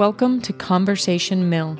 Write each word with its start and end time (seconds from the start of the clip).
Welcome 0.00 0.40
to 0.40 0.54
Conversation 0.54 1.50
Mill. 1.50 1.76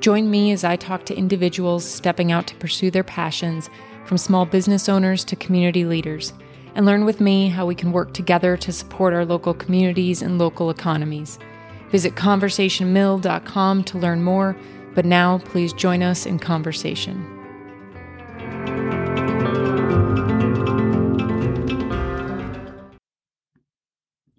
Join 0.00 0.30
me 0.30 0.52
as 0.52 0.64
I 0.64 0.74
talk 0.74 1.04
to 1.04 1.14
individuals 1.14 1.84
stepping 1.84 2.32
out 2.32 2.46
to 2.46 2.54
pursue 2.54 2.90
their 2.90 3.04
passions, 3.04 3.68
from 4.06 4.16
small 4.16 4.46
business 4.46 4.88
owners 4.88 5.22
to 5.24 5.36
community 5.36 5.84
leaders, 5.84 6.32
and 6.74 6.86
learn 6.86 7.04
with 7.04 7.20
me 7.20 7.50
how 7.50 7.66
we 7.66 7.74
can 7.74 7.92
work 7.92 8.14
together 8.14 8.56
to 8.56 8.72
support 8.72 9.12
our 9.12 9.26
local 9.26 9.52
communities 9.52 10.22
and 10.22 10.38
local 10.38 10.70
economies. 10.70 11.38
Visit 11.90 12.14
conversationmill.com 12.14 13.84
to 13.84 13.98
learn 13.98 14.22
more, 14.22 14.56
but 14.94 15.04
now 15.04 15.36
please 15.36 15.74
join 15.74 16.02
us 16.02 16.24
in 16.24 16.38
conversation. 16.38 17.22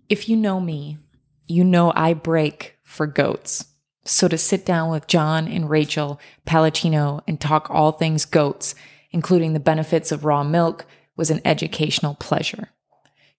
If 0.09 0.27
you 0.27 0.35
know 0.35 0.59
me, 0.59 0.97
you 1.47 1.63
know 1.63 1.93
I 1.95 2.15
break 2.15 2.72
for 2.93 3.07
goats. 3.07 3.65
So 4.05 4.27
to 4.27 4.37
sit 4.37 4.65
down 4.65 4.91
with 4.91 5.07
John 5.07 5.47
and 5.47 5.69
Rachel 5.69 6.19
Palacino 6.45 7.21
and 7.27 7.39
talk 7.39 7.69
all 7.69 7.91
things 7.91 8.25
goats, 8.25 8.75
including 9.11 9.53
the 9.53 9.59
benefits 9.59 10.11
of 10.11 10.25
raw 10.25 10.43
milk, 10.43 10.85
was 11.15 11.29
an 11.29 11.41
educational 11.45 12.15
pleasure. 12.15 12.69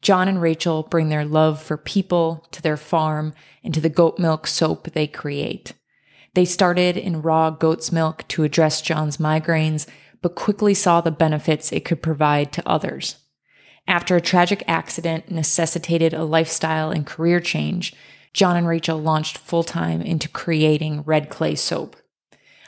John 0.00 0.28
and 0.28 0.40
Rachel 0.40 0.82
bring 0.82 1.08
their 1.08 1.24
love 1.24 1.62
for 1.62 1.76
people 1.76 2.46
to 2.52 2.60
their 2.60 2.76
farm 2.76 3.34
and 3.62 3.72
to 3.74 3.80
the 3.80 3.88
goat 3.88 4.18
milk 4.18 4.46
soap 4.46 4.92
they 4.92 5.06
create. 5.06 5.72
They 6.34 6.44
started 6.44 6.96
in 6.96 7.22
raw 7.22 7.50
goat's 7.50 7.92
milk 7.92 8.26
to 8.28 8.42
address 8.42 8.82
John's 8.82 9.18
migraines, 9.18 9.86
but 10.20 10.34
quickly 10.34 10.74
saw 10.74 11.00
the 11.00 11.10
benefits 11.10 11.72
it 11.72 11.84
could 11.84 12.02
provide 12.02 12.52
to 12.52 12.68
others. 12.68 13.16
After 13.86 14.16
a 14.16 14.20
tragic 14.20 14.64
accident 14.66 15.30
necessitated 15.30 16.14
a 16.14 16.24
lifestyle 16.24 16.90
and 16.90 17.06
career 17.06 17.40
change, 17.40 17.94
John 18.34 18.56
and 18.56 18.66
Rachel 18.66 18.98
launched 18.98 19.38
full 19.38 19.62
time 19.62 20.02
into 20.02 20.28
creating 20.28 21.02
red 21.02 21.30
clay 21.30 21.54
soap. 21.54 21.96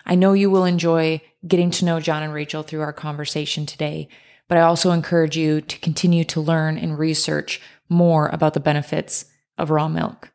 I 0.06 0.14
know 0.14 0.33
you 0.33 0.48
will 0.48 0.64
enjoy 0.64 1.20
getting 1.47 1.72
to 1.72 1.84
know 1.84 2.00
John 2.00 2.22
and 2.22 2.33
Rachel 2.33 2.62
through 2.62 2.83
our 2.83 2.92
conversation 2.92 3.67
today, 3.67 4.09
but 4.48 4.56
I 4.56 4.62
also 4.62 4.92
encourage 4.92 5.37
you 5.37 5.61
to 5.61 5.78
continue 5.81 6.22
to 6.25 6.41
learn 6.41 6.78
and 6.78 6.97
research 6.97 7.61
more 7.89 8.28
about 8.28 8.55
the 8.55 8.61
benefits 8.61 9.27
of 9.59 9.70
raw 9.70 9.89
milk. 9.89 10.31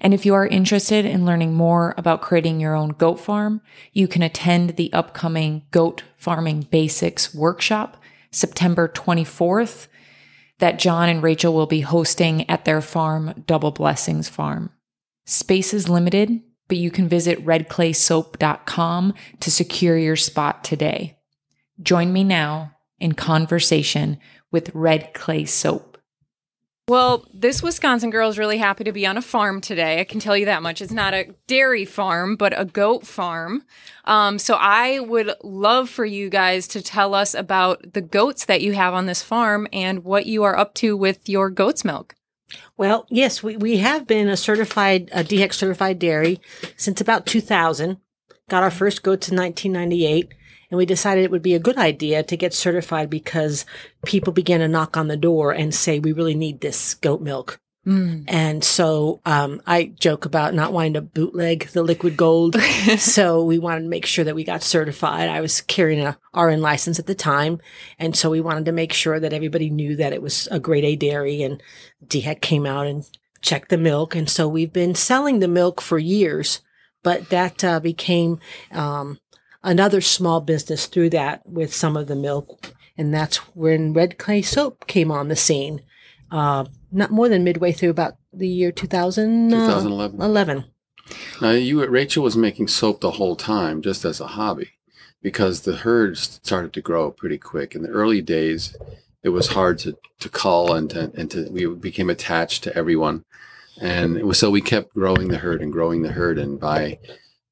And 0.00 0.12
if 0.12 0.26
you 0.26 0.34
are 0.34 0.46
interested 0.46 1.06
in 1.06 1.24
learning 1.24 1.54
more 1.54 1.94
about 1.96 2.20
creating 2.20 2.60
your 2.60 2.74
own 2.74 2.90
goat 2.90 3.18
farm, 3.18 3.62
you 3.92 4.06
can 4.06 4.22
attend 4.22 4.76
the 4.76 4.92
upcoming 4.92 5.64
Goat 5.70 6.04
Farming 6.16 6.68
Basics 6.70 7.34
workshop 7.34 7.96
September 8.30 8.86
24th 8.86 9.88
that 10.58 10.78
John 10.78 11.08
and 11.08 11.22
Rachel 11.22 11.54
will 11.54 11.66
be 11.66 11.80
hosting 11.80 12.48
at 12.50 12.64
their 12.64 12.80
farm, 12.80 13.44
Double 13.46 13.70
Blessings 13.70 14.28
Farm. 14.28 14.70
Space 15.26 15.72
is 15.72 15.88
limited, 15.88 16.40
but 16.68 16.78
you 16.78 16.90
can 16.90 17.08
visit 17.08 17.44
redclaysoap.com 17.44 19.14
to 19.40 19.50
secure 19.50 19.96
your 19.96 20.16
spot 20.16 20.64
today. 20.64 21.18
Join 21.80 22.12
me 22.12 22.24
now 22.24 22.72
in 22.98 23.12
conversation 23.12 24.18
with 24.50 24.74
Red 24.74 25.14
Clay 25.14 25.44
Soap. 25.44 25.87
Well, 26.88 27.26
this 27.34 27.62
Wisconsin 27.62 28.08
girl 28.08 28.30
is 28.30 28.38
really 28.38 28.56
happy 28.56 28.82
to 28.84 28.92
be 28.92 29.06
on 29.06 29.18
a 29.18 29.22
farm 29.22 29.60
today. 29.60 30.00
I 30.00 30.04
can 30.04 30.20
tell 30.20 30.34
you 30.34 30.46
that 30.46 30.62
much. 30.62 30.80
It's 30.80 30.90
not 30.90 31.12
a 31.12 31.34
dairy 31.46 31.84
farm, 31.84 32.34
but 32.34 32.58
a 32.58 32.64
goat 32.64 33.06
farm. 33.06 33.64
Um, 34.06 34.38
so 34.38 34.54
I 34.54 34.98
would 34.98 35.32
love 35.44 35.90
for 35.90 36.06
you 36.06 36.30
guys 36.30 36.66
to 36.68 36.80
tell 36.80 37.14
us 37.14 37.34
about 37.34 37.92
the 37.92 38.00
goats 38.00 38.46
that 38.46 38.62
you 38.62 38.72
have 38.72 38.94
on 38.94 39.04
this 39.04 39.22
farm 39.22 39.68
and 39.70 40.02
what 40.02 40.24
you 40.24 40.44
are 40.44 40.56
up 40.58 40.72
to 40.76 40.96
with 40.96 41.28
your 41.28 41.50
goat's 41.50 41.84
milk. 41.84 42.14
Well, 42.78 43.06
yes, 43.10 43.42
we, 43.42 43.58
we 43.58 43.76
have 43.76 44.06
been 44.06 44.30
a 44.30 44.36
certified, 44.36 45.10
a 45.12 45.22
DHEC 45.22 45.52
certified 45.52 45.98
dairy 45.98 46.40
since 46.78 47.02
about 47.02 47.26
2000. 47.26 47.98
Got 48.48 48.62
our 48.62 48.70
first 48.70 49.02
goats 49.02 49.28
in 49.28 49.36
1998 49.36 50.32
and 50.70 50.78
we 50.78 50.86
decided 50.86 51.24
it 51.24 51.30
would 51.30 51.42
be 51.42 51.54
a 51.54 51.60
good 51.60 51.78
idea 51.78 52.22
to 52.22 52.36
get 52.36 52.52
certified 52.54 53.08
because 53.08 53.64
people 54.04 54.32
began 54.32 54.60
to 54.60 54.68
knock 54.68 54.96
on 54.96 55.08
the 55.08 55.16
door 55.16 55.52
and 55.52 55.74
say, 55.74 55.98
we 55.98 56.12
really 56.12 56.34
need 56.34 56.60
this 56.60 56.94
goat 56.94 57.20
milk. 57.20 57.60
Mm. 57.86 58.24
And 58.28 58.62
so 58.62 59.20
um, 59.24 59.62
I 59.66 59.84
joke 59.98 60.26
about 60.26 60.52
not 60.52 60.74
wanting 60.74 60.94
to 60.94 61.00
bootleg 61.00 61.68
the 61.68 61.82
liquid 61.82 62.18
gold. 62.18 62.60
so 62.98 63.42
we 63.42 63.58
wanted 63.58 63.82
to 63.82 63.88
make 63.88 64.04
sure 64.04 64.24
that 64.26 64.34
we 64.34 64.44
got 64.44 64.62
certified. 64.62 65.30
I 65.30 65.40
was 65.40 65.62
carrying 65.62 66.04
a 66.04 66.18
RN 66.34 66.60
license 66.60 66.98
at 66.98 67.06
the 67.06 67.14
time. 67.14 67.60
And 67.98 68.14
so 68.14 68.28
we 68.28 68.42
wanted 68.42 68.66
to 68.66 68.72
make 68.72 68.92
sure 68.92 69.18
that 69.18 69.32
everybody 69.32 69.70
knew 69.70 69.96
that 69.96 70.12
it 70.12 70.20
was 70.20 70.48
a 70.50 70.60
grade 70.60 70.84
A 70.84 70.96
dairy 70.96 71.42
and 71.42 71.62
DHEC 72.06 72.42
came 72.42 72.66
out 72.66 72.86
and 72.86 73.08
checked 73.40 73.70
the 73.70 73.78
milk. 73.78 74.14
And 74.14 74.28
so 74.28 74.46
we've 74.46 74.72
been 74.72 74.94
selling 74.94 75.38
the 75.38 75.48
milk 75.48 75.80
for 75.80 75.98
years, 75.98 76.60
but 77.02 77.30
that 77.30 77.64
uh, 77.64 77.80
became 77.80 78.38
um, 78.70 79.18
another 79.62 80.00
small 80.00 80.40
business 80.40 80.86
through 80.86 81.10
that 81.10 81.46
with 81.46 81.74
some 81.74 81.96
of 81.96 82.06
the 82.06 82.16
milk. 82.16 82.74
And 82.96 83.14
that's 83.14 83.36
when 83.54 83.92
Red 83.92 84.18
Clay 84.18 84.42
Soap 84.42 84.86
came 84.86 85.10
on 85.10 85.28
the 85.28 85.36
scene. 85.36 85.82
Uh, 86.30 86.66
not 86.90 87.10
more 87.10 87.28
than 87.28 87.44
midway 87.44 87.72
through 87.72 87.90
about 87.90 88.16
the 88.32 88.48
year 88.48 88.72
2000, 88.72 89.50
2011. 89.50 90.20
11. 90.20 90.64
Now, 91.40 91.50
you, 91.50 91.86
Rachel 91.86 92.22
was 92.22 92.36
making 92.36 92.68
soap 92.68 93.00
the 93.00 93.12
whole 93.12 93.36
time 93.36 93.80
just 93.80 94.04
as 94.04 94.20
a 94.20 94.26
hobby 94.26 94.72
because 95.22 95.62
the 95.62 95.76
herd 95.76 96.18
started 96.18 96.72
to 96.74 96.80
grow 96.80 97.10
pretty 97.10 97.38
quick. 97.38 97.74
In 97.74 97.82
the 97.82 97.88
early 97.88 98.20
days, 98.20 98.76
it 99.22 99.30
was 99.30 99.48
hard 99.48 99.78
to, 99.80 99.96
to 100.20 100.28
call 100.28 100.74
and 100.74 100.90
to, 100.90 101.10
and 101.16 101.30
to, 101.30 101.48
we 101.50 101.66
became 101.66 102.10
attached 102.10 102.62
to 102.64 102.76
everyone. 102.76 103.24
And 103.80 104.22
was, 104.22 104.38
so 104.38 104.50
we 104.50 104.60
kept 104.60 104.94
growing 104.94 105.28
the 105.28 105.38
herd 105.38 105.62
and 105.62 105.72
growing 105.72 106.02
the 106.02 106.12
herd. 106.12 106.38
And 106.38 106.60
by 106.60 106.98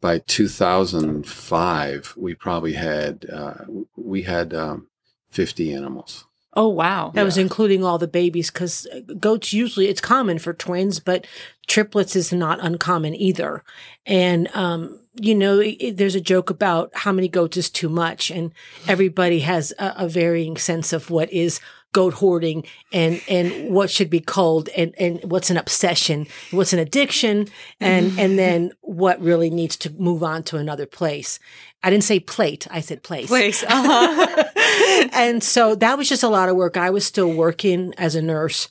by 0.00 0.18
2005, 0.18 2.14
we 2.16 2.34
probably 2.34 2.74
had 2.74 3.26
uh, 3.32 3.54
we 3.96 4.22
had 4.22 4.54
um, 4.54 4.88
50 5.30 5.72
animals. 5.72 6.24
Oh 6.58 6.68
wow! 6.68 7.10
That 7.12 7.20
yeah. 7.20 7.24
was 7.24 7.36
including 7.36 7.84
all 7.84 7.98
the 7.98 8.08
babies 8.08 8.50
because 8.50 8.86
goats 9.20 9.52
usually 9.52 9.88
it's 9.88 10.00
common 10.00 10.38
for 10.38 10.54
twins, 10.54 11.00
but 11.00 11.26
triplets 11.66 12.16
is 12.16 12.32
not 12.32 12.64
uncommon 12.64 13.14
either. 13.14 13.62
And 14.06 14.48
um, 14.56 14.98
you 15.20 15.34
know, 15.34 15.58
it, 15.60 15.98
there's 15.98 16.14
a 16.14 16.20
joke 16.20 16.48
about 16.48 16.92
how 16.94 17.12
many 17.12 17.28
goats 17.28 17.58
is 17.58 17.68
too 17.68 17.90
much, 17.90 18.30
and 18.30 18.52
everybody 18.88 19.40
has 19.40 19.74
a, 19.78 19.94
a 19.98 20.08
varying 20.08 20.56
sense 20.56 20.94
of 20.94 21.10
what 21.10 21.30
is 21.30 21.60
goat 21.96 22.12
hoarding 22.12 22.62
and 22.92 23.22
and 23.26 23.70
what 23.70 23.90
should 23.90 24.10
be 24.10 24.20
called 24.20 24.68
and 24.76 24.94
and 24.98 25.18
what's 25.24 25.48
an 25.48 25.56
obsession 25.56 26.26
what's 26.50 26.74
an 26.74 26.78
addiction 26.78 27.48
and 27.80 28.18
and 28.18 28.38
then 28.38 28.70
what 28.82 29.18
really 29.18 29.48
needs 29.48 29.78
to 29.78 29.90
move 29.94 30.22
on 30.22 30.42
to 30.42 30.58
another 30.58 30.84
place. 30.84 31.38
I 31.82 31.88
didn't 31.88 32.04
say 32.04 32.20
plate 32.20 32.66
i 32.70 32.82
said 32.82 33.02
place. 33.02 33.28
Place 33.28 33.62
uh-huh. 33.66 35.08
and 35.14 35.42
so 35.42 35.74
that 35.76 35.96
was 35.96 36.06
just 36.06 36.22
a 36.22 36.28
lot 36.28 36.50
of 36.50 36.56
work. 36.56 36.76
I 36.76 36.90
was 36.90 37.06
still 37.06 37.32
working 37.32 37.94
as 37.96 38.14
a 38.14 38.20
nurse. 38.20 38.68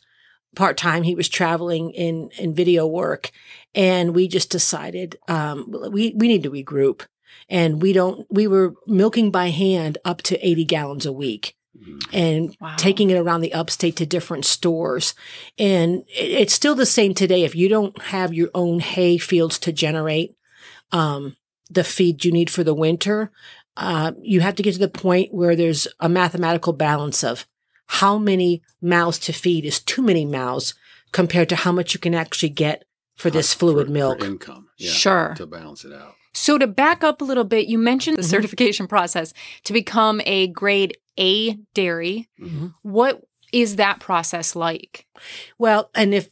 Part-time 0.55 1.01
he 1.01 1.15
was 1.15 1.27
traveling 1.27 1.89
in 1.89 2.29
in 2.37 2.53
video 2.53 2.85
work. 2.85 3.31
And 3.73 4.13
we 4.13 4.27
just 4.27 4.51
decided 4.51 5.17
um, 5.27 5.73
we 5.91 6.13
we 6.15 6.27
need 6.27 6.43
to 6.43 6.51
regroup. 6.51 7.07
And 7.49 7.81
we 7.81 7.91
don't 7.91 8.27
we 8.29 8.45
were 8.45 8.75
milking 8.85 9.31
by 9.31 9.49
hand 9.49 9.97
up 10.05 10.21
to 10.29 10.47
80 10.47 10.65
gallons 10.65 11.07
a 11.07 11.11
week 11.11 11.54
and 12.13 12.55
wow. 12.59 12.75
taking 12.77 13.09
it 13.09 13.17
around 13.17 13.41
the 13.41 13.53
upstate 13.53 13.95
to 13.97 14.05
different 14.05 14.45
stores. 14.45 15.13
And 15.57 16.03
it's 16.07 16.53
still 16.53 16.75
the 16.75 16.85
same 16.85 17.13
today. 17.13 17.43
If 17.43 17.55
you 17.55 17.69
don't 17.69 17.99
have 18.03 18.33
your 18.33 18.49
own 18.53 18.79
hay 18.79 19.17
fields 19.17 19.59
to 19.59 19.71
generate 19.71 20.35
um, 20.91 21.35
the 21.69 21.83
feed 21.83 22.25
you 22.25 22.31
need 22.31 22.49
for 22.49 22.63
the 22.63 22.73
winter, 22.73 23.31
uh, 23.77 24.13
you 24.21 24.41
have 24.41 24.55
to 24.55 24.63
get 24.63 24.73
to 24.73 24.79
the 24.79 24.87
point 24.87 25.33
where 25.33 25.55
there's 25.55 25.87
a 25.99 26.09
mathematical 26.09 26.73
balance 26.73 27.23
of 27.23 27.45
how 27.87 28.17
many 28.17 28.61
mouths 28.81 29.19
to 29.19 29.33
feed 29.33 29.65
is 29.65 29.79
too 29.79 30.01
many 30.01 30.25
mouths 30.25 30.73
compared 31.11 31.49
to 31.49 31.55
how 31.55 31.71
much 31.71 31.93
you 31.93 31.99
can 31.99 32.15
actually 32.15 32.49
get 32.49 32.85
for 33.15 33.29
this 33.29 33.53
fluid 33.53 33.87
for, 33.87 33.93
milk. 33.93 34.19
For 34.19 34.25
income. 34.25 34.69
Yeah, 34.77 34.91
sure. 34.91 35.33
To 35.37 35.45
balance 35.45 35.85
it 35.85 35.93
out. 35.93 36.15
So 36.35 36.57
to 36.57 36.67
back 36.67 37.03
up 37.03 37.21
a 37.21 37.25
little 37.25 37.43
bit, 37.43 37.67
you 37.67 37.77
mentioned 37.77 38.17
the 38.17 38.21
mm-hmm. 38.21 38.29
certification 38.29 38.87
process 38.87 39.33
to 39.63 39.73
become 39.73 40.21
a 40.25 40.47
grade 40.47 40.97
A 41.17 41.55
dairy. 41.73 42.27
Mm-hmm. 42.39 42.67
What 42.83 43.23
is 43.51 43.77
that 43.77 43.99
process 43.99 44.55
like? 44.55 45.07
Well, 45.57 45.89
and 45.95 46.13
if 46.13 46.29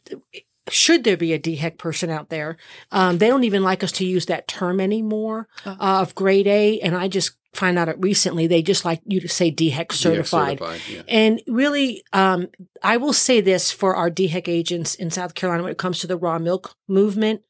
should 0.70 1.04
there 1.04 1.18
be 1.18 1.34
a 1.34 1.40
DHEC 1.40 1.78
person 1.78 2.10
out 2.10 2.30
there, 2.30 2.58
um, 2.92 3.18
they 3.18 3.28
don't 3.28 3.44
even 3.44 3.64
like 3.64 3.84
us 3.84 3.92
to 3.94 4.06
use 4.06 4.26
that 4.28 4.48
term 4.48 4.80
anymore 4.80 5.48
uh, 5.66 5.76
of 5.80 6.16
grade 6.16 6.48
A. 6.48 6.80
And 6.80 6.96
I 6.96 7.08
just 7.08 7.34
find 7.54 7.78
out 7.78 7.90
it 7.90 7.98
recently. 8.00 8.48
They 8.48 8.62
just 8.62 8.86
like 8.86 9.02
you 9.06 9.20
to 9.22 9.28
say 9.28 9.52
DHEC 9.52 9.92
certified. 9.92 10.60
certified 10.60 10.82
yeah. 10.90 11.02
And 11.08 11.42
really, 11.48 12.04
um, 12.14 12.48
I 12.82 12.98
will 12.98 13.14
say 13.14 13.42
this 13.42 13.72
for 13.72 13.96
our 13.96 14.10
DHEC 14.10 14.48
agents 14.48 14.96
in 14.96 15.12
South 15.12 15.34
Carolina 15.34 15.64
when 15.64 15.72
it 15.72 15.78
comes 15.78 16.00
to 16.00 16.08
the 16.08 16.18
raw 16.18 16.40
milk 16.40 16.76
movement, 16.88 17.42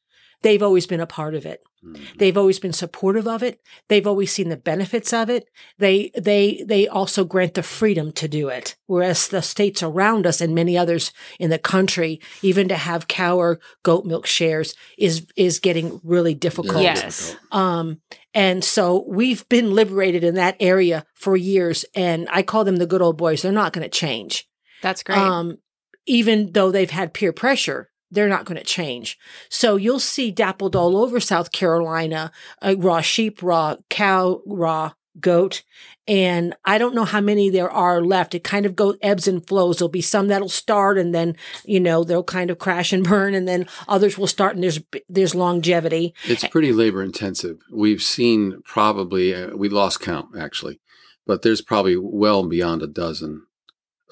they've 0.42 0.62
always 0.62 0.86
been 0.86 1.00
a 1.00 1.06
part 1.06 1.34
of 1.34 1.46
it. 1.46 1.62
Mhm. 1.84 2.18
They've 2.18 2.36
always 2.36 2.58
been 2.58 2.72
supportive 2.72 3.26
of 3.28 3.42
it. 3.42 3.60
They've 3.88 4.06
always 4.06 4.32
seen 4.32 4.48
the 4.48 4.56
benefits 4.56 5.12
of 5.12 5.28
it. 5.28 5.48
They 5.78 6.10
they 6.16 6.64
they 6.66 6.88
also 6.88 7.24
grant 7.24 7.54
the 7.54 7.62
freedom 7.62 8.12
to 8.12 8.28
do 8.28 8.48
it. 8.48 8.76
Whereas 8.86 9.28
the 9.28 9.42
states 9.42 9.82
around 9.82 10.26
us 10.26 10.40
and 10.40 10.54
many 10.54 10.78
others 10.78 11.12
in 11.38 11.50
the 11.50 11.58
country, 11.58 12.20
even 12.42 12.68
to 12.68 12.76
have 12.76 13.08
cow 13.08 13.36
or 13.38 13.60
goat 13.82 14.04
milk 14.04 14.26
shares 14.26 14.74
is 14.98 15.26
is 15.36 15.60
getting 15.60 16.00
really 16.04 16.34
difficult. 16.34 16.82
Yes. 16.82 17.36
Um, 17.52 18.00
and 18.32 18.64
so 18.64 19.04
we've 19.08 19.48
been 19.48 19.74
liberated 19.74 20.24
in 20.24 20.34
that 20.34 20.56
area 20.60 21.04
for 21.14 21.36
years, 21.36 21.84
and 21.94 22.28
I 22.30 22.42
call 22.42 22.64
them 22.64 22.76
the 22.76 22.86
good 22.86 23.02
old 23.02 23.16
boys. 23.16 23.42
They're 23.42 23.52
not 23.52 23.72
going 23.72 23.84
to 23.84 23.88
change. 23.88 24.48
That's 24.82 25.02
great. 25.02 25.18
Um, 25.18 25.58
even 26.06 26.52
though 26.52 26.70
they've 26.70 26.90
had 26.90 27.14
peer 27.14 27.32
pressure, 27.32 27.90
they're 28.14 28.28
not 28.28 28.44
going 28.44 28.58
to 28.58 28.64
change. 28.64 29.18
So 29.48 29.76
you'll 29.76 30.00
see 30.00 30.30
dappled 30.30 30.76
all 30.76 30.96
over 30.96 31.20
South 31.20 31.52
Carolina, 31.52 32.32
uh, 32.62 32.76
raw 32.78 33.00
sheep, 33.00 33.42
raw 33.42 33.76
cow, 33.90 34.40
raw 34.46 34.92
goat. 35.20 35.62
And 36.06 36.54
I 36.64 36.76
don't 36.76 36.94
know 36.94 37.04
how 37.04 37.20
many 37.20 37.48
there 37.48 37.70
are 37.70 38.02
left. 38.02 38.34
It 38.34 38.44
kind 38.44 38.66
of 38.66 38.76
goes 38.76 38.96
ebbs 39.00 39.26
and 39.26 39.46
flows. 39.46 39.78
There'll 39.78 39.88
be 39.88 40.02
some 40.02 40.28
that'll 40.28 40.48
start 40.48 40.98
and 40.98 41.14
then, 41.14 41.36
you 41.64 41.80
know, 41.80 42.04
they'll 42.04 42.24
kind 42.24 42.50
of 42.50 42.58
crash 42.58 42.92
and 42.92 43.04
burn 43.04 43.34
and 43.34 43.48
then 43.48 43.66
others 43.88 44.18
will 44.18 44.26
start 44.26 44.54
and 44.54 44.62
there's, 44.62 44.80
there's 45.08 45.34
longevity. 45.34 46.14
It's 46.24 46.46
pretty 46.46 46.72
labor 46.72 47.02
intensive. 47.02 47.58
We've 47.72 48.02
seen 48.02 48.60
probably, 48.64 49.34
uh, 49.34 49.56
we 49.56 49.68
lost 49.68 50.00
count 50.00 50.36
actually, 50.38 50.80
but 51.26 51.42
there's 51.42 51.62
probably 51.62 51.96
well 51.96 52.46
beyond 52.46 52.82
a 52.82 52.86
dozen 52.86 53.46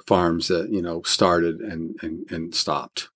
farms 0.06 0.49
that, 0.49 0.70
you 0.70 0.81
know, 0.81 1.02
started 1.02 1.60
and, 1.60 1.96
and, 2.00 2.31
and 2.31 2.54
stopped 2.54 3.08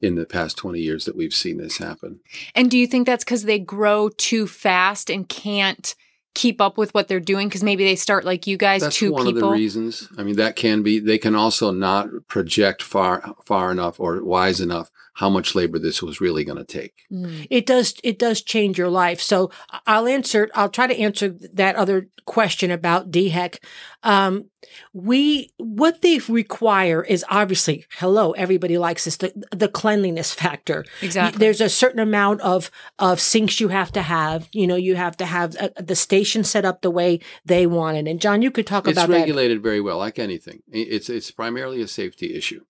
in 0.00 0.14
the 0.14 0.26
past 0.26 0.56
20 0.56 0.78
years 0.80 1.04
that 1.04 1.16
we've 1.16 1.34
seen 1.34 1.58
this 1.58 1.78
happen. 1.78 2.20
and 2.54 2.70
do 2.70 2.78
you 2.78 2.86
think 2.86 3.06
that's 3.06 3.24
because 3.24 3.44
they 3.44 3.58
grow 3.58 4.08
too 4.08 4.46
fast 4.46 5.10
and 5.10 5.28
can't 5.28 5.94
keep 6.34 6.60
up 6.60 6.78
with 6.78 6.94
what 6.94 7.08
they're 7.08 7.18
doing? 7.18 7.48
Because 7.48 7.64
maybe 7.64 7.84
they 7.84 7.96
start 7.96 8.24
like 8.24 8.46
you 8.46 8.56
guys, 8.56 8.82
That's 8.82 8.96
two 8.96 9.12
one 9.12 9.26
of 9.26 9.34
the 9.34 9.48
reasons. 9.48 10.08
I 10.16 10.22
mean, 10.22 10.36
that 10.36 10.56
can 10.56 10.82
be, 10.82 11.00
they 11.00 11.18
can 11.18 11.34
also 11.34 11.72
not 11.72 12.08
project 12.28 12.82
far, 12.82 13.34
far 13.44 13.72
enough 13.72 13.98
or 13.98 14.22
wise 14.22 14.60
enough 14.60 14.90
how 15.18 15.28
much 15.28 15.54
labor 15.54 15.78
this 15.80 16.00
was 16.00 16.20
really 16.20 16.44
going 16.44 16.58
to 16.58 16.64
take. 16.80 16.94
Mm. 17.12 17.46
it 17.50 17.66
does 17.66 17.94
it 18.04 18.18
does 18.18 18.40
change 18.42 18.78
your 18.78 18.88
life 18.88 19.20
so 19.20 19.50
i'll 19.86 20.06
answer 20.06 20.48
i'll 20.54 20.68
try 20.68 20.86
to 20.86 20.98
answer 21.06 21.28
that 21.54 21.74
other 21.76 22.08
question 22.24 22.70
about 22.70 23.10
dhec 23.10 23.58
um, 24.04 24.44
we 24.92 25.50
what 25.56 26.02
they 26.02 26.18
require 26.28 27.02
is 27.02 27.24
obviously 27.30 27.84
hello 27.98 28.32
everybody 28.32 28.76
likes 28.78 29.04
this 29.06 29.16
the, 29.16 29.32
the 29.50 29.68
cleanliness 29.68 30.32
factor 30.34 30.84
Exactly. 31.02 31.38
there's 31.38 31.60
a 31.60 31.68
certain 31.68 32.00
amount 32.00 32.40
of 32.42 32.70
of 32.98 33.18
sinks 33.20 33.60
you 33.60 33.68
have 33.68 33.90
to 33.92 34.02
have 34.02 34.48
you 34.52 34.66
know 34.66 34.76
you 34.76 34.94
have 34.96 35.16
to 35.16 35.26
have 35.26 35.56
uh, 35.56 35.70
the 35.80 35.96
station 35.96 36.44
set 36.44 36.64
up 36.64 36.82
the 36.82 36.90
way 36.90 37.18
they 37.44 37.66
want 37.66 37.96
it 37.96 38.06
and 38.06 38.20
john 38.20 38.42
you 38.42 38.50
could 38.50 38.66
talk 38.66 38.86
It's 38.86 38.96
about 38.98 39.08
that 39.08 39.20
regulated 39.20 39.62
very 39.62 39.80
well, 39.80 39.98
like 39.98 40.18
anything. 40.18 40.62
It's, 40.70 41.08
it's 41.08 41.30
primarily 41.30 41.80
a 41.82 41.88
safety 41.88 42.34
issue. 42.34 42.60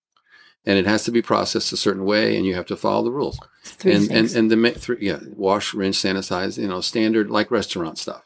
And 0.69 0.79
it 0.79 0.87
has 0.87 1.03
to 1.05 1.11
be 1.11 1.23
processed 1.23 1.73
a 1.73 1.76
certain 1.79 2.05
way, 2.05 2.37
and 2.37 2.44
you 2.44 2.55
have 2.55 2.67
to 2.67 2.76
follow 2.76 3.03
the 3.05 3.11
rules. 3.11 3.38
three 3.65 3.93
and, 3.93 4.03
and 4.03 4.11
things. 4.11 4.37
and 4.37 4.50
the 4.50 4.70
three, 4.73 4.99
yeah, 5.00 5.19
wash, 5.35 5.73
rinse, 5.73 6.03
sanitize, 6.03 6.59
you 6.62 6.69
know, 6.69 6.82
standard 6.82 7.31
like 7.31 7.50
restaurant 7.50 7.97
stuff. 7.99 8.23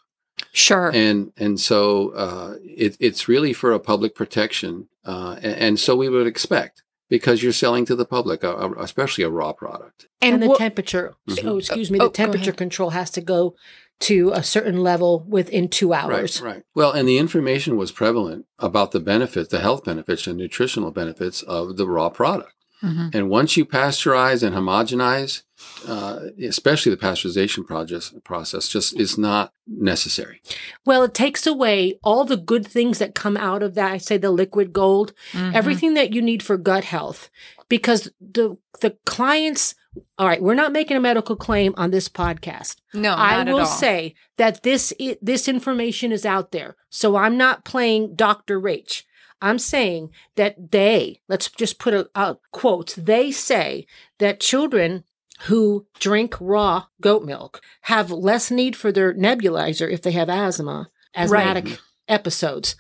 sure. 0.53 0.91
And 0.93 1.33
and 1.37 1.61
so 1.61 2.11
uh, 2.25 2.55
it, 2.65 2.97
it's 2.99 3.29
really 3.29 3.53
for 3.53 3.71
a 3.73 3.79
public 3.79 4.13
protection, 4.17 4.89
uh, 5.05 5.37
and, 5.41 5.55
and 5.67 5.81
so 5.81 5.95
we 5.95 6.09
would 6.09 6.27
expect 6.27 6.83
because 7.09 7.43
you're 7.43 7.53
selling 7.65 7.85
to 7.85 7.95
the 7.95 8.07
public, 8.17 8.43
uh, 8.43 8.55
uh, 8.55 8.73
especially 8.79 9.23
a 9.25 9.31
raw 9.31 9.53
product. 9.53 10.09
and, 10.21 10.43
the 10.43 10.49
what- 10.49 10.59
temperature 10.59 11.15
Mhm. 11.29 11.45
oh 11.49 11.59
excuse 11.59 11.91
me 11.93 11.99
Oh, 12.01 12.05
the 12.05 12.09
go 12.09 12.13
temperature 12.25 12.53
control 12.65 12.91
has 12.91 13.09
to 13.17 13.21
go 13.21 13.55
to 14.03 14.31
a 14.35 14.43
certain 14.43 14.81
level 14.83 15.25
within 15.29 15.69
two 15.69 15.93
hours 15.93 16.41
Right, 16.41 16.55
right. 16.55 16.63
Well, 16.75 16.93
and 16.93 17.09
the 17.09 17.19
information 17.19 17.77
was 17.77 17.93
prevalent 17.93 18.47
about 18.59 18.93
the 18.93 19.01
benefit, 19.01 19.51
the 19.51 19.61
health 19.61 19.85
benefits 19.85 20.27
and 20.27 20.37
nutritional 20.37 20.91
benefits 20.91 21.43
of 21.43 21.77
the 21.77 21.87
raw 21.89 22.09
product. 22.09 22.55
Mhm. 22.83 23.15
And 23.15 23.31
once 23.31 23.57
you 23.57 23.65
pasteurize 23.65 24.43
and 24.43 24.57
homogenize, 24.57 25.43
uh, 25.87 26.19
especially 26.43 26.91
the 26.91 26.97
pasteurization 26.97 27.65
process, 27.65 28.13
process 28.25 28.67
just 28.67 28.99
is 28.99 29.17
not 29.17 29.53
necessary. 29.69 30.43
Well, 30.85 31.05
it 31.05 31.15
takes 31.15 31.47
away 31.47 32.01
all 32.03 32.25
the 32.25 32.37
good 32.37 32.67
things 32.67 32.99
that 32.99 33.15
come 33.15 33.37
out 33.37 33.63
of 33.63 33.75
that. 33.75 33.93
I 33.93 33.99
say 33.99 34.17
the 34.17 34.33
liquid 34.33 34.73
gold, 34.73 35.13
Mhm. 35.33 35.55
everything 35.55 35.95
that 35.95 36.13
you 36.13 36.21
need 36.23 36.43
for 36.43 36.57
gut 36.57 36.83
health, 36.85 37.31
because 37.69 38.11
the 38.21 38.57
the 38.81 38.97
clients. 39.07 39.77
All 40.19 40.27
right, 40.27 40.43
we're 40.43 40.55
not 40.55 40.73
making 40.73 40.97
a 40.97 41.01
medical 41.01 41.37
claim 41.37 41.75
on 41.77 41.91
this 41.91 42.09
podcast. 42.09 42.77
No, 42.95 43.13
I 43.13 43.43
will 43.45 43.67
say 43.67 44.15
that 44.39 44.63
this 44.63 44.93
this 45.21 45.49
information 45.49 46.13
is 46.13 46.25
out 46.25 46.53
there, 46.53 46.77
so 46.89 47.17
I'm 47.17 47.37
not 47.37 47.65
playing 47.65 48.15
Dr. 48.15 48.61
Rach. 48.61 49.03
I'm 49.43 49.59
saying 49.59 50.11
that 50.37 50.71
they 50.71 51.21
let's 51.29 51.51
just 51.51 51.79
put 51.79 51.93
a, 51.93 52.09
a 52.15 52.39
quotes. 52.53 52.95
They 52.95 53.31
say 53.33 53.87
that 54.19 54.41
children 54.41 55.05
who 55.43 55.87
drink 55.99 56.37
raw 56.41 56.85
goat 57.01 57.25
milk 57.25 57.61
have 57.83 58.11
less 58.11 58.51
need 58.51 58.77
for 58.77 58.93
their 58.93 59.13
nebulizer 59.13 59.91
if 59.91 60.01
they 60.03 60.13
have 60.13 60.29
asthma, 60.31 60.89
asthmatic 61.17 61.65
episodes. 62.09 62.77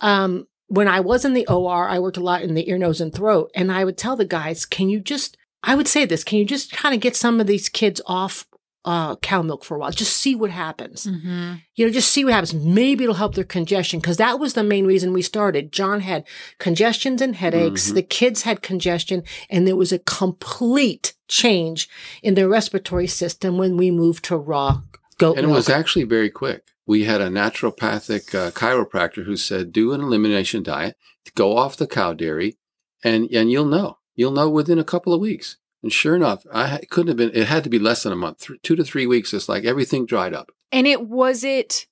Um, 0.00 0.46
when 0.66 0.88
I 0.88 1.00
was 1.00 1.24
in 1.24 1.32
the 1.32 1.46
OR, 1.48 1.88
I 1.88 1.98
worked 1.98 2.16
a 2.16 2.22
lot 2.22 2.42
in 2.42 2.54
the 2.54 2.68
ear, 2.68 2.78
nose, 2.78 3.00
and 3.00 3.12
throat, 3.12 3.50
and 3.54 3.72
I 3.72 3.84
would 3.84 3.96
tell 3.96 4.16
the 4.16 4.24
guys, 4.24 4.66
"Can 4.66 4.88
you 4.88 5.00
just?" 5.00 5.36
I 5.62 5.74
would 5.74 5.88
say 5.88 6.04
this: 6.04 6.24
Can 6.24 6.38
you 6.38 6.44
just 6.44 6.72
kind 6.72 6.94
of 6.94 7.00
get 7.00 7.16
some 7.16 7.40
of 7.40 7.46
these 7.46 7.68
kids 7.68 8.00
off 8.06 8.46
uh, 8.84 9.14
cow 9.16 9.42
milk 9.42 9.64
for 9.64 9.76
a 9.76 9.78
while? 9.78 9.92
Just 9.92 10.16
see 10.16 10.34
what 10.34 10.50
happens. 10.50 11.06
Mhm. 11.06 11.60
You 11.76 11.86
know, 11.86 11.92
just 11.92 12.10
see 12.10 12.24
what 12.24 12.34
happens. 12.34 12.52
Maybe 12.52 13.04
it'll 13.04 13.14
help 13.14 13.34
their 13.36 13.44
congestion 13.44 14.00
because 14.00 14.16
that 14.16 14.40
was 14.40 14.54
the 14.54 14.64
main 14.64 14.86
reason 14.86 15.12
we 15.12 15.22
started. 15.22 15.70
John 15.70 16.00
had 16.00 16.24
congestions 16.58 17.22
and 17.22 17.36
headaches. 17.36 17.90
Mhm. 17.90 17.94
The 17.94 18.02
kids 18.02 18.42
had 18.42 18.60
congestion, 18.62 19.22
and 19.48 19.66
there 19.66 19.76
was 19.76 19.92
a 19.92 20.00
complete 20.00 21.14
change 21.28 21.88
in 22.22 22.34
their 22.34 22.48
respiratory 22.48 23.06
system 23.06 23.56
when 23.56 23.76
we 23.76 23.90
moved 23.90 24.24
to 24.26 24.36
raw 24.36 24.80
goat 25.18 25.38
And 25.38 25.46
it 25.46 25.50
was 25.50 25.68
actually 25.68 26.04
very 26.04 26.30
quick. 26.30 26.64
We 26.84 27.04
had 27.04 27.20
a 27.20 27.28
naturopathic 27.28 28.34
uh, 28.34 28.50
chiropractor 28.50 29.24
who 29.24 29.36
said, 29.36 29.72
do 29.72 29.92
an 29.92 30.00
elimination 30.00 30.62
diet, 30.64 30.96
go 31.36 31.56
off 31.56 31.76
the 31.76 31.86
cow 31.86 32.12
dairy, 32.12 32.56
and, 33.04 33.30
and 33.30 33.50
you'll 33.50 33.64
know. 33.66 33.98
You'll 34.22 34.30
know 34.30 34.48
within 34.48 34.78
a 34.78 34.84
couple 34.84 35.12
of 35.12 35.20
weeks. 35.20 35.56
And 35.82 35.92
sure 35.92 36.14
enough, 36.14 36.46
I 36.52 36.82
couldn't 36.90 37.08
have 37.08 37.16
been, 37.16 37.32
it 37.34 37.48
had 37.48 37.64
to 37.64 37.70
be 37.70 37.80
less 37.80 38.04
than 38.04 38.12
a 38.12 38.16
month, 38.16 38.46
th- 38.46 38.62
two 38.62 38.76
to 38.76 38.84
three 38.84 39.04
weeks. 39.04 39.34
It's 39.34 39.48
like 39.48 39.64
everything 39.64 40.06
dried 40.06 40.32
up. 40.32 40.52
And 40.70 40.86
it 40.86 41.08
was 41.08 41.42
it 41.42 41.88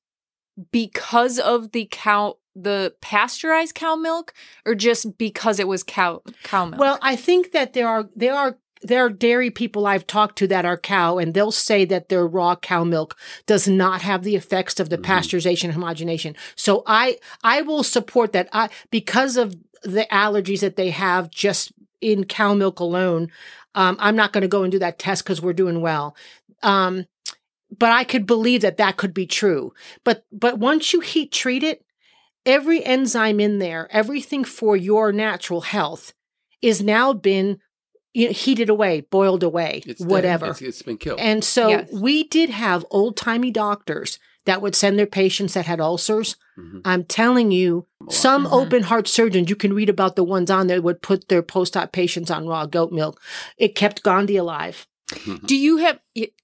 because 0.70 1.40
of 1.40 1.72
the 1.72 1.88
cow, 1.90 2.36
the 2.54 2.94
pasteurized 3.00 3.74
cow 3.74 3.96
milk, 3.96 4.32
or 4.64 4.76
just 4.76 5.18
because 5.18 5.58
it 5.58 5.66
was 5.66 5.82
cow 5.82 6.22
cow 6.44 6.66
milk? 6.66 6.80
Well, 6.80 6.98
I 7.02 7.16
think 7.16 7.50
that 7.50 7.72
there 7.72 7.88
are 7.88 8.08
there 8.14 8.34
are 8.34 8.58
there 8.82 9.04
are 9.04 9.10
dairy 9.10 9.50
people 9.50 9.86
I've 9.86 10.06
talked 10.06 10.38
to 10.38 10.46
that 10.46 10.64
are 10.64 10.78
cow, 10.78 11.18
and 11.18 11.34
they'll 11.34 11.50
say 11.52 11.84
that 11.86 12.08
their 12.10 12.26
raw 12.26 12.54
cow 12.56 12.84
milk 12.84 13.16
does 13.46 13.66
not 13.66 14.02
have 14.02 14.22
the 14.22 14.36
effects 14.36 14.78
of 14.80 14.88
the 14.88 14.98
Mhm. 14.98 15.04
pasteurization 15.04 15.64
and 15.64 15.74
homogenation. 15.74 16.36
So 16.54 16.82
I 16.86 17.18
I 17.42 17.62
will 17.62 17.82
support 17.82 18.32
that. 18.32 18.48
I 18.52 18.68
because 18.90 19.36
of 19.36 19.56
the 19.82 20.06
allergies 20.12 20.60
that 20.60 20.76
they 20.76 20.90
have 20.90 21.30
just 21.30 21.72
in 22.00 22.24
cow 22.24 22.54
milk 22.54 22.80
alone. 22.80 23.30
Um, 23.74 23.96
I'm 24.00 24.16
not 24.16 24.32
going 24.32 24.42
to 24.42 24.48
go 24.48 24.62
and 24.62 24.72
do 24.72 24.78
that 24.80 24.98
test 24.98 25.24
because 25.24 25.40
we're 25.40 25.52
doing 25.52 25.80
well. 25.80 26.16
Um, 26.62 27.06
but 27.76 27.92
I 27.92 28.04
could 28.04 28.26
believe 28.26 28.62
that 28.62 28.78
that 28.78 28.96
could 28.96 29.14
be 29.14 29.26
true. 29.26 29.72
But 30.04 30.24
but 30.32 30.58
once 30.58 30.92
you 30.92 31.00
heat 31.00 31.32
treat 31.32 31.62
it, 31.62 31.84
every 32.44 32.84
enzyme 32.84 33.40
in 33.40 33.58
there, 33.58 33.88
everything 33.90 34.44
for 34.44 34.76
your 34.76 35.12
natural 35.12 35.60
health, 35.60 36.12
is 36.60 36.82
now 36.82 37.12
been 37.12 37.60
you 38.12 38.26
know, 38.26 38.32
heated 38.32 38.68
away, 38.68 39.02
boiled 39.02 39.42
away, 39.42 39.82
It's 39.86 40.00
whatever. 40.02 40.46
It's, 40.50 40.62
it's 40.62 40.82
been 40.82 40.98
killed. 40.98 41.20
And 41.20 41.44
so 41.44 41.68
Yes. 41.68 41.88
we 41.92 42.24
did 42.24 42.50
have 42.50 42.84
old 42.90 43.16
timey 43.16 43.50
doctors 43.50 44.18
that 44.46 44.62
would 44.62 44.74
send 44.74 44.98
their 44.98 45.06
patients 45.06 45.54
that 45.54 45.66
had 45.66 45.80
ulcers. 45.80 46.36
Mhm. 46.58 46.80
I'm 46.84 47.04
telling 47.04 47.50
you, 47.50 47.86
some 48.08 48.46
Mhm. 48.46 48.52
open 48.52 48.82
heart 48.84 49.06
surgeons, 49.06 49.50
you 49.50 49.56
can 49.56 49.74
read 49.74 49.88
about 49.90 50.16
the 50.16 50.24
ones 50.24 50.50
on 50.50 50.66
there, 50.66 50.80
would 50.80 51.02
put 51.02 51.28
their 51.28 51.42
post 51.42 51.76
op 51.76 51.92
patients 51.92 52.30
on 52.30 52.46
raw 52.46 52.66
goat 52.66 52.90
milk. 52.90 53.20
It 53.58 53.74
kept 53.74 54.02
Gandhi 54.02 54.36
alive. 54.36 54.86
do 55.44 55.56
you 55.56 55.78
have? 55.78 55.98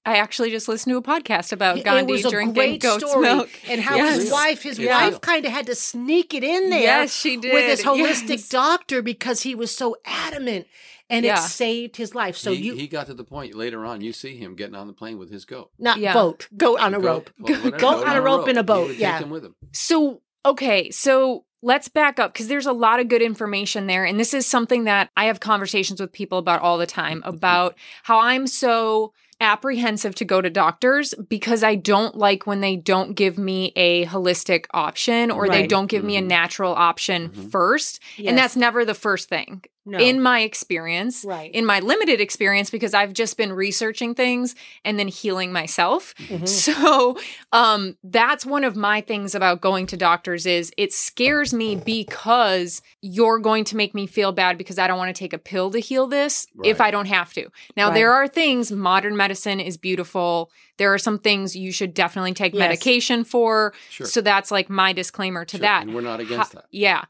I 0.05 0.17
actually 0.17 0.51
just 0.51 0.67
listened 0.67 0.91
to 0.91 0.97
a 0.97 1.01
podcast 1.01 1.53
about 1.53 1.81
Gandhi 1.85 2.11
it 2.11 2.15
was 2.17 2.25
a 2.25 2.29
drinking 2.29 2.53
great 2.53 2.81
goat's 2.81 3.09
story. 3.09 3.21
milk. 3.23 3.49
And 3.69 3.79
how 3.79 3.95
Yes. 3.95 4.23
his 4.23 4.31
wife, 4.31 4.61
his 4.61 4.77
Yeah. 4.77 5.05
wife 5.07 5.21
kind 5.21 5.45
of 5.45 5.51
had 5.53 5.67
to 5.67 5.75
sneak 5.75 6.33
it 6.33 6.43
in 6.43 6.69
there 6.69 6.81
Yes, 6.81 7.15
she 7.15 7.37
did. 7.37 7.53
with 7.53 7.63
his 7.65 7.83
holistic 7.83 8.29
Yes. 8.29 8.49
doctor 8.49 9.01
because 9.01 9.43
he 9.43 9.55
was 9.55 9.71
so 9.71 9.95
adamant 10.05 10.67
and 11.09 11.25
Yeah. 11.25 11.35
it 11.35 11.47
saved 11.47 11.95
his 11.97 12.13
life. 12.15 12.35
So 12.37 12.51
he, 12.51 12.63
you, 12.67 12.75
he 12.75 12.87
got 12.87 13.07
to 13.07 13.13
the 13.13 13.23
point 13.23 13.55
later 13.55 13.85
on, 13.85 14.01
you 14.01 14.13
see 14.13 14.35
him 14.37 14.55
getting 14.55 14.75
on 14.75 14.87
the 14.87 14.93
plane 14.93 15.17
with 15.17 15.31
his 15.31 15.45
goat. 15.45 15.71
not 15.79 15.97
Yeah. 15.99 16.13
boat, 16.13 16.47
goat 16.57 16.79
on 16.79 16.93
a 16.93 16.99
Goat- 16.99 17.05
rope. 17.05 17.29
whatever, 17.37 17.71
Goat 17.77 18.07
on 18.07 18.15
a 18.17 18.21
rope 18.21 18.47
in 18.47 18.57
a 18.57 18.63
boat, 18.63 18.87
would 18.87 18.93
take 18.93 18.99
yeah. 19.01 19.19
him 19.19 19.29
with 19.29 19.43
him. 19.45 19.55
So, 19.73 20.21
okay, 20.45 20.89
so 20.91 21.45
let's 21.63 21.87
back 21.87 22.19
up 22.19 22.33
because 22.33 22.47
there's 22.47 22.65
a 22.67 22.71
lot 22.73 22.99
of 22.99 23.07
good 23.07 23.21
information 23.21 23.87
there. 23.87 24.05
And 24.05 24.19
this 24.19 24.33
is 24.33 24.45
something 24.45 24.83
that 24.83 25.09
I 25.17 25.25
have 25.25 25.39
conversations 25.39 25.99
with 25.99 26.11
people 26.11 26.37
about 26.37 26.61
all 26.61 26.77
the 26.77 26.85
time 26.85 27.21
about 27.25 27.75
how 28.03 28.19
I'm 28.19 28.45
so 28.47 29.13
apprehensive 29.39 30.15
to 30.15 30.25
go 30.25 30.41
to 30.41 30.49
doctors 30.49 31.13
because 31.29 31.63
I 31.63 31.75
don't 31.75 32.15
like 32.17 32.47
when 32.47 32.59
they 32.61 32.75
don't 32.75 33.13
give 33.13 33.37
me 33.37 33.71
a 33.75 34.05
holistic 34.07 34.65
option 34.73 35.29
or 35.29 35.47
they 35.47 35.67
don't 35.67 35.85
give 35.85 36.03
me 36.03 36.17
a 36.17 36.21
Mhm. 36.23 36.27
natural 36.27 36.73
option 36.73 37.29
Mhm. 37.29 37.51
first. 37.51 37.99
Yes. 38.17 38.29
And 38.29 38.37
that's 38.37 38.55
never 38.55 38.83
the 38.83 38.95
first 38.95 39.29
thing 39.29 39.61
no. 39.87 39.97
in 39.97 40.21
my 40.21 40.41
experience. 40.41 41.23
right. 41.25 41.49
In 41.51 41.65
my 41.65 41.79
limited 41.79 42.19
experience, 42.21 42.69
because 42.69 42.93
I've 42.93 43.13
just 43.13 43.37
been 43.37 43.51
researching 43.53 44.13
things 44.13 44.53
and 44.85 44.99
then 44.99 45.07
healing 45.07 45.51
myself. 45.51 46.13
Mhm. 46.27 46.47
So 46.67 47.17
um 47.51 47.97
that's 48.03 48.45
one 48.45 48.63
of 48.63 48.75
my 48.75 49.01
things 49.01 49.33
about 49.33 49.61
going 49.61 49.87
to 49.87 49.97
doctors 49.97 50.45
is 50.45 50.71
it 50.77 50.93
scares 50.93 51.53
me 51.53 51.75
because 51.75 52.81
you're 53.01 53.39
going 53.39 53.63
to 53.65 53.75
make 53.77 53.95
me 53.95 54.05
feel 54.07 54.31
bad 54.31 54.57
because 54.57 54.77
I 54.77 54.87
don't 54.87 54.97
want 54.97 55.15
to 55.15 55.19
take 55.19 55.33
a 55.33 55.37
pill 55.37 55.71
to 55.71 55.79
heal 55.79 56.07
this 56.07 56.47
if 56.63 56.81
I 56.81 56.91
don't 56.91 57.05
have 57.07 57.33
to. 57.33 57.47
Now 57.75 57.87
Right. 57.87 57.93
there 57.95 58.11
are 58.13 58.27
things 58.27 58.71
modern 58.71 59.15
medicine 59.15 59.59
is 59.59 59.77
beautiful. 59.77 60.51
There 60.77 60.93
are 60.93 60.99
some 60.99 61.17
things 61.19 61.55
you 61.55 61.71
should 61.71 61.93
definitely 61.93 62.33
take 62.33 62.53
Yes. 62.53 62.59
medication 62.59 63.23
for. 63.23 63.73
Sure. 63.89 64.05
So 64.07 64.21
that's 64.21 64.51
like 64.51 64.69
my 64.69 64.93
disclaimer 64.93 65.45
to 65.45 65.57
Sure, 65.57 65.61
that. 65.61 65.83
And 65.83 65.95
we're 65.95 66.01
not 66.01 66.19
against 66.19 66.51
that. 66.53 66.65
Yeah. 66.71 67.05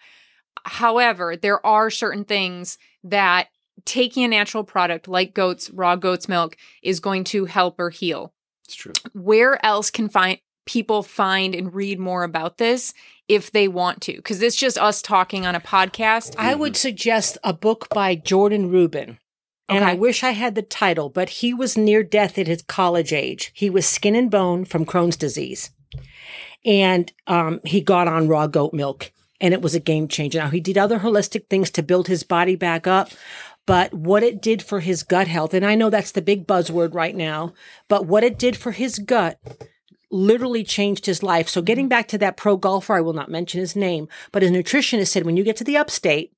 However, 0.66 1.36
there 1.36 1.66
are 1.66 1.90
certain 1.90 2.24
things 2.24 2.78
that 3.04 3.48
taking 3.86 4.24
a 4.24 4.28
natural 4.28 4.64
product 4.64 5.08
like 5.08 5.34
goats, 5.34 5.70
raw 5.70 5.96
goat's 5.96 6.28
milk 6.28 6.58
is 6.82 7.00
going 7.00 7.24
to 7.26 7.46
help 7.46 7.80
or 7.80 7.90
heal. 7.90 8.34
It's 8.66 8.76
true. 8.76 8.94
Where 9.14 9.64
else 9.66 9.90
can 9.90 10.10
find 10.10 10.40
people 10.66 11.02
find 11.02 11.56
and 11.56 11.74
read 11.74 12.00
more 12.00 12.24
about 12.24 12.58
this 12.58 12.94
if 13.28 13.52
they 13.52 13.68
want 13.68 14.02
to? 14.02 14.16
Because 14.16 14.42
it's 14.42 14.56
just 14.56 14.78
us 14.78 15.02
talking 15.02 15.46
on 15.46 15.56
a 15.56 15.62
podcast. 15.62 16.36
I 16.38 16.56
would 16.56 16.76
suggest 16.76 17.38
a 17.44 17.54
book 17.54 17.88
by 17.90 18.16
Jordan 18.16 18.70
Rubin. 18.70 19.20
And 19.70 19.84
I 19.84 19.96
wish 19.96 20.24
I 20.24 20.32
had 20.32 20.56
the 20.56 20.62
title, 20.62 21.10
but 21.10 21.28
he 21.30 21.54
was 21.54 21.78
near 21.78 22.02
death 22.02 22.38
at 22.38 22.48
his 22.48 22.62
college 22.62 23.12
age. 23.12 23.52
He 23.54 23.70
was 23.70 23.86
skin 23.86 24.16
and 24.16 24.32
bone 24.32 24.64
from 24.64 24.86
Crohn's 24.86 25.18
disease. 25.18 25.72
And 26.64 27.12
um, 27.28 27.60
he 27.66 27.82
got 27.82 28.08
on 28.08 28.30
raw 28.30 28.48
goat 28.48 28.74
milk, 28.74 29.12
and 29.40 29.54
it 29.54 29.62
was 29.62 29.76
a 29.76 29.80
game 29.80 30.08
changer. 30.08 30.40
Now, 30.40 30.50
he 30.50 30.60
did 30.60 30.78
other 30.78 31.00
holistic 31.00 31.48
things 31.48 31.70
to 31.72 31.84
build 31.84 32.08
his 32.08 32.24
body 32.24 32.56
back 32.56 32.88
up, 32.88 33.10
but 33.66 33.94
what 33.94 34.24
it 34.24 34.42
did 34.42 34.64
for 34.64 34.80
his 34.80 35.04
gut 35.04 35.28
health, 35.28 35.54
and 35.54 35.66
I 35.66 35.76
know 35.76 35.90
that's 35.90 36.12
the 36.12 36.22
big 36.22 36.48
buzzword 36.48 36.94
right 36.94 37.16
now, 37.16 37.54
but 37.88 38.06
what 38.06 38.24
it 38.24 38.40
did 38.40 38.56
for 38.58 38.72
his 38.72 39.00
gut 39.00 39.40
literally 40.10 40.64
changed 40.64 41.06
his 41.06 41.22
life. 41.22 41.50
So, 41.50 41.62
getting 41.62 41.88
back 41.88 42.08
to 42.10 42.18
that 42.20 42.38
pro 42.38 42.58
golfer, 42.58 42.94
I 42.94 43.02
will 43.02 43.14
not 43.14 43.30
mention 43.30 43.60
his 43.60 43.76
name, 43.76 44.08
but 44.32 44.42
his 44.42 44.52
nutritionist 44.52 45.10
said 45.10 45.26
when 45.26 45.38
you 45.38 45.44
get 45.44 45.58
to 45.58 45.64
the 45.64 45.78
upstate, 45.78 46.32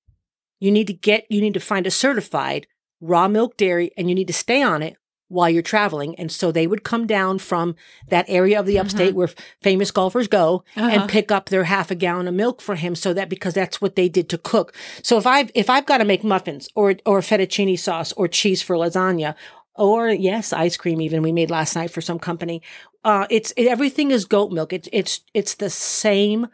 you 0.59 0.71
need 0.71 0.87
to 0.87 0.93
get, 0.93 1.25
you 1.29 1.39
need 1.39 1.53
to 1.53 1.59
find 1.59 1.87
a 1.87 1.91
certified 1.91 2.67
raw 2.99 3.27
milk 3.27 3.55
dairy 3.57 3.91
and 3.95 4.09
you 4.09 4.15
need 4.15 4.27
to 4.27 4.33
stay 4.33 4.61
on 4.61 4.81
it 4.81 4.97
while 5.29 5.49
you're 5.49 5.61
traveling. 5.61 6.13
And 6.19 6.31
so 6.31 6.51
they 6.51 6.67
would 6.67 6.83
come 6.83 7.07
down 7.07 7.39
from 7.39 7.75
that 8.09 8.25
area 8.27 8.59
of 8.59 8.65
the 8.65 8.77
upstate 8.79 9.15
where 9.15 9.29
famous 9.61 9.91
golfers 9.91 10.27
go 10.27 10.63
Uh-huh. 10.75 10.89
and 10.89 11.09
pick 11.09 11.31
up 11.31 11.47
their 11.49 11.63
half 11.63 11.89
a 11.91 11.95
gallon 11.95 12.27
of 12.27 12.33
milk 12.33 12.61
for 12.61 12.75
him 12.75 12.95
so 12.95 13.13
that 13.13 13.29
because 13.29 13.53
that's 13.53 13.79
what 13.79 13.95
they 13.95 14.09
did 14.09 14.27
to 14.29 14.37
cook. 14.37 14.75
So 15.03 15.17
if 15.17 15.25
I've, 15.25 15.49
if 15.55 15.69
I've 15.69 15.85
got 15.85 15.99
to 15.99 16.05
make 16.05 16.23
muffins 16.23 16.67
or, 16.75 16.95
or 17.05 17.21
fettuccine 17.21 17.77
sauce 17.79 18.11
or 18.13 18.27
cheese 18.27 18.61
for 18.61 18.75
lasagna, 18.75 19.35
or 19.75 20.09
yes, 20.09 20.51
ice 20.51 20.75
cream 20.75 20.99
even 20.99 21.21
we 21.21 21.31
made 21.31 21.49
last 21.49 21.75
night 21.75 21.89
for 21.91 22.01
some 22.01 22.19
company. 22.19 22.61
Uh, 23.05 23.25
it's, 23.29 23.51
it, 23.55 23.67
everything 23.67 24.11
is 24.11 24.25
goat 24.25 24.51
milk. 24.51 24.73
It's, 24.73 24.89
it's, 24.91 25.21
it's 25.33 25.55
the 25.55 25.69
same, 25.69 26.47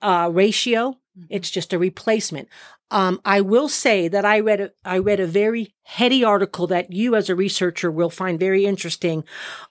uh, 0.00 0.30
ratio. 0.32 0.96
It's 1.28 1.50
just 1.50 1.72
a 1.72 1.78
replacement. 1.78 2.48
Um, 2.90 3.20
I 3.24 3.40
will 3.40 3.68
say 3.68 4.08
that 4.08 4.24
I 4.24 4.40
read 4.40 4.60
a, 4.60 4.70
I 4.84 4.98
read 4.98 5.20
a 5.20 5.26
very 5.26 5.74
heady 5.82 6.24
article 6.24 6.66
that 6.68 6.92
you 6.92 7.14
as 7.14 7.28
a 7.28 7.34
researcher 7.34 7.90
will 7.90 8.10
find 8.10 8.40
very 8.40 8.64
interesting 8.64 9.24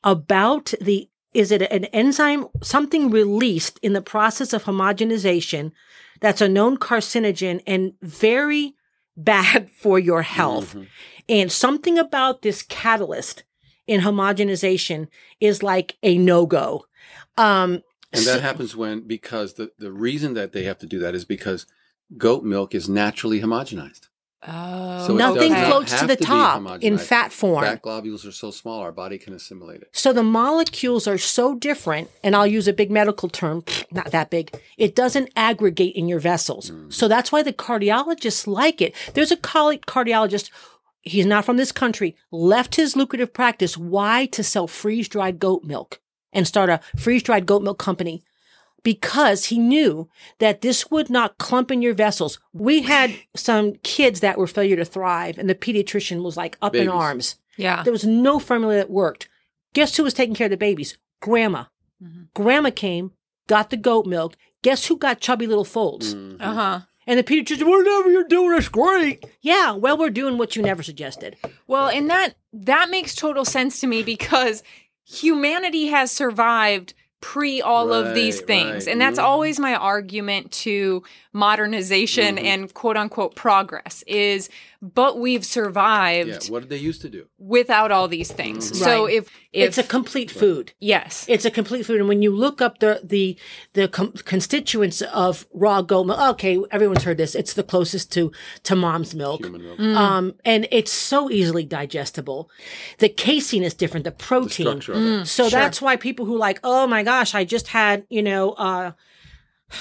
about 0.04 0.74
the 0.80 1.10
is 1.34 1.51
it 1.51 1.62
an 1.62 1.86
enzyme 1.86 2.48
something 2.63 3.10
released 3.10 3.80
in 3.82 3.94
the 3.94 4.01
process 4.01 4.54
of 4.54 4.63
homogenization 4.63 5.72
that's 6.20 6.42
a 6.42 6.50
known 6.50 6.77
carcinogen 6.77 7.62
and 7.68 7.94
very 8.01 8.75
bad 9.16 9.70
for 9.82 10.00
your 10.00 10.22
health. 10.22 10.74
Mhm. 10.74 10.88
And 11.30 11.51
something 11.51 11.98
about 11.98 12.42
this 12.42 12.62
catalyst 12.63 13.44
in 13.88 14.01
homogenization 14.01 15.08
is 15.39 15.62
like 15.63 15.98
a 16.04 16.18
no-go. 16.18 16.86
Um 17.38 17.82
And 18.14 18.26
that 18.26 18.42
happens 18.42 18.76
when 18.76 19.02
because 19.02 19.56
the, 19.56 19.72
the 19.78 19.92
reason 19.92 20.34
that 20.36 20.54
they 20.54 20.64
have 20.64 20.78
to 20.80 20.86
do 20.86 21.00
that 21.00 21.16
is 21.16 21.26
because 21.26 21.66
goat 22.18 22.44
milk 22.44 22.74
is 22.74 22.88
naturally 22.88 23.42
homogenized. 23.42 24.08
Oh, 24.48 25.08
So 25.08 25.16
nothing 25.16 25.52
not 25.52 25.68
floats 25.68 26.00
to 26.00 26.06
the 26.06 26.16
to 26.16 26.24
top 26.24 26.84
in 26.84 26.98
fat 26.98 27.34
form. 27.34 27.64
Fat 27.64 27.82
globules 27.82 28.26
are 28.26 28.32
so 28.32 28.52
small, 28.52 28.80
our 28.82 28.92
body 28.92 29.18
can 29.18 29.34
assimilate 29.34 29.82
it. 29.82 29.90
So 29.92 30.14
the 30.14 30.24
molecules 30.24 31.08
are 31.08 31.18
so 31.18 31.56
different, 31.56 32.10
and 32.24 32.36
I'll 32.36 32.48
use 32.48 32.68
a 32.68 32.74
big 32.74 32.92
medical 32.92 33.30
term, 33.30 33.64
not 33.92 34.12
that 34.12 34.30
big. 34.30 34.58
It 34.78 34.96
doesn't 34.96 35.32
aggregate 35.36 35.96
in 35.96 36.08
your 36.08 36.20
vessels. 36.20 36.70
Mm. 36.72 36.94
So 36.94 37.08
that's 37.08 37.32
why 37.32 37.42
the 37.42 37.52
cardiologists 37.52 38.46
like 38.46 38.80
it. 38.80 38.96
There's 39.16 39.32
a 39.32 39.38
colleague 39.38 39.86
cardiologist, 39.88 40.52
he's 41.02 41.26
not 41.26 41.44
from 41.44 41.58
this 41.58 41.72
country, 41.72 42.16
left 42.32 42.76
his 42.76 42.96
lucrative 42.96 43.34
practice. 43.34 43.76
Why? 43.76 44.28
To 44.28 44.44
sell 44.44 44.68
freeze 44.68 45.10
dried 45.10 45.40
goat 45.40 45.64
milk 45.64 46.00
and 46.38 46.48
start 46.48 46.70
a 46.70 46.79
freeze 46.96 47.24
dried 47.24 47.46
goat 47.46 47.63
milk 47.63 47.77
company. 47.79 48.24
Because 48.84 49.46
he 49.46 49.58
knew 49.58 50.08
that 50.39 50.62
this 50.62 50.89
would 50.89 51.10
not 51.10 51.38
clump 51.39 51.72
in 51.72 51.82
your 51.82 51.94
vessels. 51.94 52.39
We 52.53 52.84
had 52.84 53.12
some 53.36 53.74
kids 53.84 54.22
that 54.22 54.38
were 54.38 54.48
failure 54.48 54.77
to 54.77 54.86
thrive, 54.86 55.38
and 55.38 55.50
the 55.50 55.56
pediatrician 55.56 56.22
was 56.24 56.38
like 56.38 56.58
up 56.62 56.74
in 56.75 56.88
arms. 56.88 57.36
yeah. 57.58 57.84
There 57.84 57.91
was 57.91 58.06
no 58.06 58.39
formula 58.39 58.75
that 58.75 58.89
worked. 58.89 59.27
Guess 59.74 59.98
who 59.98 60.03
was 60.03 60.13
taking 60.13 60.36
care 60.36 60.46
of 60.46 60.51
the 60.51 60.58
babies? 60.58 60.98
Grandma. 61.22 61.65
Mhm. 62.01 62.27
Grandma 62.34 62.70
came, 62.70 63.12
got 63.48 63.72
the 63.72 63.77
goat 63.77 64.06
milk. 64.06 64.38
Guess 64.62 64.86
who 64.86 64.96
got 64.98 65.20
chubby 65.20 65.48
little 65.48 65.65
folds? 65.65 66.13
Mhm. 66.15 66.38
Uh 66.39 66.53
huh. 66.53 66.79
And 67.08 67.17
the 67.20 67.24
pediatrician, 67.24 67.67
whatever 67.67 68.10
you're 68.12 68.24
doing 68.27 68.58
is 68.58 68.70
great. 68.70 69.25
Yeah, 69.41 69.72
well, 69.72 69.98
we're 69.98 70.10
doing 70.12 70.38
what 70.38 70.56
you 70.56 70.62
never 70.62 70.84
suggested. 70.84 71.36
Well, 71.65 71.88
and 71.89 72.10
that 72.10 72.36
that 72.53 72.89
makes 72.89 73.15
total 73.15 73.44
sense 73.44 73.79
to 73.82 73.88
me 73.88 74.03
because 74.03 74.62
humanity 75.08 75.88
has 75.88 76.12
survived 76.12 76.94
pre 77.22 77.62
all 77.62 77.92
of 77.94 78.14
these 78.14 78.42
things. 78.42 78.86
right. 78.86 78.92
And 78.92 79.02
that's 79.02 79.18
Mhm. 79.20 79.24
always 79.24 79.60
my 79.60 79.74
argument 79.76 80.52
to 80.64 81.02
modernization 81.34 82.38
Mhm. 82.38 82.44
and 82.44 82.74
quote 82.74 82.96
unquote 82.98 83.36
progress 83.36 84.04
is 84.06 84.50
but 84.82 85.20
we've 85.20 85.46
survived 85.46 86.30
Yeah. 86.30 86.52
What 86.52 86.62
did 86.62 86.70
they 86.70 86.78
used 86.78 87.02
to 87.02 87.10
do? 87.10 87.26
without 87.40 87.92
all 87.92 88.08
these 88.08 88.32
things. 88.32 88.72
Mhm. 88.72 88.76
So 88.76 89.06
Right. 89.06 89.14
if 89.16 89.30
if 89.54 89.68
it's 89.70 89.78
a 89.78 89.84
complete 89.84 90.30
food. 90.30 90.74
yes. 90.80 91.26
It's 91.28 91.46
a 91.46 91.50
complete 91.52 91.84
food. 91.86 92.00
And 92.00 92.08
when 92.08 92.22
you 92.22 92.32
look 92.36 92.62
up 92.62 92.80
the 92.80 93.02
the 93.04 93.38
the 93.74 93.88
com- 93.88 94.14
constituents 94.26 95.02
of 95.02 95.48
raw 95.54 95.82
goat 95.82 96.06
milk, 96.06 96.20
okay, 96.34 96.60
everyone's 96.72 97.04
heard 97.04 97.18
this. 97.18 97.34
It's 97.36 97.54
the 97.54 97.64
closest 97.64 98.12
to 98.14 98.32
to 98.64 98.76
mom's 98.76 99.16
milk. 99.16 99.42
Human 99.44 99.64
milk. 99.64 99.80
Mm. 99.80 99.96
Um, 99.96 100.34
and 100.46 100.68
it's 100.72 100.92
so 100.92 101.30
easily 101.32 101.64
digestible. 101.66 102.50
The 103.00 103.10
casein 103.10 103.64
is 103.64 103.74
different. 103.74 104.04
The 104.04 104.12
The 104.12 104.24
protein. 104.24 104.66
structure 104.68 104.94
of 104.94 105.02
it. 105.02 105.26
So 105.28 105.46
Mm, 105.46 105.50
Sure. 105.50 105.60
that's 105.60 105.82
why 105.82 105.96
people 105.96 106.26
who 106.26 106.38
like, 106.38 106.60
oh 106.64 106.86
my 106.88 107.04
gosh, 107.04 107.34
I 107.34 107.44
just 107.46 107.68
had, 107.70 108.06
you 108.10 108.22
know, 108.22 108.52
uh, 108.52 108.92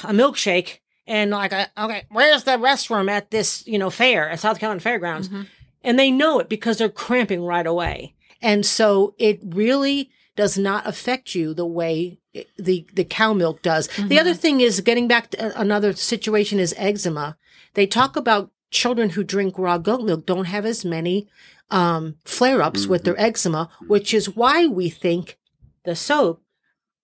a 0.05 0.13
milkshake 0.13 0.79
and 1.07 1.31
like, 1.31 1.53
okay, 1.79 2.05
where's 2.11 2.45
the 2.45 2.53
restroom 2.53 3.11
at 3.11 3.31
this, 3.31 3.67
you 3.67 3.79
know, 3.79 3.91
fair 3.91 4.29
at 4.29 4.41
South 4.41 4.59
Carolina 4.59 4.81
Fairgrounds? 4.81 5.29
Mhm. 5.29 5.47
And 5.83 5.99
they 5.99 6.11
know 6.11 6.39
it 6.41 6.49
because 6.49 6.79
they're 6.79 6.89
cramping 6.89 7.43
right 7.45 7.67
away. 7.67 8.15
And 8.43 8.67
so 8.67 9.15
it 9.19 9.41
really 9.45 10.11
does 10.35 10.59
not 10.59 10.87
affect 10.87 11.35
you 11.35 11.55
the 11.55 11.65
way 11.67 12.19
the, 12.59 12.87
the 12.93 13.05
cow 13.05 13.33
milk 13.33 13.63
does. 13.63 13.89
The 13.97 14.19
other 14.21 14.35
thing 14.35 14.61
is 14.61 14.81
getting 14.81 15.09
back 15.09 15.31
to 15.31 15.59
another 15.59 15.95
situation 15.95 16.59
is 16.61 16.75
eczema. 16.77 17.37
They 17.75 17.87
talk 17.87 18.17
about 18.17 18.51
children 18.71 19.11
who 19.11 19.25
drink 19.25 19.55
raw 19.59 19.79
goat 19.79 20.03
milk 20.03 20.27
don't 20.27 20.45
have 20.47 20.67
as 20.67 20.85
many 20.85 21.29
um, 21.71 22.17
flare 22.25 22.61
ups 22.63 22.87
with 22.87 23.05
their 23.05 23.19
eczema, 23.19 23.71
which 23.87 24.13
is 24.13 24.37
why 24.37 24.67
we 24.67 24.91
think 24.91 25.39
the 25.85 25.97
soap 25.97 26.43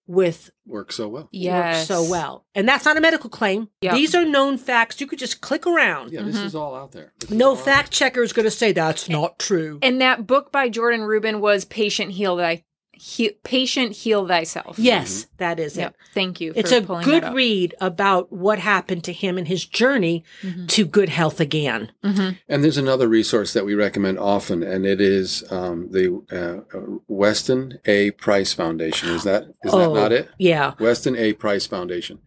with 0.06 0.50
Works 0.66 0.96
so 0.96 1.08
well. 1.08 1.28
Yes. 1.32 1.88
works 1.88 1.88
so 1.88 2.10
well. 2.10 2.44
And 2.54 2.68
that's 2.68 2.84
not 2.84 2.96
a 2.96 3.00
medical 3.00 3.30
claim. 3.30 3.68
Yep. 3.82 3.94
These 3.94 4.14
are 4.14 4.24
known 4.24 4.58
facts. 4.58 5.00
You 5.00 5.06
could 5.06 5.18
just 5.18 5.40
click 5.40 5.66
around. 5.66 6.12
Yeah, 6.12 6.22
this 6.22 6.36
Mm-hmm. 6.36 6.46
is 6.46 6.54
all 6.54 6.74
out 6.74 6.92
there. 6.92 7.12
This 7.20 7.30
No 7.30 7.56
fact 7.56 7.90
checker 7.90 8.22
is 8.22 8.32
going 8.32 8.44
to 8.44 8.50
say 8.50 8.72
that's 8.72 9.08
not 9.08 9.38
true. 9.38 9.78
And 9.82 10.00
that 10.00 10.26
book 10.26 10.52
by 10.52 10.68
Jordan 10.68 11.02
Rubin 11.02 11.40
was 11.40 11.64
Patient 11.64 12.12
Heal 12.12 12.36
Thy 12.36 12.64
he, 13.04 13.30
Patient 13.42 13.92
Heal 13.96 14.28
Thyself. 14.28 14.78
Yes, 14.78 15.26
that 15.38 15.58
is 15.58 15.76
Yep. 15.76 15.90
it. 15.90 15.96
Thank 16.14 16.40
you. 16.40 16.52
It's 16.54 16.70
a 16.70 16.80
pulling 16.80 17.04
good 17.04 17.24
that 17.24 17.30
up. 17.30 17.34
read 17.34 17.74
about 17.80 18.32
what 18.32 18.60
happened 18.60 19.02
to 19.04 19.12
him 19.12 19.36
and 19.36 19.48
his 19.48 19.64
journey 19.64 20.22
Mhm. 20.42 20.68
to 20.68 20.84
good 20.84 21.08
health 21.08 21.40
again. 21.40 21.90
Mhm. 22.04 22.38
And 22.48 22.62
there's 22.62 22.78
another 22.78 23.08
resource 23.08 23.52
that 23.54 23.64
we 23.64 23.74
recommend 23.74 24.20
often, 24.20 24.62
and 24.62 24.86
it 24.86 25.00
is 25.00 25.42
um, 25.50 25.88
the 25.90 26.22
uh, 26.30 26.76
uh, 26.78 26.98
Weston 27.08 27.80
A. 27.86 28.12
Price 28.12 28.52
Foundation. 28.52 29.08
Is 29.08 29.24
that 29.24 29.48
is 29.64 29.74
Oh. 29.74 29.78
that 29.94 30.00
not 30.00 30.12
it? 30.12 30.28
Yeah. 30.38 30.74
Weston 30.78 31.16
A. 31.16 31.32
Price 31.32 31.66
Foundation. 31.66 32.20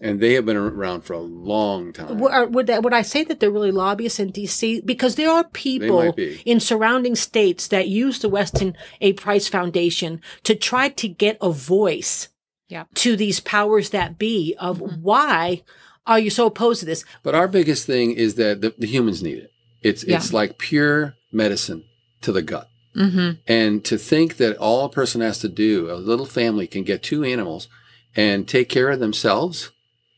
And 0.00 0.18
they 0.20 0.34
have 0.34 0.44
been 0.44 0.56
around 0.56 1.02
for 1.02 1.12
a 1.12 1.20
long 1.20 1.92
time. 1.92 2.18
Would, 2.18 2.66
that, 2.66 2.82
would 2.82 2.92
I 2.92 3.02
say 3.02 3.22
that 3.24 3.38
they're 3.40 3.50
really 3.50 3.70
lobbyists 3.70 4.18
in 4.18 4.30
D.C.? 4.30 4.80
Because 4.80 5.14
there 5.14 5.30
are 5.30 5.44
people 5.44 6.12
be. 6.12 6.42
in 6.44 6.58
surrounding 6.60 7.14
states 7.14 7.68
that 7.68 7.88
use 7.88 8.18
the 8.18 8.28
Weston 8.28 8.76
A. 9.00 9.12
Price 9.12 9.46
Foundation 9.48 10.20
to 10.42 10.54
try 10.54 10.88
to 10.88 11.08
get 11.08 11.38
a 11.40 11.50
voice 11.50 12.28
Yeah. 12.68 12.84
to 12.94 13.16
these 13.16 13.38
powers 13.40 13.90
that 13.90 14.18
be 14.18 14.54
of 14.58 14.80
why 14.80 15.62
are 16.06 16.18
you 16.18 16.28
so 16.30 16.46
opposed 16.46 16.80
to 16.80 16.86
this? 16.86 17.04
But 17.22 17.34
our 17.34 17.48
biggest 17.48 17.86
thing 17.86 18.12
is 18.12 18.34
that 18.34 18.60
the, 18.60 18.74
the 18.76 18.86
humans 18.88 19.22
need 19.22 19.38
it. 19.38 19.50
It's 19.80 20.02
Yeah. 20.04 20.16
it's 20.16 20.32
like 20.32 20.58
pure 20.58 21.14
medicine 21.32 21.84
to 22.22 22.32
the 22.32 22.42
gut. 22.42 22.68
Mm-hmm. 22.96 23.40
And 23.46 23.84
to 23.84 23.96
think 23.96 24.36
that 24.38 24.56
all 24.56 24.84
a 24.84 24.88
person 24.90 25.20
has 25.20 25.38
to 25.40 25.48
do, 25.48 25.90
a 25.90 25.94
little 25.94 26.26
family 26.26 26.66
can 26.66 26.82
get 26.84 27.02
two 27.02 27.22
animals 27.24 27.68
and 28.16 28.46
take 28.46 28.68
care 28.68 28.90
of 28.90 29.00
themselves 29.00 29.70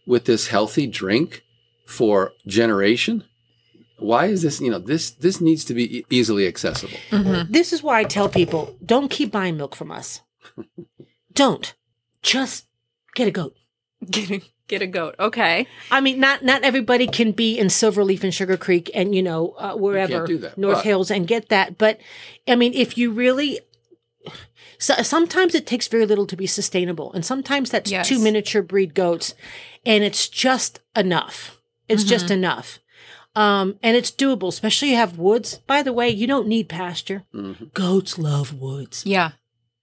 with 0.06 0.25
this 0.25 0.48
healthy 0.48 0.86
drink 0.86 1.42
for 1.86 2.32
generation. 2.46 3.25
Why 3.98 4.26
is 4.26 4.42
this, 4.42 4.60
you 4.60 4.70
know, 4.70 4.78
this 4.78 5.10
this 5.10 5.40
needs 5.40 5.64
to 5.66 5.75
be 5.75 5.98
e- 5.98 6.06
easily 6.10 6.46
accessible. 6.46 6.98
Mm-hmm. 7.10 7.50
This 7.52 7.72
is 7.72 7.82
why 7.82 8.00
I 8.00 8.04
tell 8.04 8.28
people 8.28 8.76
don't 8.84 9.10
keep 9.10 9.32
buying 9.32 9.56
milk 9.56 9.75
from 9.75 9.90
us. 9.90 10.20
don't. 11.32 11.75
Just 12.22 12.66
get 13.14 13.28
a 13.28 13.30
goat. 13.30 13.56
Get 14.10 14.30
a, 14.30 14.42
get 14.68 14.82
a 14.82 14.86
goat. 14.86 15.14
Okay. 15.18 15.66
I 15.90 16.00
mean, 16.02 16.20
not 16.20 16.44
not 16.44 16.62
everybody 16.62 17.06
can 17.06 17.32
be 17.32 17.58
in 17.58 17.68
Silverleaf 17.68 18.22
and 18.22 18.34
Sugar 18.34 18.58
Creek 18.58 18.90
and 18.92 19.14
you 19.14 19.22
know 19.22 19.54
uh, 19.58 19.75
wherever 19.75 20.26
do 20.26 20.38
that, 20.38 20.58
North 20.58 20.78
but- 20.78 20.84
Hills 20.84 21.10
and 21.10 21.26
get 21.26 21.48
that. 21.48 21.78
But 21.78 21.98
I 22.46 22.56
mean, 22.56 22.75
if 22.75 22.98
you 22.98 23.10
really, 23.12 23.60
so, 24.78 24.95
sometimes 25.02 25.54
it 25.54 25.66
takes 25.66 25.88
very 25.88 26.06
little 26.06 26.26
to 26.26 26.37
be 26.37 26.47
sustainable, 26.47 27.12
and 27.12 27.25
sometimes 27.25 27.71
that's 27.71 27.90
Yes. 27.90 28.09
two 28.09 28.18
miniature 28.18 28.62
breed 28.62 28.95
goats, 28.95 29.35
and 29.85 30.02
it's 30.04 30.28
just 30.28 30.80
enough. 30.95 31.61
It's 31.88 32.04
just 32.04 32.30
enough. 32.30 32.80
Um, 33.37 33.78
and 33.83 33.97
it's 33.97 34.11
doable, 34.11 34.49
especially 34.49 34.90
you 34.90 34.97
have 34.97 35.18
woods. 35.18 35.59
By 35.66 35.83
the 35.83 35.92
way, 35.92 36.09
you 36.09 36.26
don't 36.26 36.49
need 36.49 36.68
pasture. 36.68 37.25
Mhm. 37.35 37.73
Goats 37.75 38.18
love 38.18 38.59
woods 38.61 39.04
Yeah. 39.06 39.33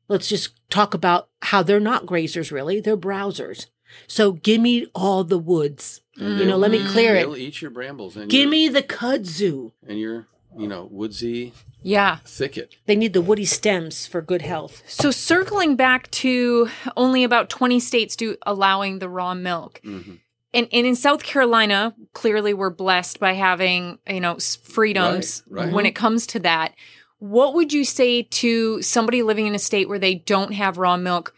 let's 0.10 0.28
just 0.28 0.50
talk 0.70 0.94
about 0.94 1.30
how 1.44 1.64
they're 1.64 1.80
not 1.80 2.06
grazers 2.06 2.52
really 2.52 2.82
they're 2.82 2.98
browsers 2.98 3.68
so 4.08 4.34
give 4.34 4.60
me 4.60 4.86
all 4.94 5.24
the 5.24 5.38
woods 5.40 6.02
And 6.20 6.40
you 6.40 6.46
know 6.46 6.58
let 6.58 6.72
me 6.72 6.80
Mm-hmm. 6.80 6.92
clear 6.92 7.14
They'll 7.14 7.34
it 7.36 7.40
eat 7.40 7.62
your 7.62 7.72
brambles 7.72 8.18
and 8.18 8.30
give 8.30 8.42
your, 8.42 8.50
me 8.50 8.68
the 8.68 8.84
kudzu 8.84 9.72
and 9.88 9.98
your, 10.00 10.28
you 10.58 10.68
know, 10.68 10.88
woodsy 10.92 11.54
Yeah. 11.82 12.18
thicket. 12.26 12.76
they 12.86 12.96
need 12.96 13.14
the 13.14 13.22
woody 13.22 13.46
stems 13.46 14.06
for 14.06 14.22
good 14.22 14.42
health 14.42 14.84
So 14.88 15.12
circling 15.12 15.76
back 15.76 16.10
to 16.12 16.70
only 16.96 17.24
about 17.24 17.50
20 17.50 17.80
states 17.80 18.16
do 18.16 18.38
allowing 18.46 19.00
the 19.00 19.10
raw 19.10 19.34
milk. 19.34 19.82
Mhm. 19.84 20.20
And, 20.56 20.68
and 20.72 20.86
in 20.86 20.96
South 20.96 21.24
Carolina, 21.24 21.96
clearly 22.14 22.54
we're 22.54 22.70
blessed 22.70 23.20
by 23.20 23.34
having, 23.34 23.98
you 24.08 24.20
know, 24.20 24.38
freedoms 24.64 25.42
Right, 25.50 25.66
right. 25.66 25.74
when 25.74 25.86
it 25.86 25.96
comes 25.96 26.28
to 26.28 26.40
that. 26.42 26.74
What 27.20 27.54
would 27.56 27.74
you 27.74 27.86
say 27.86 28.22
to 28.24 28.82
somebody 28.82 29.24
living 29.24 29.48
in 29.48 29.56
a 29.56 29.60
state 29.60 29.88
where 29.90 29.98
they 30.00 30.16
don't 30.16 30.54
have 30.54 30.78
raw 30.78 30.96
milk? 30.98 31.34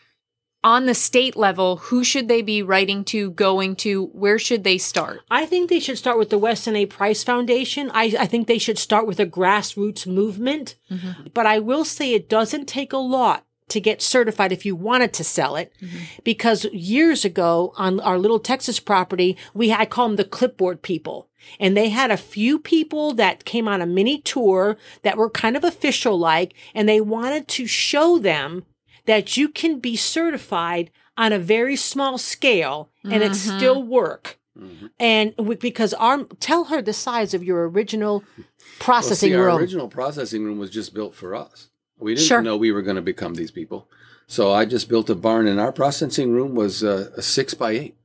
On 0.65 0.87
the 0.87 0.95
state 0.95 1.35
level, 1.35 1.77
who 1.77 2.03
should 2.03 2.27
they 2.27 2.41
be 2.41 2.63
writing 2.63 3.03
to, 3.05 3.29
going 3.29 3.75
to? 3.77 4.05
Where 4.07 4.39
should 4.39 4.63
they 4.63 4.79
start? 4.79 5.21
i 5.29 5.45
think 5.45 5.69
they 5.69 5.79
should 5.79 5.99
start 5.99 6.17
with 6.17 6.31
the 6.31 6.39
weston 6.39 6.75
a. 6.75 6.87
Price 6.87 7.23
foundation. 7.23 7.91
I, 7.93 8.15
I 8.19 8.25
think 8.25 8.47
they 8.47 8.57
should 8.57 8.79
start 8.79 9.05
with 9.05 9.19
a 9.19 9.27
grassroots 9.27 10.07
movement. 10.07 10.75
Mm-hmm. 10.89 11.27
But 11.35 11.45
i 11.45 11.59
will 11.59 11.85
say 11.85 12.13
it 12.13 12.27
doesn't 12.27 12.65
take 12.65 12.93
a 12.93 12.97
lot 12.97 13.45
to 13.67 13.79
get 13.79 14.01
certified 14.01 14.51
if 14.51 14.65
you 14.65 14.75
wanted 14.75 15.13
to 15.13 15.23
sell 15.23 15.55
it. 15.55 15.71
Mm-hmm. 15.81 15.97
Because 16.23 16.65
years 16.65 17.23
ago 17.23 17.71
on 17.77 17.99
our 17.99 18.17
little 18.17 18.39
texas 18.39 18.79
property 18.79 19.37
we 19.53 19.69
had, 19.69 19.81
i 19.81 19.85
call 19.85 20.07
them 20.07 20.15
the 20.15 20.23
clipboard 20.23 20.81
people. 20.81 21.29
And 21.59 21.77
they 21.77 21.89
had 21.89 22.09
a 22.09 22.17
few 22.17 22.57
people 22.57 23.13
that 23.13 23.45
came 23.45 23.67
on 23.67 23.83
a 23.83 23.85
mini 23.85 24.19
tour 24.19 24.77
that 25.03 25.15
were 25.15 25.29
kind 25.29 25.55
of 25.55 25.63
official 25.63 26.17
like 26.17 26.55
and 26.73 26.89
they 26.89 27.01
wanted 27.01 27.47
to 27.49 27.67
show 27.67 28.17
them 28.17 28.65
that 29.05 29.37
you 29.37 29.49
can 29.49 29.79
be 29.79 29.95
certified 29.95 30.91
on 31.17 31.31
a 31.31 31.39
very 31.39 31.75
small 31.75 32.17
scale 32.17 32.89
and 33.03 33.23
it 33.23 33.35
still 33.35 33.81
work 33.83 34.37
Mhm. 34.59 34.89
and 34.99 35.33
we, 35.37 35.55
because 35.55 35.93
our 35.95 36.23
tell 36.39 36.65
her 36.65 36.81
the 36.81 36.93
size 36.93 37.33
of 37.33 37.43
your 37.43 37.67
original 37.69 38.23
Well, 38.37 38.45
processing 38.79 39.31
see, 39.31 39.35
our 39.35 39.45
room 39.47 39.57
original 39.57 39.87
processing 39.89 40.43
room 40.45 40.59
was 40.59 40.69
just 40.69 40.93
built 40.93 41.13
for 41.13 41.35
us. 41.35 41.67
We 41.99 42.15
didn't 42.15 42.27
Sure. 42.27 42.41
know 42.41 42.55
we 42.57 42.71
were 42.71 42.81
going 42.81 42.95
to 42.95 43.01
become 43.01 43.35
these 43.35 43.51
people. 43.51 43.89
So 44.27 44.51
I 44.53 44.63
just 44.65 44.87
built 44.89 45.09
a 45.09 45.15
barn, 45.15 45.45
and 45.47 45.59
our 45.59 45.71
processing 45.73 46.31
room 46.31 46.55
was 46.55 46.83
uh, 46.83 47.11
a 47.17 47.21
six 47.21 47.53
by 47.53 47.71
eight. 47.71 47.95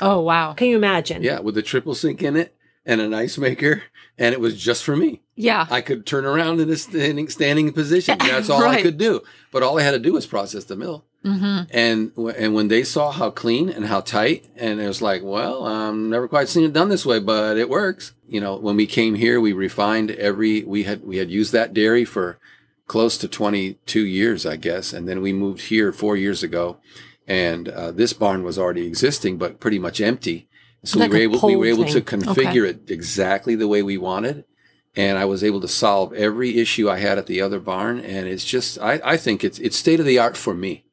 Oh, 0.00 0.20
wow. 0.20 0.52
can 0.54 0.66
you 0.68 0.76
imagine 0.76 1.22
Yeah, 1.22 1.38
with 1.40 1.56
a 1.56 1.62
triple 1.62 1.94
sink 1.94 2.22
in 2.22 2.36
it 2.36 2.54
and 2.84 3.00
an 3.00 3.14
ice 3.14 3.38
maker, 3.38 3.84
and 4.18 4.32
it 4.32 4.40
was 4.40 4.60
just 4.60 4.82
for 4.84 4.96
me. 4.96 5.22
Yeah. 5.36 5.66
I 5.70 5.80
could 5.82 6.04
turn 6.04 6.24
around 6.24 6.60
in 6.60 6.68
a 6.68 6.76
standing 6.76 7.28
standing 7.28 7.72
position. 7.72 8.18
That's 8.20 8.50
all 8.50 8.62
I 8.64 8.82
could 8.82 8.98
do. 8.98 9.20
But 9.52 9.62
all 9.62 9.78
I 9.78 9.82
had 9.82 9.92
to 9.92 9.98
do 10.00 10.14
was 10.14 10.26
process 10.26 10.64
the 10.64 10.74
mill. 10.76 11.04
Mm-hmm. 11.24 11.70
And 11.70 12.14
w- 12.16 12.34
and 12.36 12.54
when 12.54 12.66
they 12.66 12.82
saw 12.82 13.12
how 13.12 13.30
clean 13.30 13.68
and 13.68 13.86
how 13.86 14.00
tight, 14.00 14.46
and 14.56 14.80
it 14.80 14.88
was 14.88 15.00
like, 15.00 15.22
well, 15.22 15.64
I'm 15.66 16.10
never 16.10 16.26
quite 16.26 16.48
seen 16.48 16.64
it 16.64 16.72
done 16.72 16.88
this 16.88 17.06
way, 17.06 17.20
but 17.20 17.56
it 17.56 17.68
works. 17.68 18.12
You 18.26 18.40
know, 18.40 18.56
when 18.56 18.76
we 18.76 18.86
came 18.86 19.14
here, 19.14 19.40
we 19.40 19.52
refined 19.52 20.10
every. 20.10 20.64
We 20.64 20.82
had 20.82 21.04
we 21.04 21.18
had 21.18 21.30
used 21.30 21.52
that 21.52 21.72
dairy 21.74 22.04
for 22.04 22.38
close 22.88 23.16
to 23.18 23.28
22 23.28 24.00
years, 24.04 24.44
I 24.44 24.56
guess, 24.56 24.92
and 24.92 25.08
then 25.08 25.22
we 25.22 25.32
moved 25.32 25.60
here 25.62 25.92
four 25.92 26.16
years 26.16 26.42
ago, 26.42 26.78
and 27.28 27.68
uh, 27.68 27.92
this 27.92 28.12
barn 28.12 28.42
was 28.42 28.58
already 28.58 28.86
existing, 28.86 29.38
but 29.38 29.60
pretty 29.60 29.78
much 29.78 30.00
empty. 30.00 30.48
So 30.84 30.98
Like 30.98 31.12
we 31.12 31.18
were 31.18 31.22
able 31.36 31.46
we 31.48 31.56
were 31.56 31.66
able 31.66 31.84
to 31.84 32.00
thing. 32.00 32.20
configure 32.20 32.66
it 32.66 32.90
exactly 32.90 33.54
the 33.54 33.68
way 33.68 33.82
we 33.82 33.96
wanted. 33.98 34.44
And 34.94 35.16
I 35.16 35.24
was 35.24 35.42
able 35.42 35.60
to 35.62 35.68
solve 35.68 36.12
every 36.12 36.58
issue 36.58 36.90
I 36.90 36.98
had 36.98 37.16
at 37.16 37.26
the 37.26 37.40
other 37.40 37.58
barn, 37.60 37.98
and 38.00 38.28
it's 38.28 38.44
just 38.44 38.78
I, 38.78 39.00
I 39.02 39.16
think 39.16 39.42
it's 39.42 39.58
it's 39.58 39.76
state 39.76 40.00
of 40.00 40.06
the 40.06 40.18
art 40.18 40.36
for 40.36 40.54
me 40.54 40.84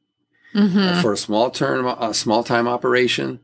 Mm-hmm. 0.54 0.78
uh, 0.78 1.00
for 1.02 1.12
a 1.12 1.16
small 1.16 1.48
term, 1.50 1.86
a 1.86 2.12
small 2.12 2.42
time 2.42 2.66
operation, 2.66 3.38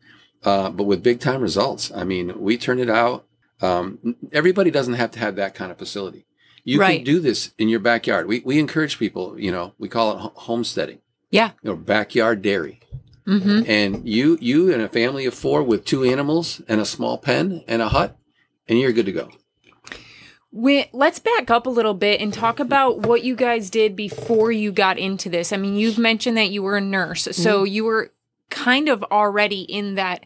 uh, 0.44 0.70
but 0.70 0.84
with 0.84 1.04
big 1.04 1.20
time 1.20 1.40
results. 1.40 1.92
I 1.94 2.02
mean, 2.02 2.32
we 2.40 2.56
turned 2.58 2.80
it 2.80 2.90
out. 2.90 3.26
Um, 3.62 4.16
everybody 4.32 4.72
doesn't 4.72 4.94
have 4.94 5.12
to 5.12 5.20
have 5.20 5.36
that 5.36 5.54
kind 5.54 5.70
of 5.70 5.78
facility. 5.78 6.26
You 6.64 6.80
Right. 6.80 6.96
can 6.96 7.04
do 7.04 7.20
this 7.20 7.52
in 7.58 7.68
your 7.68 7.78
backyard. 7.78 8.26
We 8.26 8.40
we 8.44 8.58
encourage 8.58 8.98
people. 8.98 9.38
You 9.38 9.52
know, 9.52 9.72
we 9.78 9.88
call 9.88 10.16
it 10.16 10.32
homesteading. 10.34 10.98
Yeah. 11.30 11.52
You 11.62 11.70
know, 11.70 11.76
backyard 11.76 12.42
dairy. 12.42 12.80
Mm-hmm. 13.24 13.62
And 13.70 14.08
you 14.08 14.36
you 14.40 14.72
and 14.72 14.82
a 14.82 14.88
family 14.88 15.26
of 15.26 15.34
four 15.34 15.62
with 15.62 15.84
two 15.84 16.02
animals 16.02 16.60
and 16.66 16.80
a 16.80 16.84
small 16.84 17.18
pen 17.18 17.62
and 17.68 17.82
a 17.82 17.88
hut, 17.90 18.16
and 18.68 18.80
you're 18.80 18.92
good 18.92 19.06
to 19.06 19.12
go. 19.12 19.30
We, 20.56 20.86
let's 20.94 21.18
back 21.18 21.50
up 21.50 21.66
a 21.66 21.70
little 21.70 21.92
bit 21.92 22.20
and 22.20 22.32
talk 22.32 22.60
about 22.60 23.00
what 23.00 23.22
you 23.22 23.36
guys 23.36 23.68
did 23.68 23.94
before 23.94 24.50
you 24.50 24.72
got 24.72 24.98
into 24.98 25.28
this. 25.28 25.52
I 25.52 25.58
mean, 25.58 25.76
you've 25.76 25.98
mentioned 25.98 26.38
that 26.38 26.48
you 26.50 26.62
were 26.62 26.78
a 26.78 26.80
nurse, 26.80 27.28
so 27.32 27.64
you 27.64 27.84
were 27.84 28.10
kind 28.48 28.88
of 28.88 29.02
already 29.04 29.60
in 29.60 29.96
that 29.96 30.24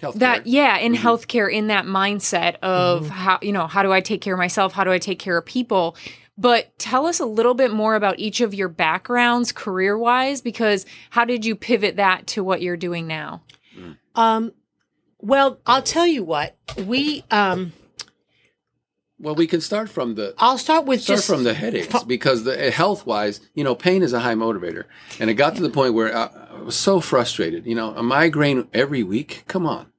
Healthcare. 0.00 0.18
that 0.20 0.46
yeah, 0.46 0.78
in 0.78 0.94
healthcare 0.94 1.52
in 1.52 1.66
that 1.66 1.84
mindset 1.84 2.56
of 2.60 3.08
how, 3.08 3.38
you 3.42 3.52
know, 3.52 3.66
how 3.66 3.82
do 3.82 3.92
I 3.92 4.00
take 4.00 4.20
care 4.20 4.34
of 4.34 4.38
myself? 4.38 4.72
How 4.72 4.84
do 4.84 4.92
I 4.92 4.98
take 4.98 5.18
care 5.18 5.36
of 5.36 5.44
people? 5.44 5.96
But 6.38 6.78
tell 6.78 7.06
us 7.06 7.18
a 7.18 7.26
little 7.26 7.52
bit 7.54 7.72
more 7.72 7.96
about 7.96 8.18
each 8.20 8.40
of 8.40 8.54
your 8.54 8.68
backgrounds 8.68 9.52
career-wise 9.52 10.40
because 10.40 10.86
how 11.10 11.24
did 11.24 11.44
you 11.44 11.56
pivot 11.56 11.96
that 11.96 12.26
to 12.28 12.44
what 12.44 12.62
you're 12.62 12.76
doing 12.78 13.06
now? 13.06 13.42
um 14.14 14.52
well 15.20 15.60
i'll 15.66 15.82
tell 15.82 16.06
you 16.06 16.24
what 16.24 16.56
we 16.76 17.22
um 17.30 17.72
Well, 19.20 19.34
we 19.34 19.46
can 19.46 19.60
start 19.60 19.90
from 19.90 20.14
the 20.14 20.34
i'll 20.38 20.56
start 20.56 20.86
with 20.86 21.02
start 21.02 21.18
just 21.18 21.28
from 21.28 21.44
the 21.44 21.52
headaches 21.52 22.02
because 22.04 22.44
the 22.44 22.58
eh, 22.58 22.70
health 22.70 23.04
wise, 23.04 23.40
you 23.54 23.62
know, 23.62 23.74
pain 23.74 24.02
is 24.02 24.14
a 24.14 24.20
high 24.20 24.34
motivator, 24.34 24.84
and 25.18 25.28
it 25.28 25.34
got 25.34 25.54
to 25.56 25.62
the 25.62 25.68
point 25.68 25.92
where 25.92 26.16
I, 26.16 26.30
I 26.50 26.62
was 26.62 26.74
so 26.76 27.00
frustrated. 27.00 27.66
You 27.66 27.74
know, 27.74 27.94
a 27.94 28.02
migraine 28.02 28.66
every 28.72 29.02
week. 29.02 29.44
Come 29.46 29.66
on, 29.66 29.92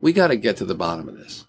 we 0.00 0.12
got 0.12 0.28
to 0.28 0.36
get 0.36 0.56
to 0.58 0.64
the 0.64 0.76
bottom 0.76 1.08
of 1.08 1.18
this. 1.18 1.46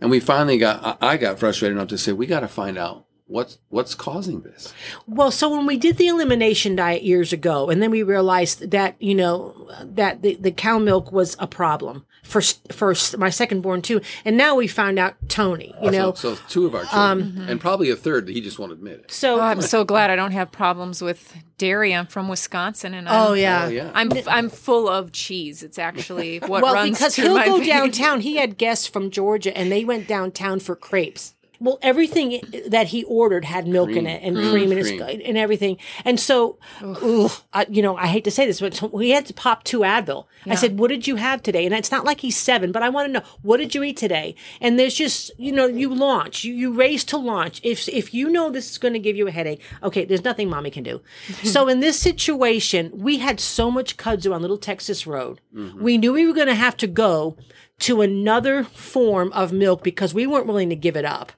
And 0.00 0.10
we 0.10 0.18
finally 0.18 0.58
got. 0.58 0.98
I 1.00 1.12
I 1.12 1.16
got 1.16 1.38
frustrated 1.38 1.76
enough 1.76 1.88
to 1.88 1.98
say 1.98 2.12
we 2.12 2.26
got 2.26 2.40
to 2.40 2.48
find 2.48 2.76
out 2.76 3.06
what's 3.26 3.58
what's 3.68 3.94
causing 3.94 4.42
this. 4.42 4.74
Well, 5.06 5.30
so 5.30 5.48
when 5.56 5.66
we 5.66 5.76
did 5.76 5.98
the 5.98 6.08
elimination 6.08 6.74
diet 6.74 7.04
years 7.04 7.32
ago, 7.32 7.70
and 7.70 7.80
then 7.80 7.92
we 7.92 8.02
realized 8.02 8.72
that 8.72 8.96
you 9.00 9.14
know 9.14 9.70
that 9.84 10.22
the, 10.22 10.34
the 10.34 10.50
cow 10.50 10.78
milk 10.78 11.12
was 11.12 11.36
a 11.38 11.46
problem 11.46 12.06
for 12.22 12.40
for 12.40 12.94
my 13.18 13.30
second 13.30 13.60
born 13.62 13.82
too, 13.82 14.00
and 14.24 14.36
now 14.36 14.54
we 14.54 14.66
found 14.66 14.98
out 14.98 15.14
Tony. 15.28 15.74
You 15.82 15.90
know, 15.90 16.12
so, 16.14 16.34
so 16.34 16.42
two 16.48 16.66
of 16.66 16.74
our 16.74 16.82
children, 16.84 17.02
um, 17.02 17.22
mm-hmm. 17.22 17.48
and 17.50 17.60
probably 17.60 17.90
a 17.90 17.96
third 17.96 18.26
that 18.26 18.32
he 18.32 18.40
just 18.40 18.58
won't 18.58 18.72
admit 18.72 19.00
it. 19.00 19.10
so 19.10 19.36
Oh, 19.36 19.40
I'm 19.40 19.60
so 19.60 19.84
glad 19.84 20.10
I 20.10 20.16
don't 20.16 20.32
have 20.32 20.52
problems 20.52 21.02
with 21.02 21.36
dairy. 21.58 21.94
I'm 21.94 22.06
from 22.06 22.28
Wisconsin 22.28 22.94
and 22.94 23.08
I'm, 23.08 23.30
oh 23.30 23.32
yeah. 23.34 23.64
Oh 23.64 23.68
yeah, 23.68 23.90
I'm 23.94 24.10
I'm 24.28 24.48
full 24.48 24.88
of 24.88 25.12
cheese. 25.12 25.62
It's 25.62 25.78
actually 25.78 26.38
what 26.46 26.62
Well, 26.62 26.74
runs 26.74 26.98
because 26.98 27.16
through 27.16 27.24
he'll 27.24 27.34
my 27.34 27.46
go 27.46 27.56
veins. 27.58 27.68
downtown. 27.68 28.20
He 28.20 28.36
had 28.36 28.56
guests 28.56 28.86
from 28.86 29.10
Georgia, 29.10 29.56
and 29.56 29.70
they 29.70 29.84
went 29.84 30.06
downtown 30.06 30.60
for 30.60 30.76
crepes. 30.76 31.34
Well, 31.62 31.78
everything 31.82 32.40
that 32.66 32.88
he 32.88 33.04
ordered 33.04 33.44
had 33.44 33.66
milk 33.66 33.90
in 33.90 34.06
it 34.06 34.22
and 34.22 34.36
Mm. 34.36 34.50
cream 34.50 34.70
and, 34.72 34.80
it's, 34.80 34.90
Cream. 34.90 35.22
and 35.24 35.38
everything. 35.38 35.76
And 36.04 36.18
so, 36.18 36.58
ugh, 36.82 37.30
I, 37.52 37.66
you 37.70 37.82
know, 37.82 37.96
I 37.96 38.06
hate 38.08 38.24
to 38.24 38.30
say 38.30 38.46
this, 38.46 38.60
but 38.60 38.92
we 38.92 39.10
had 39.10 39.26
to 39.26 39.34
pop 39.34 39.62
two 39.64 39.80
Advil. 39.80 40.26
I 40.46 40.56
said, 40.56 40.76
"What 40.78 40.88
did 40.88 41.06
you 41.06 41.16
have 41.16 41.40
today?" 41.40 41.64
And 41.66 41.72
it's 41.74 41.92
not 41.92 42.04
like 42.04 42.20
he's 42.20 42.36
seven, 42.36 42.72
but 42.72 42.82
I 42.82 42.88
want 42.88 43.06
to 43.06 43.12
know 43.12 43.22
what 43.42 43.58
did 43.58 43.74
you 43.76 43.84
eat 43.84 43.96
today. 43.96 44.34
And 44.60 44.76
there's 44.76 44.94
just, 44.94 45.30
you 45.38 45.52
know, 45.52 45.66
you 45.66 45.94
launch, 45.94 46.42
you 46.42 46.52
you 46.52 46.72
race 46.72 47.04
to 47.04 47.16
launch. 47.16 47.60
If 47.62 47.88
if 47.88 48.12
you 48.12 48.28
know 48.28 48.50
this 48.50 48.68
is 48.72 48.78
going 48.78 48.94
to 48.94 48.98
give 48.98 49.16
you 49.16 49.28
a 49.28 49.30
headache, 49.30 49.60
okay, 49.84 50.04
there's 50.04 50.24
nothing 50.24 50.50
mommy 50.50 50.70
can 50.70 50.82
do. 50.82 51.00
so 51.44 51.68
in 51.68 51.78
this 51.78 51.96
situation, 51.98 52.90
we 52.92 53.18
had 53.18 53.38
so 53.38 53.70
much 53.70 53.96
kudzu 53.96 54.34
on 54.34 54.40
Little 54.42 54.58
Texas 54.58 55.06
Road. 55.06 55.40
We 55.78 55.96
knew 55.98 56.12
we 56.12 56.26
were 56.26 56.34
going 56.34 56.48
to 56.48 56.54
have 56.66 56.76
to 56.78 56.86
go 56.88 57.36
to 57.82 58.00
another 58.00 58.62
form 58.64 59.32
of 59.32 59.52
milk 59.52 59.82
because 59.82 60.14
we 60.14 60.26
weren't 60.26 60.46
willing 60.46 60.68
to 60.70 60.76
give 60.76 60.96
it 60.96 61.04
up. 61.04 61.32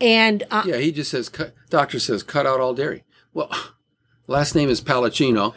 And 0.00 0.44
uh, 0.50 0.62
Yeah, 0.64 0.76
he 0.76 0.92
just 0.92 1.10
says, 1.10 1.28
cut, 1.28 1.54
doctor 1.70 1.98
says, 1.98 2.22
cut 2.22 2.46
out 2.46 2.60
all 2.60 2.72
dairy. 2.72 3.04
Well, 3.34 3.50
last 4.26 4.54
name 4.54 4.68
is 4.68 4.80
Palacino, 4.80 5.54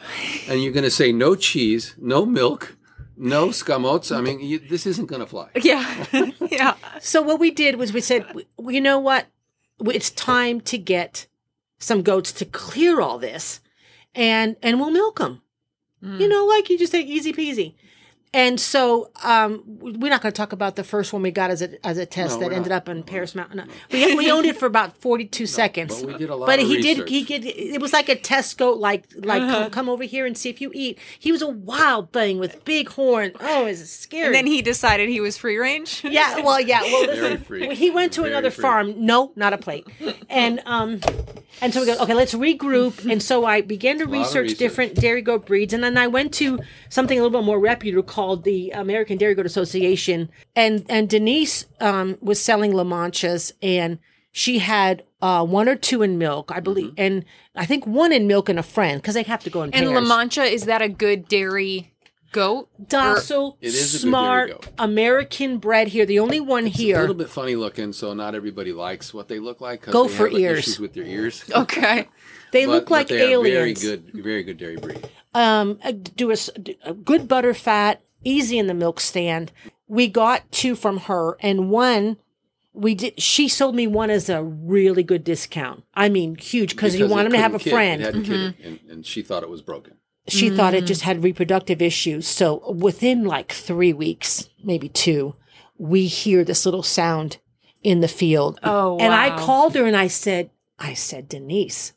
and 0.50 0.62
you're 0.64 0.74
going 0.74 0.84
to 0.84 0.92
say 0.92 1.12
no 1.12 1.36
cheese, 1.36 1.96
no 2.00 2.26
milk, 2.26 2.76
no 3.16 3.50
scamots. 3.50 4.16
I 4.16 4.22
mean, 4.22 4.40
you, 4.40 4.60
this 4.60 4.86
isn't 4.86 5.06
going 5.06 5.22
to 5.22 5.28
fly. 5.28 5.50
Yeah. 5.62 6.06
yeah. 6.52 6.76
so 7.00 7.22
what 7.22 7.40
we 7.40 7.52
did 7.52 7.76
was 7.76 7.94
we 7.94 8.02
said, 8.02 8.26
you 8.60 8.82
know 8.82 9.00
what? 9.00 9.28
It's 9.80 10.10
time 10.10 10.60
to 10.62 10.78
get 10.78 11.28
some 11.78 12.02
goats 12.02 12.32
to 12.34 12.46
clear 12.46 13.00
all 13.02 13.20
this, 13.20 13.60
and 14.16 14.56
and 14.64 14.80
we'll 14.80 14.92
milk 14.92 15.20
them. 15.20 15.42
You 16.02 16.28
know, 16.28 16.46
like 16.46 16.70
you 16.70 16.78
just 16.78 16.92
say, 16.92 17.02
easy 17.02 17.34
peasy. 17.34 17.74
And 18.36 18.60
so 18.60 19.12
um, 19.24 19.64
we're 19.66 20.10
not 20.10 20.22
going 20.22 20.34
to 20.34 20.36
talk 20.38 20.52
about 20.52 20.76
the 20.76 20.84
first 20.84 21.14
one 21.14 21.22
we 21.22 21.32
got 21.32 21.50
as 21.52 21.62
a 21.62 21.86
as 21.88 21.98
a 21.98 22.06
test 22.06 22.40
No, 22.42 22.50
that 22.50 22.54
ended 22.56 22.72
not. 22.72 22.76
up 22.84 22.90
in 22.90 23.02
Paris 23.04 23.34
Mountain. 23.34 23.70
We, 23.94 24.14
we 24.14 24.30
owned 24.30 24.46
it 24.46 24.58
for 24.58 24.66
about 24.66 24.98
forty 24.98 25.24
two 25.24 25.46
seconds. 25.62 26.02
but 26.02 26.08
we 26.12 26.18
did 26.18 26.30
a 26.30 26.36
lot 26.36 26.48
But 26.48 26.60
of 26.60 26.68
he 26.68 26.82
did. 26.82 27.08
He 27.08 27.24
did. 27.24 27.46
It 27.46 27.80
was 27.82 27.94
like 27.94 28.10
a 28.10 28.16
test 28.16 28.58
goat. 28.58 28.78
Like 28.78 29.06
like 29.16 29.42
come, 29.42 29.70
come 29.72 29.88
over 29.90 30.04
here 30.04 30.26
and 30.26 30.38
see 30.38 30.50
if 30.50 30.60
you 30.60 30.70
eat. 30.74 31.00
He 31.18 31.32
was 31.32 31.42
a 31.42 31.48
wild 31.48 32.12
thing 32.12 32.38
with 32.38 32.66
big 32.66 32.90
horn. 32.90 33.32
Oh, 33.40 33.66
it's 33.68 33.90
scary. 33.90 34.26
And 34.26 34.36
then 34.36 34.48
he 34.48 34.62
decided 34.62 35.08
he 35.08 35.22
was 35.22 35.38
free 35.38 35.58
range. 35.58 36.04
Yeah, 36.04 36.42
well, 36.42 36.60
yeah, 36.60 36.82
well, 36.82 37.06
Very 37.06 37.20
listen, 37.22 37.38
free. 37.46 37.74
he 37.76 37.90
went 37.90 38.12
to 38.14 38.22
Very 38.24 38.34
another 38.34 38.52
free. 38.52 38.62
farm. 38.64 38.94
No, 39.06 39.32
not 39.38 39.54
a 39.54 39.58
plate. 39.58 39.88
And 40.30 40.62
um, 40.66 41.00
and 41.62 41.74
so 41.74 41.80
we 41.80 41.86
go. 41.86 41.96
Okay, 42.00 42.14
let's 42.14 42.34
regroup. 42.34 43.10
And 43.10 43.24
so 43.24 43.46
I 43.46 43.62
began 43.62 43.98
to 44.00 44.06
research, 44.06 44.44
research. 44.44 44.58
different 44.58 44.96
dairy 44.96 45.22
goat 45.22 45.46
breeds, 45.46 45.72
and 45.74 45.82
then 45.82 45.98
I 45.98 46.08
went 46.08 46.34
to 46.36 46.60
something 46.90 47.18
a 47.18 47.24
little 47.24 47.40
bit 47.40 47.46
more 47.46 47.62
reputable 47.62 48.04
called 48.04 48.25
the 48.34 48.72
American 48.72 49.18
Dairy 49.20 49.36
Goat 49.36 49.46
Association. 49.46 50.30
And 50.56 50.86
and 50.90 51.08
Denise 51.08 51.66
um 51.80 52.18
was 52.22 52.42
selling 52.42 52.72
La 52.74 52.84
Manchas, 52.84 53.52
and 53.62 54.00
she 54.32 54.58
had 54.60 55.04
uh 55.22 55.46
one 55.46 55.70
or 55.70 55.76
two 55.76 56.02
in 56.02 56.18
milk, 56.18 56.52
I 56.52 56.60
believe, 56.60 56.88
Mm-hmm. 56.94 57.02
and 57.06 57.26
I 57.56 57.66
think 57.66 57.86
one 57.86 58.12
in 58.12 58.26
milk 58.28 58.50
and 58.50 58.58
a 58.60 58.64
friend 58.64 59.02
because 59.02 59.14
they 59.16 59.24
have 59.24 59.44
to 59.44 59.50
go 59.50 59.62
in 59.64 59.74
And 59.74 59.86
pairs. 59.88 59.94
La 59.94 60.02
Mancha, 60.18 60.44
is 60.44 60.66
that 60.66 60.82
a 60.82 60.90
good 60.90 61.28
dairy 61.28 61.92
goat? 62.32 62.68
docile, 62.90 63.58
It 63.62 63.68
is 63.68 63.76
a 63.76 63.80
good 63.80 64.02
dairy 64.02 64.12
smart, 64.12 64.50
goat. 64.52 64.68
American 64.78 65.58
bred 65.58 65.88
here. 65.90 66.06
The 66.06 66.20
only 66.20 66.40
one 66.42 66.66
A 66.66 66.70
here. 66.70 66.98
A 66.98 67.02
little 67.02 67.16
bit 67.16 67.30
funny 67.30 67.56
looking, 67.56 67.94
so 67.94 68.14
not 68.14 68.36
everybody 68.36 68.74
likes 68.74 69.14
what 69.14 69.28
they 69.30 69.40
look 69.40 69.62
like. 69.62 69.84
Go 69.90 70.08
they 70.08 70.14
for 70.14 70.28
have, 70.30 70.38
ears. 70.40 70.60
issues 70.60 70.80
with 70.80 70.94
their 70.94 71.06
ears. 71.06 71.44
Okay. 71.56 72.10
They 72.52 72.66
But- 72.66 72.72
look 72.72 72.86
but 72.86 72.92
like 72.92 73.08
they 73.08 73.22
are 73.34 73.40
aliens. 73.40 73.82
Very 73.84 73.98
good, 73.98 74.12
very 74.24 74.44
good 74.44 74.58
dairy 74.58 74.76
breed. 74.78 75.10
Um, 75.34 75.80
uh, 75.84 75.92
do 75.92 76.30
a, 76.30 76.34
s- 76.34 76.50
do 76.62 76.74
a 76.86 76.94
good 76.94 77.28
butter 77.28 77.54
fat, 77.54 78.02
easy 78.26 78.58
in 78.58 78.68
the 78.68 78.74
milk 78.74 79.00
stand. 79.00 79.52
We 79.88 80.08
got 80.08 80.52
two 80.52 80.76
from 80.76 80.98
her, 81.02 81.38
and 81.40 81.70
one 81.70 82.18
we 82.74 82.96
did. 82.96 83.22
She 83.22 83.48
sold 83.48 83.76
me 83.76 83.88
one 83.88 84.10
as 84.10 84.30
a 84.30 84.44
really 84.44 85.04
good 85.04 85.24
discount. 85.24 85.84
I 85.94 86.10
mean, 86.10 86.36
huge 86.36 86.72
because 86.76 86.98
you 86.98 87.08
want 87.08 87.22
it 87.22 87.26
him 87.28 87.32
to 87.34 87.38
have 87.40 87.56
a 87.56 87.60
kid. 87.60 87.72
friend. 87.72 88.02
It 88.02 88.06
hadn't 88.06 88.24
kidded, 88.24 88.58
mm-hmm. 88.58 88.68
and, 88.68 88.80
and 88.90 89.06
she 89.06 89.22
thought 89.22 89.44
it 89.44 89.50
was 89.50 89.62
broken. 89.62 89.96
she 90.28 90.50
thought 90.50 90.74
it 90.74 90.84
mm. 90.84 90.88
just 90.88 91.04
had 91.04 91.24
reproductive 91.24 91.82
issues. 91.82 92.28
So 92.28 92.72
within 92.72 93.24
like 93.24 93.52
three 93.52 93.94
weeks, 93.94 94.50
maybe 94.64 94.90
two, 94.90 95.36
we 95.78 96.08
hear 96.08 96.44
this 96.44 96.66
little 96.66 96.84
sound 96.84 97.38
in 97.84 98.02
the 98.02 98.08
field. 98.08 98.60
Oh, 98.64 98.98
And 98.98 99.14
I 99.14 99.38
called 99.38 99.76
her 99.76 99.86
and 99.86 99.96
I 99.96 100.08
said, 100.08 100.50
I 100.80 100.94
said, 100.96 101.30
Denise, 101.30 101.94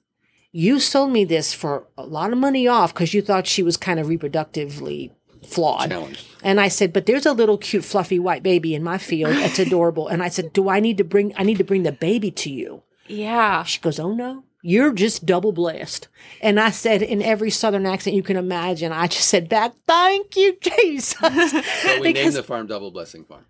you 0.52 0.80
sold 0.80 1.10
me 1.10 1.24
this 1.24 1.54
for 1.54 1.86
a 1.96 2.04
lot 2.04 2.32
of 2.32 2.38
money 2.38 2.68
off 2.68 2.92
because 2.92 3.14
you 3.14 3.22
thought 3.22 3.46
she 3.46 3.62
was 3.62 3.76
kind 3.76 3.98
of 3.98 4.06
reproductively 4.06 5.12
flawed. 5.48 5.90
Challenged. 5.90 6.26
And 6.42 6.60
I 6.60 6.68
said, 6.68 6.92
but 6.92 7.06
there's 7.06 7.26
a 7.26 7.32
little 7.32 7.58
cute 7.58 7.84
fluffy 7.84 8.18
white 8.18 8.42
baby 8.42 8.74
in 8.74 8.82
my 8.82 8.98
field. 8.98 9.32
It's 9.36 9.58
adorable. 9.66 10.08
And 10.08 10.22
I 10.22 10.28
said, 10.28 10.52
do 10.52 10.68
I 10.68 10.80
need 10.80 10.98
to 10.98 11.04
bring, 11.04 11.32
I 11.36 11.42
need 11.42 11.58
to 11.58 11.64
bring 11.64 11.82
the 11.82 11.92
baby 11.92 12.30
to 12.32 12.50
you. 12.50 12.82
Yeah. 13.08 13.64
She 13.64 13.80
goes, 13.80 13.98
Oh 13.98 14.12
no, 14.12 14.44
you're 14.62 14.92
just 14.92 15.26
double 15.26 15.52
blessed. 15.52 16.08
And 16.40 16.60
I 16.60 16.70
said 16.70 17.02
in 17.02 17.22
every 17.22 17.50
southern 17.50 17.86
accent 17.86 18.14
you 18.14 18.22
can 18.22 18.36
imagine, 18.36 18.92
I 18.92 19.06
just 19.06 19.28
said 19.28 19.48
back, 19.48 19.74
Thank 19.86 20.36
you, 20.36 20.56
Jesus. 20.60 21.14
But 21.20 22.00
we 22.00 22.12
named 22.12 22.32
the 22.34 22.42
farm 22.42 22.66
Double 22.66 22.90
Blessing 22.90 23.24
Farm. 23.24 23.46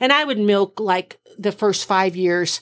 and 0.00 0.12
I 0.12 0.24
would 0.24 0.38
milk 0.38 0.80
like 0.80 1.20
the 1.38 1.52
first 1.52 1.86
five 1.86 2.16
years 2.16 2.60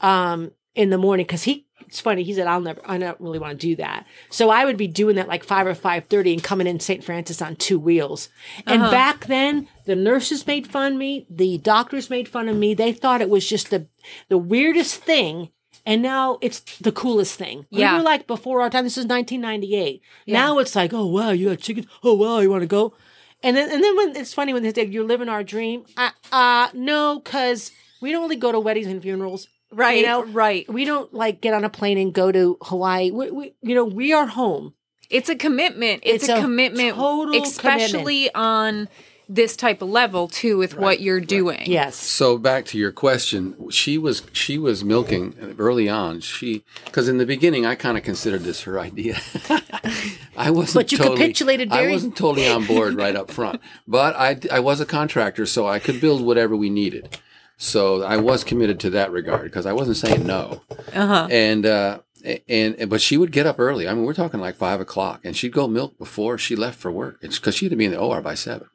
um, 0.00 0.52
in 0.74 0.90
the 0.90 0.98
morning 0.98 1.26
because 1.26 1.42
he. 1.42 1.65
It's 1.86 2.00
funny. 2.00 2.22
He 2.22 2.34
said, 2.34 2.46
"I'll 2.46 2.60
never. 2.60 2.80
I 2.84 2.98
don't 2.98 3.20
really 3.20 3.38
want 3.38 3.58
to 3.58 3.66
do 3.66 3.76
that." 3.76 4.06
So 4.30 4.50
I 4.50 4.64
would 4.64 4.76
be 4.76 4.88
doing 4.88 5.16
that 5.16 5.28
like 5.28 5.44
five 5.44 5.66
or 5.66 5.74
five 5.74 6.06
thirty 6.06 6.32
and 6.32 6.42
coming 6.42 6.66
in 6.66 6.80
St. 6.80 7.02
Francis 7.02 7.40
on 7.40 7.56
two 7.56 7.78
wheels. 7.78 8.28
And 8.66 8.82
back 8.82 9.26
then, 9.26 9.68
the 9.84 9.96
nurses 9.96 10.46
made 10.46 10.66
fun 10.66 10.92
of 10.92 10.98
me. 10.98 11.26
The 11.30 11.58
doctors 11.58 12.10
made 12.10 12.28
fun 12.28 12.48
of 12.48 12.56
me. 12.56 12.74
They 12.74 12.92
thought 12.92 13.20
it 13.20 13.30
was 13.30 13.48
just 13.48 13.70
the 13.70 13.86
the 14.28 14.38
weirdest 14.38 14.96
thing. 15.02 15.50
And 15.84 16.02
now 16.02 16.38
it's 16.40 16.58
the 16.78 16.90
coolest 16.90 17.38
thing. 17.38 17.66
Yeah. 17.70 17.92
We 17.92 17.98
were 17.98 18.04
like 18.04 18.26
before 18.26 18.60
our 18.60 18.70
time. 18.70 18.82
This 18.82 18.98
is 18.98 19.06
1998. 19.06 20.02
Now 20.26 20.58
it's 20.58 20.74
like, 20.74 20.92
oh 20.92 21.06
wow, 21.06 21.30
you 21.30 21.50
got 21.50 21.60
chickens. 21.60 21.86
Oh 22.02 22.14
wow, 22.14 22.40
you 22.40 22.50
want 22.50 22.62
to 22.62 22.66
go? 22.66 22.94
And 23.42 23.56
then, 23.56 23.70
and 23.70 23.84
then 23.84 23.96
when 23.96 24.16
it's 24.16 24.34
funny 24.34 24.52
when 24.52 24.64
they 24.64 24.72
say 24.72 24.86
you're 24.86 25.04
living 25.04 25.28
our 25.28 25.44
dream. 25.44 25.84
Uh, 25.96 26.10
uh 26.32 26.68
no, 26.74 27.20
because 27.22 27.70
we 28.00 28.10
don't 28.10 28.22
really 28.22 28.36
go 28.36 28.50
to 28.50 28.58
weddings 28.58 28.88
and 28.88 29.00
funerals. 29.00 29.48
Right. 29.72 29.98
You 29.98 30.06
know, 30.06 30.24
right. 30.24 30.68
we 30.68 30.84
don't 30.84 31.12
like 31.12 31.40
get 31.40 31.54
on 31.54 31.64
a 31.64 31.68
plane 31.68 31.98
and 31.98 32.12
go 32.12 32.30
to 32.30 32.56
Hawaii. 32.62 33.10
We, 33.10 33.30
we 33.30 33.54
you 33.62 33.74
know, 33.74 33.84
we 33.84 34.12
are 34.12 34.26
home. 34.26 34.74
It's 35.10 35.28
a 35.28 35.36
commitment. 35.36 36.02
It's, 36.04 36.24
It's 36.24 36.32
a, 36.32 36.38
a 36.38 36.40
commitment, 36.40 36.94
total 36.96 37.42
especially 37.42 38.32
on 38.34 38.88
this 39.28 39.56
type 39.56 39.82
of 39.82 39.88
level 39.88 40.28
too, 40.28 40.56
with 40.56 40.76
what 40.76 41.00
you're 41.00 41.20
doing. 41.20 41.62
Yes. 41.66 41.96
So 41.96 42.38
back 42.38 42.64
to 42.66 42.78
your 42.78 42.92
question, 42.92 43.70
she 43.70 43.98
was 43.98 44.22
she 44.32 44.56
was 44.56 44.84
milking 44.84 45.56
early 45.58 45.88
on. 45.88 46.20
She 46.20 46.64
because 46.84 47.08
in 47.08 47.18
the 47.18 47.26
beginning 47.26 47.66
I 47.66 47.74
kind 47.74 47.98
of 47.98 48.04
considered 48.04 48.42
this 48.42 48.62
her 48.62 48.78
idea. 48.78 49.20
I 50.36 50.50
wasn't. 50.50 50.74
But 50.74 50.92
you 50.92 50.98
totally, 50.98 51.16
capitulated 51.18 51.72
I 51.72 51.90
wasn't 51.90 52.16
totally 52.16 52.48
on 52.48 52.66
board 52.66 52.94
right 52.94 53.16
up 53.16 53.30
front, 53.30 53.60
but 53.86 54.14
I 54.16 54.38
I 54.50 54.60
was 54.60 54.80
a 54.80 54.86
contractor, 54.86 55.46
so 55.46 55.66
I 55.66 55.78
could 55.78 56.00
build 56.00 56.24
whatever 56.24 56.56
we 56.56 56.70
needed. 56.70 57.18
So 57.56 58.02
I 58.02 58.18
was 58.18 58.44
committed 58.44 58.80
to 58.80 58.90
that 58.90 59.10
regard 59.10 59.44
because 59.44 59.66
I 59.66 59.72
wasn't 59.72 59.96
saying 59.96 60.26
no. 60.26 60.62
Uh-huh. 60.92 61.28
And 61.30 61.64
uh, 61.64 62.00
and 62.48 62.88
but 62.90 63.00
she 63.00 63.16
would 63.16 63.32
get 63.32 63.46
up 63.46 63.58
early. 63.58 63.88
I 63.88 63.94
mean, 63.94 64.04
we're 64.04 64.14
talking 64.14 64.40
like 64.40 64.56
five 64.56 64.80
o'clock, 64.80 65.20
and 65.24 65.36
she'd 65.36 65.52
go 65.52 65.66
milk 65.66 65.98
before 65.98 66.38
she 66.38 66.56
left 66.56 66.78
for 66.78 66.90
work. 66.90 67.18
It's 67.22 67.38
because 67.38 67.54
she 67.54 67.66
had 67.66 67.70
to 67.70 67.76
be 67.76 67.86
in 67.86 67.92
the 67.92 67.98
OR 67.98 68.20
by 68.20 68.34
seven. 68.34 68.68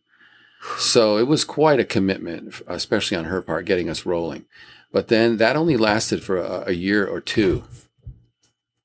So 0.78 1.18
it 1.18 1.28
was 1.28 1.44
quite 1.44 1.80
a 1.80 1.86
commitment, 1.86 2.62
especially 2.68 3.18
on 3.18 3.26
her 3.26 3.42
part, 3.42 3.66
getting 3.66 3.90
us 3.90 4.06
rolling. 4.06 4.46
But 4.92 5.08
then 5.08 5.38
that 5.38 5.56
only 5.56 5.78
lasted 5.78 6.24
for 6.24 6.38
a, 6.38 6.66
a 6.68 6.72
year 6.74 7.06
or 7.06 7.20
two. 7.20 7.64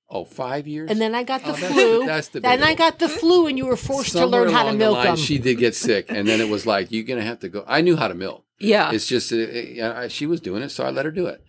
Oh, 0.09 0.25
five 0.25 0.69
years. 0.69 0.89
And 0.91 1.01
then 1.01 1.15
I 1.17 1.25
got 1.25 1.43
the 1.43 1.51
Oh, 1.51 1.53
that's- 1.57 1.73
flu. 1.73 2.07
that's 2.07 2.29
then 2.29 2.63
I 2.63 2.75
got 2.75 3.01
the 3.01 3.09
flu, 3.09 3.49
and 3.49 3.59
you 3.59 3.67
were 3.67 3.77
forced 3.77 4.13
Somewhere 4.13 4.45
to 4.45 4.47
learn 4.47 4.55
how 4.55 4.63
to 4.63 4.69
along 4.69 4.79
the 4.79 4.85
milk 4.85 4.97
line, 4.99 5.07
them. 5.07 5.17
She 5.17 5.39
did 5.39 5.57
get 5.59 5.75
sick, 5.75 6.07
and 6.09 6.29
then 6.29 6.41
it 6.41 6.49
was 6.49 6.65
like 6.65 6.93
you're 6.93 7.03
gonna 7.05 7.23
have 7.23 7.41
to 7.41 7.49
go. 7.49 7.65
I 7.67 7.81
knew 7.81 7.97
how 7.97 8.07
to 8.09 8.15
milk. 8.15 8.45
Yeah. 8.59 8.93
It's 8.93 9.07
just 9.07 9.33
uh, 9.33 9.37
uh, 9.37 9.95
I- 10.05 10.09
she 10.09 10.25
was 10.27 10.41
doing 10.41 10.63
it, 10.63 10.71
so 10.71 10.85
I 10.85 10.91
let 10.91 11.05
her 11.07 11.11
do 11.11 11.27
it. 11.27 11.43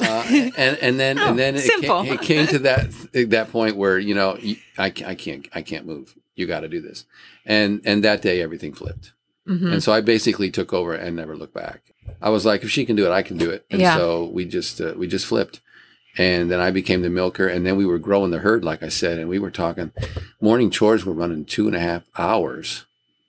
Uh, 0.00 0.24
and 0.56 0.76
and 0.78 1.00
then 1.00 1.18
and 1.18 1.38
then 1.38 1.56
it 1.56 1.68
Oh, 1.88 2.02
came, 2.04 2.12
it 2.12 2.20
came 2.20 2.46
to 2.48 2.58
that 2.60 2.90
that 3.30 3.50
point 3.50 3.76
where 3.76 3.98
you 3.98 4.14
know 4.14 4.38
I, 4.78 4.92
I 5.06 5.14
can't 5.14 5.48
I 5.54 5.62
can't 5.62 5.86
move. 5.86 6.14
You 6.36 6.46
got 6.46 6.60
to 6.60 6.68
do 6.68 6.80
this. 6.82 7.06
And 7.46 7.80
and 7.84 8.04
that 8.04 8.20
day 8.22 8.42
everything 8.42 8.74
flipped. 8.74 9.12
Mhm. 9.48 9.72
And 9.72 9.82
so 9.82 9.92
I 9.92 10.02
basically 10.02 10.50
took 10.50 10.72
over 10.72 10.94
and 10.94 11.16
never 11.16 11.34
looked 11.34 11.54
back. 11.54 11.80
I 12.20 12.28
was 12.30 12.44
like, 12.44 12.62
if 12.62 12.70
she 12.70 12.84
can 12.84 12.94
do 12.94 13.06
it, 13.06 13.10
I 13.10 13.22
can 13.22 13.38
do 13.38 13.50
it. 13.50 13.64
And 13.70 13.80
Yeah. 13.80 13.96
so 13.96 14.26
we 14.26 14.44
just 14.44 14.80
uh, 14.80 14.92
we 14.96 15.06
just 15.08 15.24
flipped. 15.26 15.60
And 16.18 16.50
then 16.50 16.60
I 16.60 16.70
became 16.70 17.02
the 17.02 17.10
milker, 17.10 17.48
and 17.48 17.64
then 17.64 17.76
we 17.76 17.86
were 17.86 17.98
growing 17.98 18.30
the 18.30 18.40
herd, 18.40 18.64
like 18.64 18.82
I 18.82 18.88
said, 18.88 19.18
and 19.18 19.28
we 19.28 19.38
were 19.38 19.50
talking 19.50 19.92
morning 20.40 20.70
chores 20.70 21.04
were 21.04 21.12
running 21.12 21.44
two 21.44 21.66
and 21.66 21.76
a 21.76 21.80
half 21.80 22.02
hours. 22.18 22.84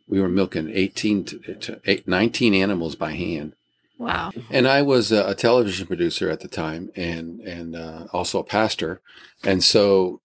We 0.07 0.19
were 0.19 0.27
milking 0.27 0.69
18 0.69 1.23
to, 1.25 1.39
to 1.55 1.81
eight, 1.85 2.07
19 2.07 2.53
animals 2.53 2.95
by 2.95 3.13
hand. 3.13 3.53
Wow. 3.97 4.31
And 4.49 4.67
I 4.67 4.81
was 4.81 5.11
a, 5.11 5.29
a 5.29 5.35
television 5.35 5.87
producer 5.87 6.29
at 6.29 6.41
the 6.41 6.47
time, 6.47 6.91
and 6.95 7.39
and 7.41 7.75
uh, 7.75 8.07
also 8.11 8.39
a 8.39 8.43
pastor, 8.43 9.01
and 9.43 9.63
so 9.63 10.19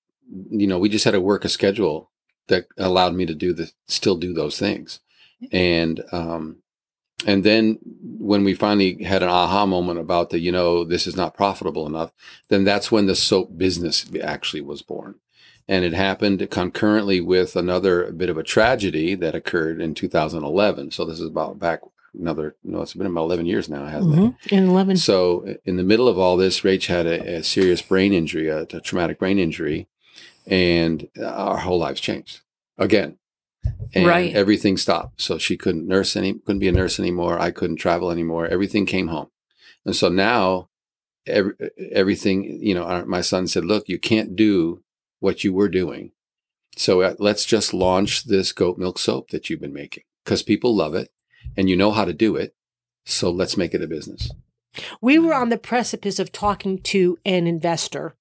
you 0.51 0.67
know 0.67 0.79
we 0.79 0.89
just 0.89 1.05
had 1.05 1.13
to 1.13 1.21
work 1.21 1.45
a 1.45 1.49
schedule 1.49 2.11
that 2.49 2.67
allowed 2.77 3.15
me 3.15 3.25
to 3.27 3.35
do 3.35 3.53
the 3.53 3.71
still 3.87 4.17
do 4.17 4.33
those 4.33 4.59
things, 4.59 5.01
and 5.53 6.03
um, 6.11 6.57
and 7.27 7.45
then 7.45 7.79
when 8.19 8.45
we 8.45 8.55
finally 8.55 9.03
had 9.03 9.23
an 9.23 9.29
aha 9.29 9.67
moment 9.67 9.99
about 9.99 10.31
the, 10.31 10.39
you 10.39 10.53
know, 10.53 10.85
this 10.85 11.07
is 11.07 11.17
not 11.17 11.35
profitable 11.35 11.87
enough, 11.87 12.13
then 12.49 12.65
that's 12.65 12.93
when 12.93 13.07
the 13.07 13.15
soap 13.17 13.57
business 13.57 14.07
actually 14.23 14.61
was 14.61 14.83
born. 14.83 15.17
And 15.67 15.85
it 15.85 15.93
happened 15.93 16.49
concurrently 16.51 17.21
with 17.21 17.55
another 17.55 18.11
bit 18.13 18.31
of 18.31 18.39
a 18.39 18.43
tragedy 18.43 19.15
that 19.17 19.35
occurred 19.35 19.81
in 19.81 19.95
2011. 19.95 20.93
So 20.93 21.05
this 21.05 21.21
is 21.21 21.27
about 21.27 21.59
back 21.59 21.81
another, 22.19 22.57
no, 22.65 22.81
it's 22.83 22.95
been 22.95 23.07
about 23.07 23.25
11 23.25 23.47
years 23.47 23.69
now, 23.69 23.85
hasn't 23.87 24.15
it? 24.15 24.19
Mhm. 24.19 24.53
In 24.53 24.69
11. 24.69 24.97
So 24.97 25.57
in 25.65 25.77
the 25.77 25.83
middle 25.83 26.09
of 26.09 26.19
all 26.19 26.37
this, 26.37 26.61
Rach 26.61 26.87
had 26.87 27.07
a, 27.07 27.37
a 27.37 27.43
serious 27.43 27.83
brain 27.83 28.13
injury, 28.13 28.49
a, 28.49 28.63
a 28.63 28.81
traumatic 28.81 29.19
brain 29.19 29.39
injury, 29.39 29.87
and 30.47 31.09
our 31.23 31.59
whole 31.59 31.79
lives 31.79 32.01
changed 32.01 32.41
again. 32.79 33.19
And 33.95 34.07
Right. 34.07 34.35
everything 34.35 34.77
stopped. 34.77 35.21
So 35.21 35.39
she 35.39 35.57
couldn't 35.57 35.87
nurse 35.87 36.15
any, 36.17 36.35
couldn't 36.35 36.59
be 36.59 36.69
a 36.69 36.73
nurse 36.73 36.99
anymore. 36.99 37.39
I 37.39 37.51
couldn't 37.51 37.77
travel 37.77 38.11
anymore. 38.11 38.47
Everything 38.47 38.87
came 38.87 39.09
home. 39.09 39.29
And 39.85 39.97
so 39.97 40.09
now 40.09 40.69
every, 41.27 41.55
everything, 41.93 42.61
you 42.63 42.75
know, 42.75 42.85
our, 42.85 43.05
my 43.07 43.21
son 43.21 43.47
said, 43.47 43.65
look, 43.65 43.89
you 43.89 43.99
can't 43.99 44.37
do 44.37 44.83
what 45.21 45.45
you 45.45 45.53
were 45.53 45.69
doing. 45.69 46.13
So 46.77 47.03
uh, 47.03 47.15
let's 47.19 47.45
just 47.45 47.75
launch 47.75 48.25
this 48.25 48.53
goat 48.53 48.79
milk 48.79 48.99
soap 48.99 49.31
that 49.31 49.49
you've 49.49 49.61
been 49.61 49.73
making 49.73 50.05
because 50.25 50.43
people 50.43 50.75
love 50.77 50.95
it 50.95 51.11
and 51.57 51.69
you 51.69 51.77
know 51.77 51.91
how 51.91 52.05
to 52.05 52.13
do 52.13 52.37
it. 52.37 52.55
So 53.05 53.31
let's 53.31 53.57
make 53.57 53.75
it 53.75 53.83
a 53.83 53.89
business. 53.89 54.31
We 55.01 55.19
were 55.19 55.35
on 55.35 55.49
the 55.49 55.59
precipice 55.59 56.19
of 56.19 56.31
talking 56.31 56.79
to 56.83 57.19
an 57.25 57.47
investor 57.47 58.15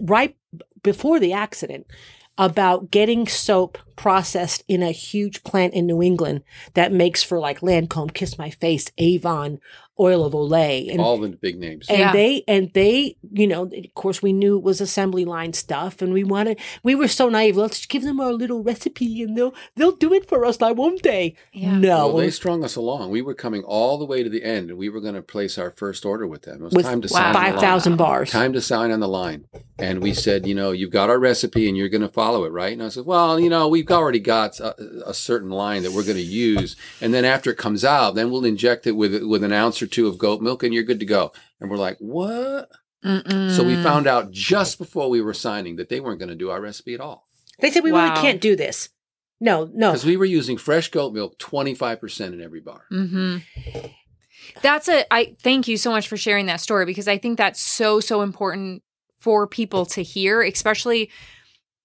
right 0.00 0.36
before 0.82 1.18
the 1.20 1.32
accident 1.32 1.86
about 2.36 2.90
getting 2.90 3.26
soap 3.26 3.78
processed 3.96 4.64
in 4.66 4.82
a 4.82 4.90
huge 4.90 5.44
plant 5.44 5.72
in 5.74 5.86
New 5.86 6.02
England 6.02 6.42
that 6.74 6.92
makes 6.92 7.22
for 7.22 7.38
like 7.38 7.60
Lancome, 7.60 8.12
Kiss 8.12 8.38
My 8.38 8.50
Face, 8.50 8.90
Avon, 8.98 9.60
Oil 10.00 10.24
of 10.24 10.32
Olay, 10.32 10.90
and 10.90 11.00
all 11.00 11.18
the 11.18 11.28
big 11.28 11.58
names. 11.58 11.86
and 11.88 11.98
Yeah. 11.98 12.12
they 12.12 12.42
and 12.48 12.72
they 12.74 13.16
you 13.32 13.46
know 13.46 13.62
of 13.64 13.94
course 13.94 14.20
we 14.22 14.32
knew 14.32 14.56
it 14.56 14.62
was 14.64 14.80
assembly 14.80 15.24
line 15.24 15.52
stuff 15.52 16.02
and 16.02 16.12
we 16.12 16.24
wanted 16.24 16.58
we 16.82 16.94
were 16.96 17.06
so 17.08 17.28
naive 17.28 17.56
let's 17.56 17.86
give 17.86 18.02
them 18.02 18.18
our 18.18 18.32
little 18.32 18.62
recipe 18.62 19.22
and 19.22 19.36
they'll 19.36 19.54
they'll 19.76 19.92
do 19.96 20.12
it 20.12 20.28
for 20.28 20.44
us 20.44 20.60
like 20.60 20.76
won't 20.76 21.02
they 21.04 21.36
Yeah. 21.52 21.78
no 21.78 22.08
well, 22.08 22.16
they 22.16 22.30
strung 22.30 22.64
us 22.64 22.74
along. 22.76 23.10
We 23.10 23.22
were 23.22 23.34
coming 23.34 23.62
all 23.62 23.98
the 23.98 24.04
way 24.04 24.22
to 24.24 24.28
the 24.28 24.42
end, 24.42 24.70
and 24.70 24.78
we 24.78 24.88
were 24.88 25.00
going 25.00 25.14
to 25.14 25.22
place 25.22 25.58
our 25.58 25.70
first 25.70 26.04
order 26.04 26.26
with 26.26 26.42
them. 26.42 26.56
It 26.56 26.64
was 26.64 26.74
with 26.74 26.86
time 26.86 27.00
to 27.00 27.08
Wow. 27.12 27.18
sign 27.18 27.26
on 27.26 27.32
the 27.32 27.38
five 27.38 27.54
line. 27.54 27.60
thousand 27.62 27.96
bars 27.96 28.30
Time 28.30 28.52
to 28.52 28.60
sign 28.60 28.90
on 28.90 29.00
the 29.00 29.08
line. 29.08 29.44
And 29.78 30.02
we 30.02 30.12
said, 30.14 30.46
you 30.46 30.54
know, 30.54 30.70
you've 30.70 30.92
got 30.92 31.10
our 31.10 31.18
recipe, 31.18 31.68
and 31.68 31.76
you're 31.76 31.88
going 31.88 32.00
to 32.00 32.08
follow 32.08 32.44
it, 32.44 32.50
right? 32.52 32.72
And 32.72 32.80
I 32.82 32.88
said, 32.90 33.06
well, 33.06 33.40
you 33.40 33.48
know, 33.50 33.66
we've 33.66 33.90
already 33.90 34.20
got 34.20 34.60
a, 34.60 34.74
a 35.08 35.12
certain 35.14 35.50
line 35.50 35.82
that 35.82 35.90
we're 35.92 36.04
going 36.04 36.16
to 36.16 36.22
use, 36.22 36.76
and 37.00 37.12
then 37.12 37.24
after 37.24 37.50
it 37.50 37.56
comes 37.58 37.84
out, 37.84 38.14
then 38.14 38.30
we'll 38.30 38.44
inject 38.44 38.86
it 38.86 38.92
with 38.92 39.22
with 39.24 39.42
an 39.44 39.52
ounce 39.52 39.76
or 39.84 39.86
two 39.86 40.08
of 40.08 40.18
goat 40.18 40.40
milk, 40.42 40.62
and 40.64 40.74
you're 40.74 40.82
good 40.82 40.98
to 41.00 41.06
go. 41.06 41.30
And 41.60 41.70
we're 41.70 41.76
like, 41.76 41.98
what? 42.00 42.68
Mm-mm. 43.04 43.50
So 43.54 43.62
we 43.62 43.76
found 43.76 44.06
out 44.08 44.30
just 44.32 44.78
before 44.78 45.08
we 45.10 45.20
were 45.20 45.34
signing 45.34 45.76
that 45.76 45.88
they 45.90 46.00
weren't 46.00 46.18
going 46.18 46.30
to 46.30 46.34
do 46.34 46.50
our 46.50 46.60
recipe 46.60 46.94
at 46.94 47.00
all 47.00 47.28
they 47.60 47.70
said 47.70 47.84
we 47.84 47.92
Wow. 47.92 48.02
really 48.06 48.20
can't 48.20 48.40
do 48.40 48.56
this 48.56 48.88
no 49.40 49.70
no 49.74 49.90
because 49.92 50.06
we 50.06 50.16
were 50.16 50.24
using 50.24 50.56
fresh 50.56 50.90
goat 50.90 51.12
milk, 51.12 51.38
twenty 51.38 51.74
five 51.74 52.00
percent 52.00 52.34
in 52.34 52.40
every 52.40 52.60
bar. 52.60 52.84
hmm 52.88 53.36
That's 54.62 54.88
a. 54.88 55.04
I 55.12 55.36
thank 55.42 55.68
you 55.68 55.76
so 55.76 55.90
much 55.90 56.08
for 56.08 56.16
sharing 56.16 56.46
that 56.46 56.60
story 56.60 56.86
because 56.86 57.08
I 57.08 57.18
think 57.18 57.36
that's 57.38 57.60
so 57.60 58.00
so 58.00 58.22
important 58.22 58.82
for 59.18 59.46
people 59.46 59.84
to 59.86 60.02
hear, 60.02 60.42
especially. 60.42 61.10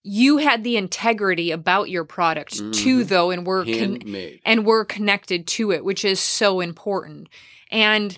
You 0.03 0.38
had 0.38 0.63
the 0.63 0.77
integrity 0.77 1.51
about 1.51 1.89
your 1.89 2.05
product 2.05 2.55
too, 2.73 3.01
Mhm. 3.03 3.07
though, 3.07 3.31
and 3.31 3.45
we're 3.45 3.65
con- 3.65 4.39
and 4.45 4.65
we're 4.65 4.85
connected 4.85 5.45
to 5.47 5.71
it, 5.71 5.83
which 5.83 6.05
is 6.05 6.19
so 6.19 6.62
important. 6.62 7.27
And 7.69 8.17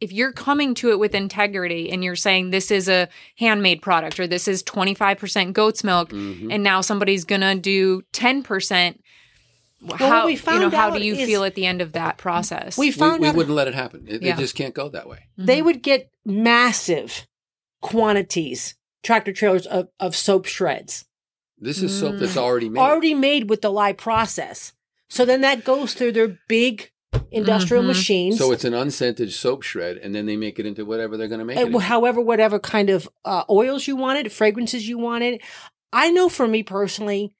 if 0.00 0.12
you're 0.12 0.32
coming 0.32 0.74
to 0.74 0.90
it 0.90 0.98
with 0.98 1.14
integrity 1.14 1.90
and 1.90 2.02
you're 2.04 2.16
saying 2.16 2.50
this 2.50 2.70
is 2.70 2.88
a 2.88 3.08
handmade 3.38 3.80
product 3.82 4.18
or 4.20 4.26
this 4.26 4.46
is 4.48 4.62
25% 4.62 5.52
goat's 5.54 5.82
milk, 5.84 6.10
Mhm. 6.10 6.52
and 6.52 6.62
now 6.62 6.80
somebody's 6.80 7.24
gonna 7.24 7.54
do 7.54 8.02
10%, 8.12 9.00
what 9.80 9.98
how 10.00 10.26
we 10.26 10.34
you 10.34 10.58
know 10.60 10.70
how 10.70 10.90
do 10.90 11.00
you 11.02 11.14
is- 11.14 11.26
feel 11.26 11.44
at 11.44 11.54
the 11.54 11.66
end 11.66 11.80
of 11.80 11.92
that 11.92 12.16
process? 12.18 12.76
we 12.78 12.86
we, 12.86 12.90
found 12.92 13.20
we 13.22 13.28
out 13.28 13.34
wouldn't 13.34 13.54
let 13.56 13.68
it 13.68 13.74
happen. 13.74 14.04
It, 14.08 14.22
Yeah. 14.22 14.34
it 14.34 14.38
just 14.38 14.54
can't 14.54 14.74
go 14.74 14.88
that 14.90 15.08
way. 15.08 15.18
they 15.38 15.62
would 15.62 15.82
get 15.82 16.08
massive 16.24 17.26
quantities 17.80 18.74
tractor 19.02 19.32
trailers 19.32 19.66
of, 19.66 19.88
of 19.98 20.14
soap 20.14 20.46
shreds 20.46 21.04
This 21.62 21.82
is 21.82 21.98
soap 21.98 22.16
that's 22.18 22.34
Mm. 22.34 22.42
already 22.42 22.68
made. 22.68 22.80
already 22.80 23.14
made 23.14 23.48
with 23.48 23.62
the 23.62 23.70
lye 23.70 23.92
process 23.92 24.72
so 25.08 25.24
then 25.24 25.40
that 25.42 25.64
goes 25.64 25.94
through 25.94 26.12
their 26.12 26.38
big 26.48 26.90
industrial 27.30 27.82
Mhm. 27.82 27.88
machines 27.88 28.38
so 28.38 28.52
it's 28.52 28.64
an 28.64 28.74
unscented 28.74 29.32
soap 29.32 29.62
shred, 29.62 29.96
and 29.98 30.14
then 30.14 30.26
they 30.26 30.36
make 30.36 30.58
it 30.58 30.66
into 30.66 30.84
whatever 30.84 31.16
they're 31.16 31.28
going 31.28 31.38
to 31.38 31.44
make 31.44 31.56
it. 31.56 31.62
Uh, 31.62 31.66
into. 31.66 31.78
however, 31.80 32.20
whatever 32.20 32.58
kind 32.58 32.88
of 32.90 33.08
uh, 33.24 33.44
oils 33.50 33.86
you 33.86 33.96
wanted, 33.96 34.32
fragrances 34.32 34.88
you 34.88 34.98
wanted. 34.98 35.40
I 35.92 36.10
know 36.10 36.28
for 36.30 36.48
me 36.48 36.62
personally, 36.62 37.34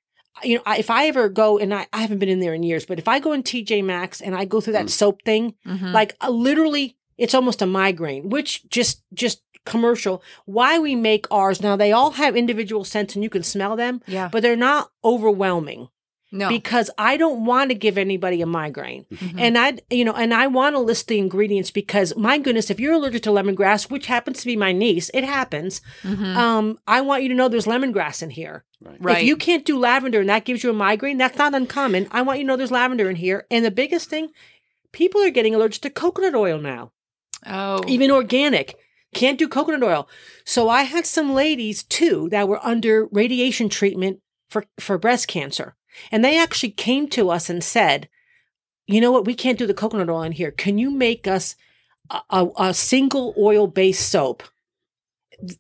you 0.44 0.56
know, 0.56 0.62
if 0.76 0.90
I 0.90 1.06
ever 1.06 1.28
go 1.28 1.58
and 1.58 1.72
I, 1.74 1.86
I 1.92 2.02
haven't 2.02 2.18
been 2.18 2.28
in 2.28 2.40
there 2.40 2.54
in 2.54 2.62
years, 2.62 2.84
but 2.86 2.98
if 2.98 3.08
I 3.08 3.18
go 3.18 3.32
in 3.32 3.42
TJ 3.42 3.82
Maxx 3.82 4.20
and 4.20 4.34
I 4.34 4.44
go 4.44 4.60
through 4.60 4.74
that 4.74 4.86
Mm. 4.86 4.90
soap 4.90 5.22
thing, 5.24 5.54
Mhm. 5.66 5.92
like 5.92 6.14
uh, 6.22 6.28
literally, 6.30 6.96
it's 7.18 7.34
almost 7.34 7.62
a 7.62 7.66
migraine. 7.66 8.28
Which 8.28 8.68
just 8.68 9.02
just 9.14 9.40
commercial. 9.64 10.22
Why 10.44 10.78
we 10.78 10.94
make 10.94 11.26
ours 11.30 11.60
now? 11.60 11.76
They 11.76 11.92
all 11.92 12.12
have 12.12 12.36
individual 12.36 12.84
scents 12.84 13.14
and 13.14 13.22
you 13.22 13.30
can 13.30 13.42
smell 13.42 13.76
them, 13.76 14.02
yeah, 14.06 14.28
but 14.28 14.42
they're 14.42 14.56
not 14.56 14.90
overwhelming 15.04 15.88
no, 16.34 16.48
because 16.48 16.90
I 16.96 17.16
don't 17.18 17.44
want 17.44 17.70
to 17.70 17.74
give 17.74 17.98
anybody 17.98 18.40
a 18.40 18.46
migraine. 18.46 19.04
Mhm. 19.12 19.34
And 19.38 19.58
I, 19.58 19.78
you 19.90 20.04
know, 20.04 20.14
and 20.14 20.32
I 20.32 20.46
want 20.46 20.74
to 20.74 20.80
list 20.80 21.08
the 21.08 21.18
ingredients 21.18 21.70
because 21.70 22.16
my 22.16 22.38
goodness, 22.38 22.70
if 22.70 22.80
you're 22.80 22.94
allergic 22.94 23.22
to 23.24 23.30
lemongrass, 23.30 23.90
which 23.90 24.06
happens 24.06 24.40
to 24.40 24.46
be 24.46 24.56
my 24.56 24.72
niece, 24.72 25.10
it 25.12 25.24
happens. 25.24 25.82
Mhm. 26.02 26.34
Um, 26.34 26.78
I 26.86 27.02
want 27.02 27.22
you 27.22 27.28
to 27.28 27.34
know 27.34 27.48
there's 27.48 27.66
lemongrass 27.66 28.22
in 28.22 28.30
here. 28.30 28.64
right. 28.80 28.96
right. 28.98 29.18
If 29.18 29.28
you 29.28 29.36
can't 29.36 29.64
do 29.64 29.78
lavender 29.78 30.20
and 30.20 30.28
that 30.28 30.44
gives 30.44 30.64
you 30.64 30.70
a 30.70 30.72
migraine, 30.72 31.16
that's 31.18 31.38
not 31.38 31.54
uncommon. 31.54 32.08
I 32.10 32.22
want 32.22 32.38
you 32.40 32.44
to 32.44 32.48
know 32.48 32.56
there's 32.56 32.72
lavender 32.72 33.08
in 33.08 33.14
here. 33.16 33.46
And 33.48 33.64
the 33.64 33.70
biggest 33.70 34.08
thing, 34.10 34.30
people 34.90 35.22
are 35.22 35.30
getting 35.30 35.54
allergic 35.54 35.82
to 35.82 35.90
coconut 35.90 36.34
oil 36.34 36.58
now, 36.58 36.90
oh, 37.46 37.82
even 37.86 38.10
organic. 38.10 38.74
Can't 39.14 39.38
do 39.38 39.46
coconut 39.48 39.82
oil. 39.82 40.08
So 40.44 40.68
I 40.68 40.82
had 40.84 41.06
some 41.06 41.34
ladies 41.34 41.82
too 41.82 42.28
that 42.30 42.48
were 42.48 42.64
under 42.64 43.06
radiation 43.06 43.68
treatment 43.68 44.20
for, 44.48 44.64
for 44.78 44.98
breast 44.98 45.28
cancer. 45.28 45.74
And 46.10 46.24
they 46.24 46.38
actually 46.38 46.70
came 46.70 47.08
to 47.10 47.30
us 47.30 47.50
and 47.50 47.62
said, 47.62 48.08
you 48.86 49.00
know 49.00 49.12
what? 49.12 49.26
We 49.26 49.34
can't 49.34 49.58
do 49.58 49.66
the 49.66 49.74
coconut 49.74 50.08
oil 50.10 50.22
in 50.22 50.32
here. 50.32 50.50
Can 50.50 50.78
you 50.78 50.90
make 50.90 51.26
us 51.26 51.54
a, 52.10 52.20
a, 52.30 52.48
a 52.58 52.74
single 52.74 53.34
oil 53.38 53.66
based 53.66 54.08
soap? 54.08 54.42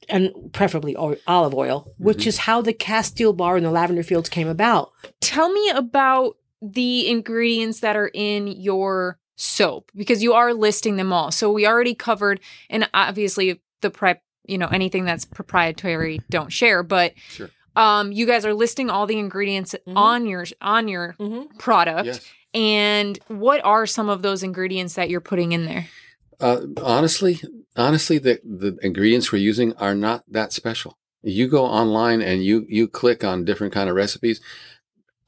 And 0.08 0.30
preferably 0.52 0.96
oil, 0.96 1.16
olive 1.26 1.54
oil, 1.54 1.92
which 1.98 2.18
Mhm. 2.24 2.26
is 2.28 2.38
how 2.38 2.62
the 2.62 2.72
Castile 2.72 3.32
bar 3.32 3.56
and 3.56 3.66
the 3.66 3.70
lavender 3.70 4.02
fields 4.04 4.28
came 4.28 4.48
about. 4.48 4.92
tell 5.20 5.50
me 5.52 5.68
about 5.70 6.36
the 6.60 7.08
ingredients 7.08 7.80
that 7.80 7.96
are 7.96 8.10
in 8.14 8.46
your 8.46 9.18
soap 9.42 9.90
because 9.96 10.22
you 10.22 10.32
are 10.34 10.54
listing 10.54 10.96
them 10.96 11.12
all. 11.12 11.32
So 11.32 11.50
we 11.50 11.66
already 11.66 11.94
covered, 11.94 12.40
and 12.70 12.88
obviously 12.94 13.60
the 13.80 13.90
prep, 13.90 14.22
you 14.46 14.56
know, 14.56 14.68
anything 14.68 15.04
that's 15.04 15.24
proprietary, 15.24 16.20
don't 16.30 16.52
share. 16.52 16.82
But 16.84 17.14
Sure. 17.28 17.50
um, 17.74 18.12
you 18.12 18.24
guys 18.26 18.46
are 18.46 18.54
listing 18.54 18.88
all 18.88 19.06
the 19.06 19.18
ingredients 19.18 19.74
Mhm. 19.86 19.96
on 19.96 20.26
your 20.26 20.44
on 20.60 20.86
your 20.88 21.16
Mm-hmm. 21.18 21.58
product. 21.58 22.06
Yes. 22.06 22.20
And 22.54 23.18
what 23.28 23.64
are 23.64 23.86
some 23.86 24.08
of 24.08 24.22
those 24.22 24.42
ingredients 24.42 24.94
that 24.94 25.08
you're 25.10 25.20
putting 25.22 25.52
in 25.52 25.64
there? 25.64 25.88
Uh, 26.38 26.60
honestly, 26.82 27.40
honestly, 27.76 28.18
the, 28.18 28.40
the 28.44 28.76
ingredients 28.82 29.32
we're 29.32 29.38
using 29.38 29.72
are 29.74 29.94
not 29.94 30.22
that 30.28 30.52
special. 30.52 30.98
You 31.22 31.48
go 31.48 31.64
online 31.64 32.20
and 32.20 32.44
you 32.44 32.66
you 32.68 32.86
click 32.88 33.24
on 33.24 33.44
different 33.44 33.72
kind 33.72 33.88
of 33.90 33.96
recipes. 33.96 34.40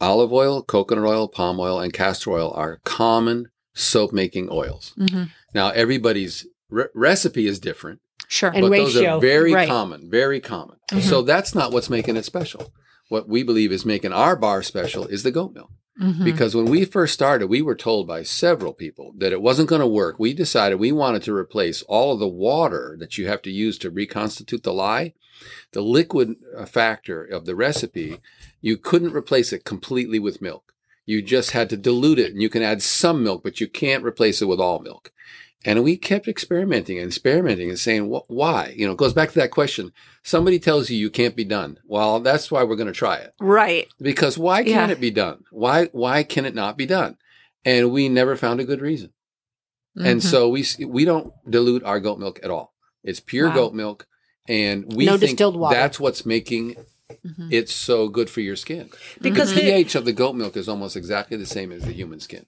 Olive 0.00 0.32
oil, 0.32 0.62
coconut 0.62 1.04
oil, 1.06 1.28
palm 1.28 1.58
oil, 1.58 1.80
and 1.80 1.92
castor 1.92 2.30
oil 2.32 2.52
are 2.54 2.80
common 2.84 3.48
soap 3.74 4.12
making 4.12 4.48
oils. 4.50 4.94
Mm-hmm. 4.98 5.24
Now 5.54 5.68
everybody's 5.70 6.46
re- 6.70 6.86
recipe 6.94 7.46
is 7.46 7.58
different, 7.58 8.00
Sure. 8.28 8.50
And 8.50 8.62
but 8.62 8.70
those 8.70 8.96
are 8.96 9.20
very 9.20 9.52
right. 9.52 9.68
common, 9.68 10.10
very 10.10 10.40
common. 10.40 10.76
Mhm. 10.90 11.02
So 11.02 11.22
that's 11.22 11.54
not 11.54 11.72
what's 11.72 11.90
making 11.90 12.16
it 12.16 12.24
special. 12.24 12.72
What 13.08 13.28
we 13.28 13.42
believe 13.42 13.70
is 13.70 13.84
making 13.84 14.12
our 14.12 14.34
bar 14.36 14.62
special 14.62 15.06
is 15.06 15.22
the 15.22 15.30
goat 15.30 15.52
milk. 15.54 15.70
Mhm. 16.00 16.24
Because 16.24 16.56
when 16.56 16.64
we 16.64 16.84
first 16.84 17.14
started, 17.14 17.46
we 17.46 17.62
were 17.62 17.76
told 17.76 18.08
by 18.08 18.24
several 18.24 18.72
people 18.72 19.14
that 19.18 19.32
it 19.32 19.40
wasn't 19.42 19.68
going 19.68 19.80
to 19.82 19.86
work. 19.86 20.18
We 20.18 20.34
decided 20.34 20.80
we 20.80 20.90
wanted 20.90 21.22
to 21.24 21.34
replace 21.36 21.82
all 21.82 22.14
of 22.14 22.18
the 22.18 22.26
water 22.26 22.96
that 22.98 23.16
you 23.18 23.28
have 23.28 23.42
to 23.42 23.50
use 23.50 23.78
to 23.78 23.90
reconstitute 23.90 24.64
the 24.64 24.72
lye. 24.72 25.14
The 25.72 25.82
liquid 25.82 26.36
uh, 26.56 26.64
factor 26.64 27.24
of 27.24 27.44
the 27.44 27.54
recipe, 27.54 28.18
you 28.60 28.76
couldn't 28.76 29.12
replace 29.14 29.52
it 29.52 29.64
completely 29.64 30.18
with 30.18 30.42
milk. 30.42 30.73
You 31.06 31.20
just 31.22 31.50
had 31.52 31.68
to 31.70 31.76
dilute 31.76 32.18
it 32.18 32.32
and 32.32 32.40
you 32.42 32.48
can 32.48 32.62
add 32.62 32.82
some 32.82 33.22
milk, 33.22 33.42
but 33.42 33.60
you 33.60 33.68
can't 33.68 34.04
replace 34.04 34.40
it 34.40 34.46
with 34.46 34.60
all 34.60 34.78
milk. 34.80 35.12
And 35.66 35.82
we 35.82 35.96
kept 35.96 36.28
experimenting 36.28 36.98
and 36.98 37.08
experimenting 37.08 37.70
and 37.70 37.78
saying, 37.78 38.10
"Wh- 38.10 38.28
why? 38.30 38.74
You 38.76 38.86
know, 38.86 38.92
it 38.92 38.98
goes 38.98 39.14
back 39.14 39.30
to 39.30 39.38
that 39.38 39.50
question. 39.50 39.92
Somebody 40.22 40.58
tells 40.58 40.90
you 40.90 40.98
you 40.98 41.08
can't 41.10 41.34
be 41.36 41.44
done. 41.44 41.78
Well, 41.86 42.20
that's 42.20 42.50
why 42.50 42.62
we're 42.64 42.76
going 42.76 42.86
to 42.92 42.92
try 42.92 43.16
it 43.16 43.32
right. 43.40 43.88
because 44.00 44.36
why 44.36 44.58
can't 44.62 44.90
Yeah. 44.90 44.92
it 44.96 45.00
be 45.00 45.10
done? 45.10 45.44
Why 45.50 45.86
why 45.92 46.22
can 46.22 46.44
it 46.44 46.54
not 46.54 46.76
be 46.76 46.84
done? 46.86 47.16
And 47.64 47.92
we 47.92 48.10
never 48.10 48.36
found 48.36 48.60
a 48.60 48.64
good 48.64 48.82
reason. 48.82 49.12
And 49.96 50.20
Mhm. 50.20 50.24
so 50.24 50.48
we 50.50 50.66
we 50.86 51.04
don't 51.06 51.32
dilute 51.48 51.82
our 51.84 51.98
goat 52.00 52.18
milk 52.18 52.40
at 52.42 52.50
all. 52.50 52.74
It's 53.02 53.20
pure 53.20 53.48
Wow. 53.48 53.54
goat 53.54 53.74
milk, 53.74 54.06
and 54.48 54.92
we 54.94 55.06
No 55.06 55.12
think 55.16 55.30
distilled 55.32 55.56
water. 55.56 55.74
that's 55.76 55.98
what's 56.00 56.26
making 56.26 56.76
Mhm. 57.24 57.52
it 57.52 57.68
so 57.68 58.08
good 58.08 58.28
for 58.30 58.40
your 58.42 58.56
skin. 58.56 58.90
Because 59.20 59.50
the 59.54 59.60
the- 59.60 59.70
pH 59.72 59.94
of 59.94 60.04
the 60.04 60.12
goat 60.12 60.34
milk 60.34 60.56
is 60.56 60.68
almost 60.68 60.96
exactly 60.96 61.36
the 61.36 61.46
same 61.46 61.72
as 61.72 61.82
the 61.84 61.92
human 61.92 62.20
skin. 62.20 62.46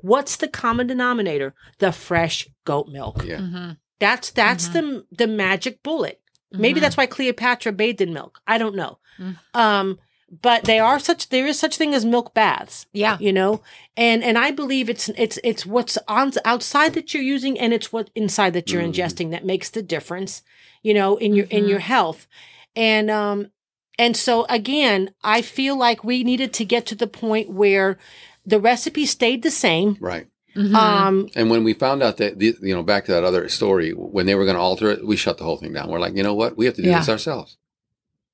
What's 0.00 0.36
the 0.36 0.48
common 0.48 0.86
denominator? 0.86 1.54
The 1.78 1.92
fresh 1.92 2.48
goat 2.64 2.88
milk. 2.88 3.24
Yeah. 3.24 3.38
Mhm. 3.38 3.76
That's 3.98 4.30
that's 4.30 4.68
the 4.68 5.06
the 5.10 5.26
magic 5.26 5.82
bullet. 5.82 6.20
Maybe 6.52 6.78
Mhm. 6.78 6.82
that's 6.82 6.96
why 6.96 7.06
Cleopatra 7.06 7.72
bathed 7.72 8.00
in 8.00 8.12
milk. 8.12 8.40
I 8.46 8.58
don't 8.58 8.76
know. 8.76 8.98
Mm. 9.18 9.36
Um, 9.54 9.98
but 10.42 10.64
they 10.64 10.78
are 10.80 10.98
such 10.98 11.28
there 11.30 11.46
is 11.46 11.58
such 11.58 11.76
thing 11.76 11.94
as 11.94 12.04
milk 12.04 12.34
baths. 12.34 12.86
Yeah. 12.92 13.16
You 13.20 13.32
know, 13.32 13.62
and 13.96 14.22
and 14.22 14.36
I 14.36 14.50
believe 14.50 14.90
it's 14.90 15.08
it's 15.10 15.38
it's 15.44 15.64
what's 15.64 15.96
on 16.08 16.32
outside 16.44 16.92
that 16.94 17.14
you're 17.14 17.22
using 17.22 17.58
and 17.58 17.72
it's 17.72 17.92
what 17.92 18.10
inside 18.14 18.52
that 18.54 18.70
you're 18.70 18.82
Mhm. 18.82 18.92
ingesting 18.92 19.30
that 19.30 19.44
makes 19.46 19.70
the 19.70 19.82
difference. 19.82 20.42
You 20.82 20.94
know, 20.94 21.16
in 21.16 21.32
your 21.34 21.46
in 21.46 21.64
Mhm. 21.64 21.68
your 21.70 21.78
health, 21.80 22.26
and 22.74 23.10
um, 23.10 23.50
and 23.98 24.16
so 24.16 24.44
again, 24.48 25.10
I 25.22 25.42
feel 25.42 25.76
like 25.76 26.04
we 26.04 26.24
needed 26.24 26.52
to 26.54 26.64
get 26.64 26.86
to 26.86 26.94
the 26.94 27.06
point 27.06 27.50
where 27.50 27.98
the 28.44 28.60
recipe 28.60 29.06
stayed 29.06 29.42
the 29.42 29.50
same. 29.50 29.96
Right. 30.00 30.26
Mhm. 30.54 30.74
Um, 30.74 31.28
And 31.36 31.50
when 31.50 31.64
we 31.64 31.74
found 31.74 32.02
out 32.02 32.16
that, 32.16 32.38
the, 32.38 32.54
you 32.62 32.74
know, 32.74 32.82
back 32.82 33.04
to 33.06 33.12
that 33.12 33.24
other 33.24 33.48
story, 33.48 33.90
when 33.90 34.24
they 34.26 34.34
were 34.34 34.44
going 34.44 34.56
to 34.56 34.60
alter 34.62 34.90
it, 34.90 35.06
we 35.06 35.16
shut 35.16 35.36
the 35.38 35.44
whole 35.44 35.58
thing 35.58 35.72
down. 35.74 35.90
We're 35.90 35.98
like, 35.98 36.16
you 36.16 36.22
know 36.22 36.34
what? 36.34 36.56
We 36.56 36.64
have 36.66 36.74
to 36.76 36.82
do 36.82 36.88
Yeah. 36.88 37.00
this 37.00 37.08
ourselves. 37.10 37.58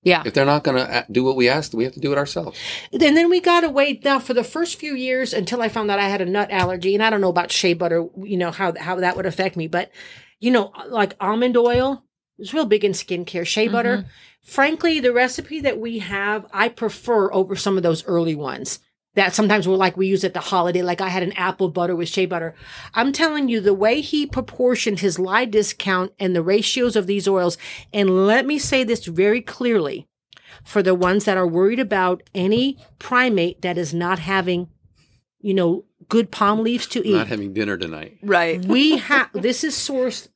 yeah. 0.04 0.22
If 0.26 0.34
they're 0.34 0.44
not 0.44 0.64
going 0.64 0.76
to 0.76 1.06
do 1.10 1.22
what 1.24 1.36
we 1.36 1.48
asked, 1.48 1.74
we 1.74 1.84
have 1.84 1.94
to 1.94 2.00
do 2.00 2.12
it 2.12 2.18
ourselves. 2.18 2.58
And 2.92 3.00
then 3.16 3.28
we 3.30 3.40
got 3.40 3.60
to 3.60 3.68
wait 3.70 4.04
now 4.04 4.18
for 4.18 4.34
the 4.34 4.42
first 4.44 4.78
few 4.78 4.94
years 4.96 5.32
until 5.32 5.62
I 5.62 5.68
found 5.68 5.90
out 5.90 5.98
I 6.00 6.08
had 6.08 6.20
a 6.20 6.24
nut 6.26 6.50
allergy. 6.50 6.94
And 6.94 7.02
I 7.04 7.08
don't 7.10 7.20
know 7.20 7.28
about 7.28 7.52
shea 7.52 7.72
butter, 7.74 8.06
you 8.22 8.36
know, 8.36 8.50
how, 8.50 8.74
how 8.78 8.96
that 8.96 9.16
would 9.16 9.26
affect 9.26 9.56
me. 9.56 9.66
But, 9.68 9.90
you 10.40 10.50
know, 10.50 10.72
like 10.88 11.14
almond 11.20 11.56
oil 11.56 12.04
is 12.38 12.52
real 12.52 12.66
big 12.66 12.84
in 12.84 12.92
skincare. 12.92 13.46
Shea 13.46 13.68
butter, 13.68 14.06
frankly, 14.42 15.00
the 15.00 15.12
recipe 15.12 15.60
that 15.60 15.78
we 15.78 16.00
have, 16.00 16.46
I 16.52 16.68
prefer 16.68 17.32
over 17.32 17.56
some 17.56 17.76
of 17.76 17.82
those 17.82 18.04
early 18.06 18.34
ones 18.34 18.80
that 19.14 19.34
sometimes 19.34 19.68
were 19.68 19.76
like 19.76 19.96
we 19.96 20.06
use 20.06 20.24
at 20.24 20.34
the 20.34 20.40
holiday. 20.40 20.82
Like 20.82 21.00
I 21.00 21.08
had 21.08 21.22
an 21.22 21.32
apple 21.32 21.68
butter 21.68 21.94
with 21.94 22.08
shea 22.08 22.26
butter. 22.26 22.54
I'm 22.94 23.12
telling 23.12 23.48
you, 23.48 23.60
the 23.60 23.74
way 23.74 24.00
he 24.00 24.26
proportioned 24.26 25.00
his 25.00 25.18
lye 25.18 25.44
discount 25.44 26.12
and 26.18 26.34
the 26.34 26.42
ratios 26.42 26.96
of 26.96 27.06
these 27.06 27.28
oils. 27.28 27.58
And 27.92 28.26
let 28.26 28.46
me 28.46 28.58
say 28.58 28.84
this 28.84 29.04
very 29.04 29.40
clearly 29.40 30.08
for 30.64 30.82
the 30.82 30.94
ones 30.94 31.24
that 31.24 31.36
are 31.36 31.46
worried 31.46 31.80
about 31.80 32.22
any 32.34 32.78
primate 32.98 33.62
that 33.62 33.78
is 33.78 33.92
not 33.92 34.18
having, 34.18 34.68
you 35.40 35.54
know, 35.54 35.84
good 36.08 36.30
palm 36.30 36.62
leaves 36.62 36.86
to 36.88 37.06
eat. 37.06 37.14
Not 37.14 37.28
having 37.28 37.52
dinner 37.52 37.76
tonight. 37.76 38.18
Right. 38.22 38.64
we 38.64 38.96
have 38.98 39.30
this 39.34 39.64
is 39.64 39.74
sourced 39.74 40.28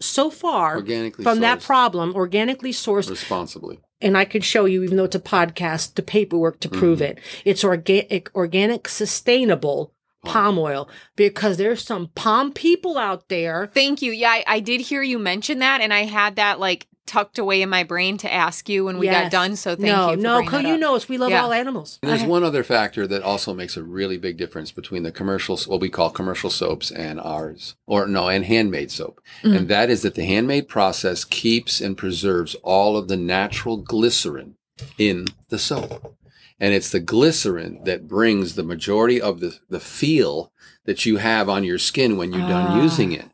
so 0.00 0.30
far 0.30 0.76
Organically 0.76 1.22
from 1.24 1.40
that 1.40 1.60
problem, 1.60 2.14
organically 2.14 2.72
sourced, 2.72 3.10
Responsibly. 3.10 3.80
and 4.00 4.16
I 4.16 4.24
can 4.24 4.42
show 4.42 4.64
you, 4.64 4.82
even 4.84 4.96
though 4.96 5.04
it's 5.04 5.16
a 5.16 5.20
podcast, 5.20 5.94
the 5.94 6.02
paperwork 6.02 6.60
to 6.60 6.68
prove 6.68 7.00
Mm-hmm. 7.00 7.18
it. 7.18 7.20
It's 7.44 7.64
organic, 7.64 8.30
organic, 8.34 8.88
sustainable 8.88 9.92
palm 10.24 10.58
oil 10.58 10.88
because 11.16 11.56
there's 11.56 11.82
some 11.84 12.08
palm 12.14 12.52
people 12.52 12.98
out 12.98 13.28
there. 13.28 13.70
Thank 13.72 14.02
you. 14.02 14.12
Yeah, 14.12 14.30
I, 14.30 14.44
I 14.46 14.60
did 14.60 14.80
hear 14.82 15.02
you 15.02 15.18
mention 15.18 15.60
that, 15.60 15.80
and 15.80 15.92
I 15.94 16.00
had 16.04 16.36
that 16.36 16.58
like 16.60 16.86
tucked 17.08 17.38
away 17.38 17.62
in 17.62 17.68
my 17.68 17.82
brain 17.82 18.16
to 18.18 18.32
ask 18.32 18.68
you 18.68 18.84
when 18.84 18.98
we 18.98 19.06
got 19.08 19.30
done. 19.32 19.56
So 19.56 19.70
thank 19.74 19.80
no, 19.86 20.10
you. 20.10 20.16
For 20.16 20.22
no, 20.22 20.34
bringing 20.36 20.44
because 20.50 20.62
you 20.66 20.78
know 20.78 20.94
us. 20.94 21.08
We 21.08 21.18
love 21.18 21.30
Yeah. 21.30 21.42
all 21.42 21.52
animals. 21.52 21.98
And 22.02 22.10
there's 22.12 22.22
one 22.22 22.44
other 22.44 22.62
factor 22.62 23.06
that 23.08 23.22
also 23.22 23.52
makes 23.54 23.76
a 23.76 23.82
really 23.82 24.18
big 24.18 24.36
difference 24.36 24.70
between 24.70 25.02
the 25.02 25.10
commercial, 25.10 25.56
what 25.66 25.80
we 25.80 25.88
call 25.88 26.10
commercial 26.10 26.50
soaps 26.50 26.90
and 26.92 27.18
ours, 27.18 27.74
or 27.86 28.06
no, 28.06 28.28
and 28.28 28.44
handmade 28.44 28.90
soap. 28.92 29.20
Mm. 29.42 29.56
And 29.56 29.68
that 29.68 29.90
is 29.90 30.02
that 30.02 30.14
the 30.14 30.24
handmade 30.26 30.68
process 30.68 31.24
keeps 31.24 31.80
and 31.80 31.96
preserves 31.96 32.54
all 32.62 32.96
of 32.96 33.08
the 33.08 33.16
natural 33.16 33.78
glycerin 33.78 34.54
in 34.98 35.24
the 35.48 35.58
soap. 35.58 36.14
And 36.60 36.74
it's 36.74 36.90
the 36.90 37.00
glycerin 37.00 37.82
that 37.84 38.06
brings 38.08 38.54
the 38.54 38.62
majority 38.64 39.20
of 39.20 39.40
the, 39.40 39.58
the 39.68 39.80
feel 39.80 40.52
that 40.86 41.06
you 41.06 41.16
have 41.18 41.48
on 41.48 41.64
your 41.64 41.78
skin 41.78 42.16
when 42.16 42.32
you're 42.32 42.42
Ah. 42.42 42.48
done 42.74 42.82
using 42.82 43.12
it. 43.12 43.26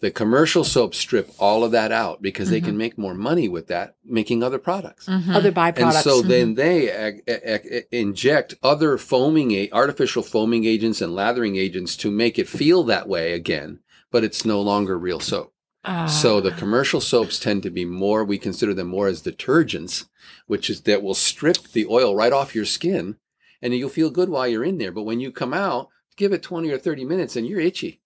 The 0.00 0.10
commercial 0.12 0.62
soaps 0.62 0.96
strip 0.96 1.30
all 1.40 1.64
of 1.64 1.72
that 1.72 1.90
out 1.90 2.22
because 2.22 2.50
they 2.50 2.60
Mhm. 2.60 2.64
can 2.66 2.76
make 2.78 2.96
more 2.96 3.14
money 3.14 3.48
with 3.48 3.66
that, 3.66 3.96
making 4.04 4.44
other 4.44 4.58
products. 4.58 5.06
Mhm. 5.06 5.34
Other 5.34 5.50
byproducts. 5.50 5.82
And 5.82 5.92
so 5.94 6.22
then 6.22 6.54
they 6.54 6.88
ag- 6.88 7.22
ag- 7.26 7.66
ag- 7.72 7.86
inject 7.90 8.54
other 8.62 8.96
foaming, 8.96 9.50
a- 9.52 9.70
artificial 9.72 10.22
foaming 10.22 10.64
agents 10.66 11.00
and 11.00 11.14
lathering 11.16 11.56
agents 11.56 11.96
to 11.96 12.12
make 12.12 12.38
it 12.38 12.48
feel 12.48 12.84
that 12.84 13.08
way 13.08 13.32
again, 13.32 13.80
but 14.12 14.22
it's 14.22 14.44
no 14.44 14.62
longer 14.62 14.96
real 14.96 15.18
soap. 15.18 15.52
Ah. 15.84 16.06
So 16.06 16.40
the 16.40 16.52
commercial 16.52 17.00
soaps 17.00 17.40
tend 17.40 17.64
to 17.64 17.70
be 17.70 17.84
more, 17.84 18.24
we 18.24 18.38
consider 18.38 18.74
them 18.74 18.86
more 18.88 19.08
as 19.08 19.22
detergents, 19.22 20.04
which 20.46 20.70
is 20.70 20.82
that 20.82 21.02
will 21.02 21.14
strip 21.14 21.72
the 21.72 21.86
oil 21.86 22.14
right 22.14 22.32
off 22.32 22.54
your 22.54 22.64
skin 22.66 23.16
and 23.60 23.74
you'll 23.74 23.88
feel 23.88 24.10
good 24.10 24.28
while 24.28 24.46
you're 24.46 24.64
in 24.64 24.78
there. 24.78 24.92
But 24.92 25.02
when 25.04 25.18
you 25.18 25.32
come 25.32 25.52
out, 25.54 25.88
give 26.16 26.32
it 26.32 26.42
20 26.42 26.70
or 26.70 26.78
30 26.78 27.04
minutes 27.04 27.34
and 27.34 27.48
you're 27.48 27.58
itchy 27.60 28.00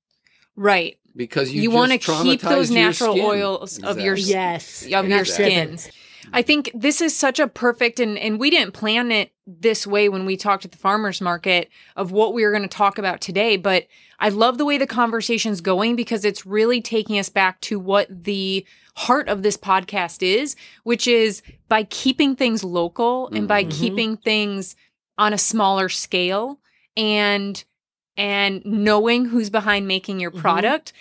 right. 0.56 0.98
because 1.14 1.50
you, 1.52 1.62
You, 1.62 1.70
want 1.70 1.92
to 1.92 1.98
keep 1.98 2.40
those 2.40 2.70
natural 2.70 3.14
skin. 3.14 3.24
oils 3.26 3.78
of 3.82 3.98
your 4.00 4.14
Exactly. 4.14 4.32
yes, 4.34 4.82
of 4.84 4.90
your 5.08 5.18
Not 5.18 5.26
stripping. 5.26 5.78
I 6.32 6.40
think 6.42 6.70
this 6.72 7.00
is 7.00 7.14
such 7.16 7.38
a 7.40 7.48
perfect 7.48 7.98
and 8.00 8.16
and 8.16 8.38
we 8.38 8.48
didn't 8.48 8.72
plan 8.72 9.10
it 9.10 9.32
this 9.46 9.86
way 9.86 10.08
when 10.08 10.24
we 10.24 10.36
talked 10.36 10.64
at 10.64 10.70
the 10.72 10.78
farmers 10.78 11.20
market 11.20 11.68
of 11.96 12.12
what 12.12 12.32
we 12.32 12.44
were 12.44 12.50
going 12.52 12.62
to 12.62 12.68
talk 12.68 12.96
about 12.96 13.20
today, 13.20 13.56
but 13.56 13.86
I 14.20 14.28
love 14.28 14.56
the 14.56 14.64
way 14.64 14.78
the 14.78 14.86
conversation's 14.86 15.60
going 15.60 15.96
because 15.96 16.24
it's 16.24 16.46
really 16.46 16.80
taking 16.80 17.18
us 17.18 17.28
back 17.28 17.60
to 17.62 17.78
what 17.78 18.06
the 18.24 18.64
heart 18.94 19.28
of 19.28 19.42
this 19.42 19.56
podcast 19.56 20.22
is, 20.22 20.54
which 20.84 21.08
is 21.08 21.42
by 21.68 21.82
keeping 21.84 22.36
things 22.36 22.62
local 22.62 23.28
and 23.32 23.48
by 23.48 23.64
Mhm. 23.64 23.70
keeping 23.72 24.16
things 24.16 24.76
on 25.18 25.32
a 25.32 25.38
smaller 25.38 25.88
scale 25.88 26.60
and 26.96 27.64
and 28.16 28.64
knowing 28.64 29.26
who's 29.26 29.50
behind 29.50 29.86
making 29.88 30.20
your 30.20 30.30
Mhm. 30.30 30.38
product, 30.40 30.92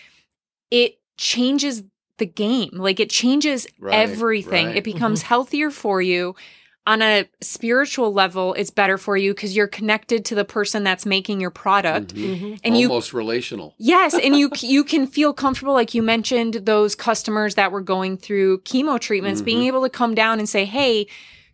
it 0.69 0.99
changes 1.17 1.83
the 2.17 2.25
game. 2.25 2.69
Like 2.73 2.99
it 2.99 3.09
changes 3.09 3.67
Right, 3.79 3.93
everything. 3.95 4.67
right. 4.67 4.75
It 4.77 4.83
becomes 4.83 5.23
healthier 5.23 5.69
for 5.71 6.01
you. 6.01 6.35
On 6.87 7.01
a 7.03 7.25
spiritual 7.41 8.11
level, 8.11 8.53
it's 8.55 8.71
better 8.71 8.97
for 8.97 9.15
you 9.15 9.33
because 9.35 9.55
you're 9.55 9.67
connected 9.67 10.25
to 10.25 10.33
the 10.35 10.43
person 10.45 10.83
that's 10.83 11.05
making 11.05 11.39
your 11.39 11.51
product. 11.51 12.15
Mhm. 12.15 12.39
Mhm. 12.39 12.59
And 12.63 12.75
you 12.77 12.87
Almost 12.89 13.13
relational. 13.13 13.75
Yes, 13.77 14.15
and 14.15 14.35
you 14.35 14.49
you 14.61 14.83
can 14.83 15.05
feel 15.05 15.31
comfortable 15.31 15.73
like 15.73 15.93
you 15.93 16.01
mentioned 16.01 16.53
those 16.65 16.95
customers 16.95 17.53
that 17.55 17.71
were 17.71 17.81
going 17.81 18.17
through 18.17 18.59
chemo 18.61 18.99
treatments 18.99 19.41
being 19.43 19.59
Mhm. 19.61 19.67
able 19.67 19.83
to 19.83 19.89
come 19.89 20.15
down 20.15 20.39
and 20.39 20.49
say, 20.49 20.65
"Hey, 20.65 21.05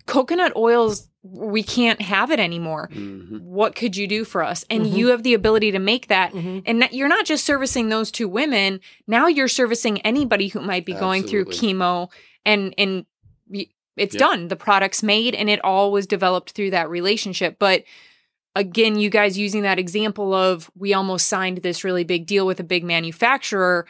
coconut 0.05 0.53
oils 0.55 1.06
we 1.23 1.61
can't 1.63 2.01
have 2.01 2.31
it 2.31 2.39
anymore. 2.39 2.89
Mhm. 2.93 3.41
What 3.41 3.75
could 3.75 3.97
you 3.97 4.07
do 4.07 4.23
for 4.23 4.43
us?" 4.43 4.63
And 4.69 4.85
Mhm. 4.85 4.97
you 4.97 5.07
have 5.07 5.23
the 5.23 5.33
ability 5.33 5.71
to 5.71 5.79
make 5.79 6.07
that. 6.07 6.31
Mhm. 6.33 6.63
And 6.65 6.87
you're 6.91 7.07
not 7.07 7.25
just 7.25 7.45
servicing 7.45 7.89
those 7.89 8.11
two 8.11 8.27
women, 8.29 8.79
now 9.07 9.27
you're 9.27 9.47
servicing 9.47 9.99
anybody 10.01 10.47
who 10.47 10.61
might 10.61 10.85
be 10.85 10.93
going 10.93 11.23
through 11.23 11.45
chemo 11.45 12.09
and 12.45 12.73
and 12.77 13.05
it's 13.97 14.13
Yep. 14.13 14.19
done. 14.19 14.47
The 14.47 14.55
product's 14.55 15.01
made 15.01 15.33
and 15.33 15.49
it 15.49 15.63
all 15.63 15.91
was 15.91 16.05
developed 16.05 16.51
through 16.51 16.69
that 16.69 16.89
relationship. 16.89 17.57
But 17.59 17.83
again, 18.55 18.99
you 18.99 19.09
guys 19.09 19.37
using 19.37 19.63
that 19.63 19.79
example 19.79 20.33
of 20.33 20.69
we 20.75 20.93
almost 20.93 21.27
signed 21.27 21.57
this 21.59 21.83
really 21.83 22.03
big 22.03 22.25
deal 22.27 22.45
with 22.45 22.59
a 22.59 22.63
big 22.63 22.83
manufacturer. 22.83 23.85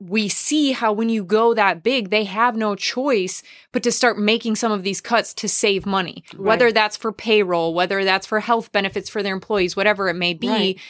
We 0.00 0.28
see 0.28 0.72
how 0.72 0.92
when 0.92 1.08
you 1.08 1.24
go 1.24 1.54
that 1.54 1.82
big, 1.82 2.10
they 2.10 2.22
have 2.24 2.56
no 2.56 2.76
choice 2.76 3.42
but 3.72 3.82
to 3.82 3.90
start 3.90 4.16
making 4.16 4.54
some 4.54 4.70
of 4.70 4.84
these 4.84 5.00
cuts 5.00 5.34
to 5.34 5.48
save 5.48 5.86
money, 5.86 6.22
whether 6.36 6.70
that's 6.70 6.96
for 6.96 7.10
payroll, 7.10 7.74
whether 7.74 8.04
that's 8.04 8.26
for 8.26 8.38
health 8.38 8.70
benefits 8.70 9.10
for 9.10 9.24
their 9.24 9.34
employees, 9.34 9.74
whatever 9.74 10.08
it 10.08 10.14
may 10.14 10.34
be. 10.34 10.48
Right. 10.48 10.80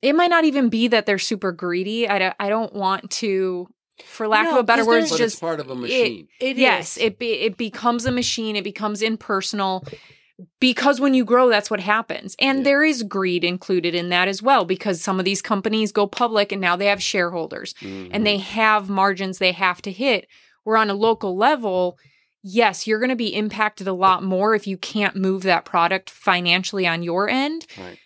It 0.00 0.14
might 0.14 0.30
not 0.30 0.44
even 0.44 0.68
be 0.68 0.86
that 0.88 1.06
they're 1.06 1.18
super 1.18 1.50
greedy. 1.50 2.08
I 2.08 2.20
don't, 2.20 2.36
I 2.38 2.48
don't 2.48 2.72
want 2.72 3.10
to, 3.12 3.66
for 4.04 4.28
lack 4.28 4.44
No, 4.44 4.52
of 4.52 4.56
a 4.58 4.62
better 4.62 4.86
word, 4.86 5.00
just 5.00 5.20
it's 5.20 5.34
part 5.36 5.58
of 5.58 5.68
a 5.68 5.74
machine. 5.74 6.28
It 6.38 6.56
yes, 6.56 6.96
is. 6.96 7.02
it 7.02 7.18
be, 7.18 7.32
it 7.32 7.56
becomes 7.56 8.06
a 8.06 8.12
machine. 8.12 8.54
It 8.54 8.62
becomes 8.62 9.02
impersonal 9.02 9.84
because 10.60 11.00
when 11.00 11.14
you 11.14 11.24
grow, 11.24 11.48
that's 11.48 11.70
what 11.70 11.80
happens. 11.80 12.36
And 12.38 12.58
Yeah. 12.58 12.64
there 12.64 12.84
is 12.84 13.02
greed 13.02 13.42
included 13.44 13.94
in 13.94 14.10
that 14.10 14.28
as 14.28 14.42
well 14.42 14.64
because 14.64 15.00
some 15.00 15.18
of 15.18 15.24
these 15.24 15.40
companies 15.42 15.92
go 15.92 16.06
public 16.06 16.52
and 16.52 16.60
now 16.60 16.76
they 16.76 16.86
have 16.86 17.02
shareholders 17.02 17.74
Mhm. 17.80 18.10
and 18.12 18.26
they 18.26 18.36
have 18.38 18.88
margins 18.90 19.38
they 19.38 19.52
have 19.52 19.80
to 19.82 19.92
hit. 19.92 20.26
Where 20.64 20.76
on 20.76 20.90
a 20.90 20.94
local 20.94 21.36
level, 21.36 21.96
yes, 22.42 22.86
you're 22.86 22.98
going 22.98 23.08
to 23.10 23.16
be 23.16 23.34
impacted 23.34 23.86
a 23.88 23.92
lot 23.92 24.22
more 24.22 24.54
if 24.54 24.66
you 24.66 24.76
can't 24.76 25.16
move 25.16 25.42
that 25.44 25.64
product 25.64 26.10
financially 26.10 26.86
on 26.86 27.02
your 27.02 27.28
end. 27.30 27.66
Right. 27.78 27.98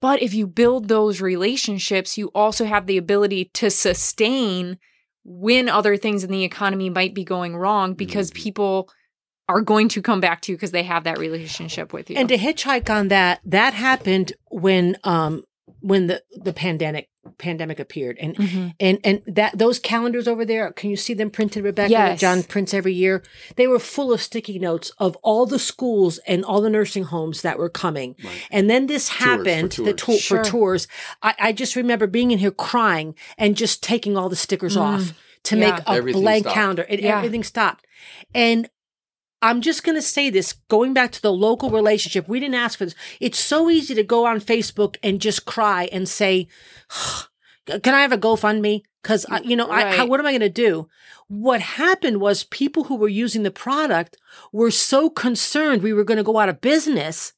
But 0.00 0.22
if 0.22 0.32
you 0.34 0.46
build 0.46 0.88
those 0.88 1.20
relationships, 1.20 2.16
you 2.18 2.28
also 2.34 2.64
have 2.64 2.86
the 2.86 2.96
ability 2.98 3.50
to 3.54 3.70
sustain 3.70 4.78
when 5.24 5.68
other 5.68 5.96
things 5.96 6.24
in 6.24 6.30
the 6.30 6.44
economy 6.44 6.88
might 6.88 7.14
be 7.14 7.24
going 7.24 7.56
wrong 7.56 7.94
because 7.94 8.30
Mhm. 8.30 8.34
people 8.34 8.90
are 9.48 9.60
going 9.62 9.88
to 9.88 10.02
come 10.02 10.20
back 10.20 10.40
to 10.42 10.52
you 10.52 10.56
because 10.56 10.72
they 10.72 10.82
have 10.82 11.04
that 11.04 11.18
relationship 11.18 11.92
with 11.92 12.10
you. 12.10 12.16
And 12.16 12.28
to 12.28 12.36
hitchhike 12.36 12.90
on 12.90 13.08
that, 13.08 13.40
that 13.44 13.74
happened 13.74 14.32
when 14.50 14.96
um 15.04 15.44
when 15.80 16.06
the 16.08 16.22
the 16.32 16.52
pandemic 16.52 17.08
pandemic 17.38 17.78
appeared 17.78 18.16
and 18.18 18.34
Mhm. 18.36 18.74
and 18.80 18.98
and 19.04 19.22
that 19.26 19.56
those 19.58 19.78
calendars 19.78 20.26
over 20.26 20.44
there 20.46 20.72
can 20.72 20.88
you 20.88 20.96
see 20.96 21.12
them 21.14 21.30
printed 21.30 21.62
rebecca 21.62 21.90
Yes. 21.90 22.18
john 22.20 22.42
prints 22.42 22.72
every 22.72 22.94
year 22.94 23.22
they 23.56 23.66
were 23.66 23.78
full 23.78 24.10
of 24.12 24.22
sticky 24.22 24.58
notes 24.58 24.90
of 24.98 25.14
all 25.22 25.44
the 25.44 25.58
schools 25.58 26.18
and 26.26 26.42
all 26.42 26.62
the 26.62 26.70
nursing 26.70 27.04
homes 27.04 27.42
that 27.42 27.58
were 27.58 27.68
coming 27.68 28.16
Right. 28.24 28.32
and 28.50 28.68
then 28.70 28.86
this 28.86 29.10
for 29.10 29.24
happened 29.24 29.72
the 29.72 29.92
tours. 29.92 29.96
tour 29.96 30.16
Sure. 30.18 30.44
for 30.44 30.50
tours 30.50 30.88
I, 31.22 31.34
I 31.38 31.52
just 31.52 31.76
remember 31.76 32.06
being 32.06 32.30
in 32.30 32.38
here 32.38 32.50
crying 32.50 33.14
and 33.36 33.54
just 33.56 33.82
taking 33.82 34.16
all 34.16 34.30
the 34.30 34.34
stickers 34.36 34.76
off 34.76 35.12
to 35.44 35.54
Mm. 35.54 35.60
Yeah. 35.60 35.70
make 35.70 35.80
a 35.86 35.90
Everything 35.90 36.22
blank 36.22 36.44
stopped. 36.44 36.54
calendar 36.54 36.86
and 36.88 36.98
Yeah. 37.00 37.18
everything 37.18 37.44
stopped 37.44 37.86
and 38.34 38.68
I'm 39.40 39.60
just 39.60 39.84
going 39.84 39.94
to 39.96 40.02
say 40.02 40.30
this 40.30 40.54
going 40.68 40.94
back 40.94 41.12
to 41.12 41.22
the 41.22 41.32
local 41.32 41.70
relationship. 41.70 42.26
We 42.28 42.40
didn't 42.40 42.56
ask 42.56 42.78
for 42.78 42.86
this. 42.86 42.94
It's 43.20 43.38
so 43.38 43.70
easy 43.70 43.94
to 43.94 44.02
go 44.02 44.26
on 44.26 44.40
Facebook 44.40 44.96
and 45.02 45.20
just 45.20 45.44
cry 45.46 45.88
and 45.92 46.08
say, 46.08 46.48
"Can 47.66 47.94
I 47.94 48.02
have 48.02 48.12
a 48.12 48.18
GoFundMe?" 48.18 48.82
Because 49.02 49.24
you 49.44 49.54
know, 49.56 49.70
I, 49.70 49.96
how, 49.96 50.06
what 50.06 50.18
am 50.20 50.26
I 50.26 50.32
going 50.32 50.40
to 50.40 50.48
do? 50.48 50.88
What 51.28 51.60
happened 51.60 52.20
was 52.20 52.44
people 52.44 52.84
who 52.84 52.96
were 52.96 53.08
using 53.08 53.42
the 53.42 53.50
product 53.50 54.16
were 54.52 54.70
so 54.70 55.08
concerned 55.08 55.82
we 55.82 55.92
were 55.92 56.04
going 56.04 56.18
to 56.18 56.24
go 56.24 56.38
out 56.38 56.48
of 56.48 56.60
business. 56.60 57.32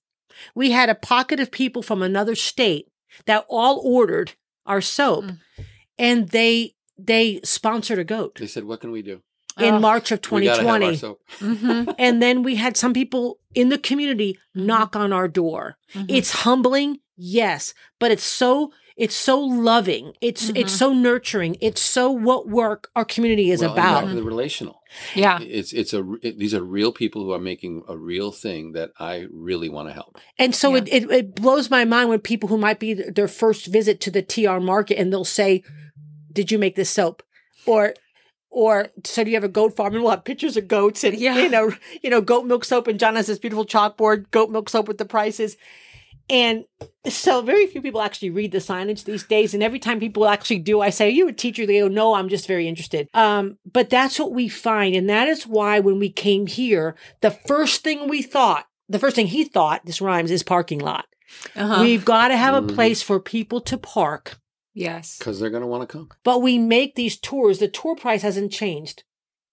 We 0.55 0.71
had 0.71 0.89
a 0.89 0.95
pocket 0.95 1.39
of 1.39 1.51
people 1.51 1.83
from 1.83 2.01
another 2.03 2.35
state 2.35 2.87
that 3.27 3.45
all 3.49 3.81
ordered 3.85 4.33
our 4.65 4.81
soap, 4.81 5.25
Mm. 5.25 5.39
and 5.99 6.29
they 6.31 6.75
they 6.97 7.41
sponsored 7.45 7.99
a 7.99 8.05
goat 8.05 8.37
They 8.39 8.47
said, 8.47 8.65
"What 8.65 8.81
can 8.81 8.91
we 8.91 9.03
do? 9.03 9.21
In 9.61 9.75
Oh. 9.75 9.79
March 9.81 10.11
of 10.13 10.21
We 10.31 10.45
gotta 10.45 10.63
have 10.63 10.67
our 10.71 10.79
2020. 10.79 10.97
soap." 10.97 11.21
Mhm. 11.41 11.95
And 11.99 12.23
then 12.23 12.43
we 12.43 12.57
had 12.57 12.77
some 12.77 12.93
people 12.93 13.39
in 13.55 13.69
the 13.69 13.79
community 13.79 14.39
knock 14.55 14.97
on 14.97 15.13
our 15.13 15.29
door. 15.29 15.77
Mhm. 15.95 16.07
It's 16.09 16.31
humbling, 16.45 16.99
yes, 17.17 17.75
but 17.99 18.11
it's 18.11 18.25
so 18.25 18.73
it's 18.97 19.17
so 19.17 19.41
loving. 19.41 20.13
It's 20.21 20.51
it's 20.51 20.75
Mhm. 20.75 20.79
so 20.79 20.93
nurturing. 20.93 21.57
It's 21.63 21.81
so 21.81 22.11
what 22.11 22.49
work 22.49 22.91
our 22.95 23.05
community 23.05 23.51
is 23.51 23.61
Well, 23.61 23.71
and 23.71 23.79
about. 23.79 24.09
the- 24.09 24.15
the 24.17 24.23
relational. 24.23 24.83
yeah. 25.15 25.39
It's 25.41 25.73
it's 25.73 25.95
a 25.95 26.03
it, 26.23 26.39
these 26.39 26.53
are 26.53 26.63
real 26.63 26.93
people 26.93 27.25
who 27.25 27.33
are 27.33 27.39
making 27.41 27.83
a 27.89 27.97
real 27.97 28.31
thing 28.31 28.73
that 28.73 28.91
I 28.99 29.27
really 29.33 29.71
want 29.71 29.89
to 29.89 29.95
help. 29.95 30.19
And 30.39 30.55
so 30.55 30.67
Yeah. 30.75 30.83
it, 30.83 30.89
it 30.93 31.11
it 31.11 31.35
blows 31.35 31.71
my 31.71 31.85
mind 31.87 32.11
when 32.11 32.19
people 32.21 32.49
who 32.51 32.59
might 32.59 32.79
be 32.79 32.93
their 32.93 33.29
first 33.29 33.67
visit 33.67 34.01
to 34.03 34.11
the 34.11 34.23
TR 34.23 34.61
market 34.61 34.99
and 34.99 35.11
they'll 35.11 35.25
say, 35.41 35.63
"Did 36.31 36.51
you 36.53 36.59
make 36.59 36.75
this 36.77 36.91
soap?" 36.91 37.23
or 37.67 37.95
or 38.51 38.89
so 39.05 39.25
do 39.25 39.31
you 39.31 39.37
have 39.37 39.45
a 39.45 39.49
goat 39.49 39.77
farm? 39.77 39.95
And 39.95 40.03
we'll 40.03 40.11
have 40.11 40.25
pictures 40.25 40.57
of 40.57 40.69
goats 40.69 41.05
and 41.05 41.17
Yeah. 41.19 41.39
you 41.39 41.49
know 41.49 41.73
you 42.03 42.11
know 42.11 42.21
goat 42.21 42.45
milk 42.47 42.65
soap. 42.65 42.87
And 42.89 42.99
John 43.01 43.17
has 43.17 43.27
this 43.27 43.39
beautiful 43.39 43.65
chalkboard 43.65 44.31
goat 44.31 44.51
milk 44.51 44.69
soap 44.69 44.89
with 44.89 44.99
the 44.99 45.05
prices. 45.05 45.57
And 46.29 46.65
so 47.09 47.43
very 47.43 47.67
few 47.67 47.83
people 47.83 48.01
actually 48.01 48.31
read 48.31 48.53
the 48.53 48.59
signage 48.59 49.03
these 49.03 49.25
days. 49.25 49.53
And 49.53 49.65
every 49.65 49.81
time 49.81 49.99
people 49.99 50.29
actually 50.29 50.61
do, 50.61 50.81
I 50.81 50.91
say, 50.91 51.07
Are 51.07 51.11
you 51.11 51.27
a 51.27 51.33
teacher? 51.33 51.67
They 51.67 51.81
go, 51.81 51.89
No, 51.89 52.15
I'm 52.15 52.29
just 52.29 52.47
very 52.47 52.69
interested. 52.69 53.09
Um, 53.15 53.59
but 53.71 53.91
that's 53.91 54.17
what 54.19 54.33
we 54.33 54.49
find. 54.49 54.95
And 54.95 55.09
that 55.11 55.27
is 55.29 55.45
why 55.45 55.81
when 55.81 55.99
we 55.99 56.09
came 56.11 56.47
here, 56.47 56.95
the 57.21 57.33
first 57.33 57.83
thing 57.83 58.09
we 58.09 58.23
thought, 58.23 58.67
the 58.89 59.01
first 59.01 59.17
thing 59.17 59.27
he 59.27 59.43
thought, 59.45 59.85
this 59.87 60.01
rhymes, 60.01 60.31
is 60.31 60.45
parking 60.45 60.79
lot. 60.79 61.07
Uh-huh. 61.57 61.83
We've 61.83 62.05
got 62.05 62.29
to 62.29 62.37
have 62.37 62.55
a 62.55 62.63
Mhm. 62.63 62.75
place 62.77 63.03
for 63.03 63.19
people 63.21 63.61
to 63.63 63.77
park. 63.77 64.39
Yes. 64.81 65.19
because 65.19 65.39
they're 65.39 65.51
going 65.51 65.63
to 65.63 65.67
want 65.67 65.89
to 65.89 65.93
come. 65.93 66.09
But 66.25 66.43
we 66.43 66.59
make 66.59 66.95
these 66.95 67.17
tours. 67.19 67.59
The 67.59 67.69
tour 67.69 67.95
price 67.97 68.23
hasn't 68.23 68.53
changed 68.53 69.05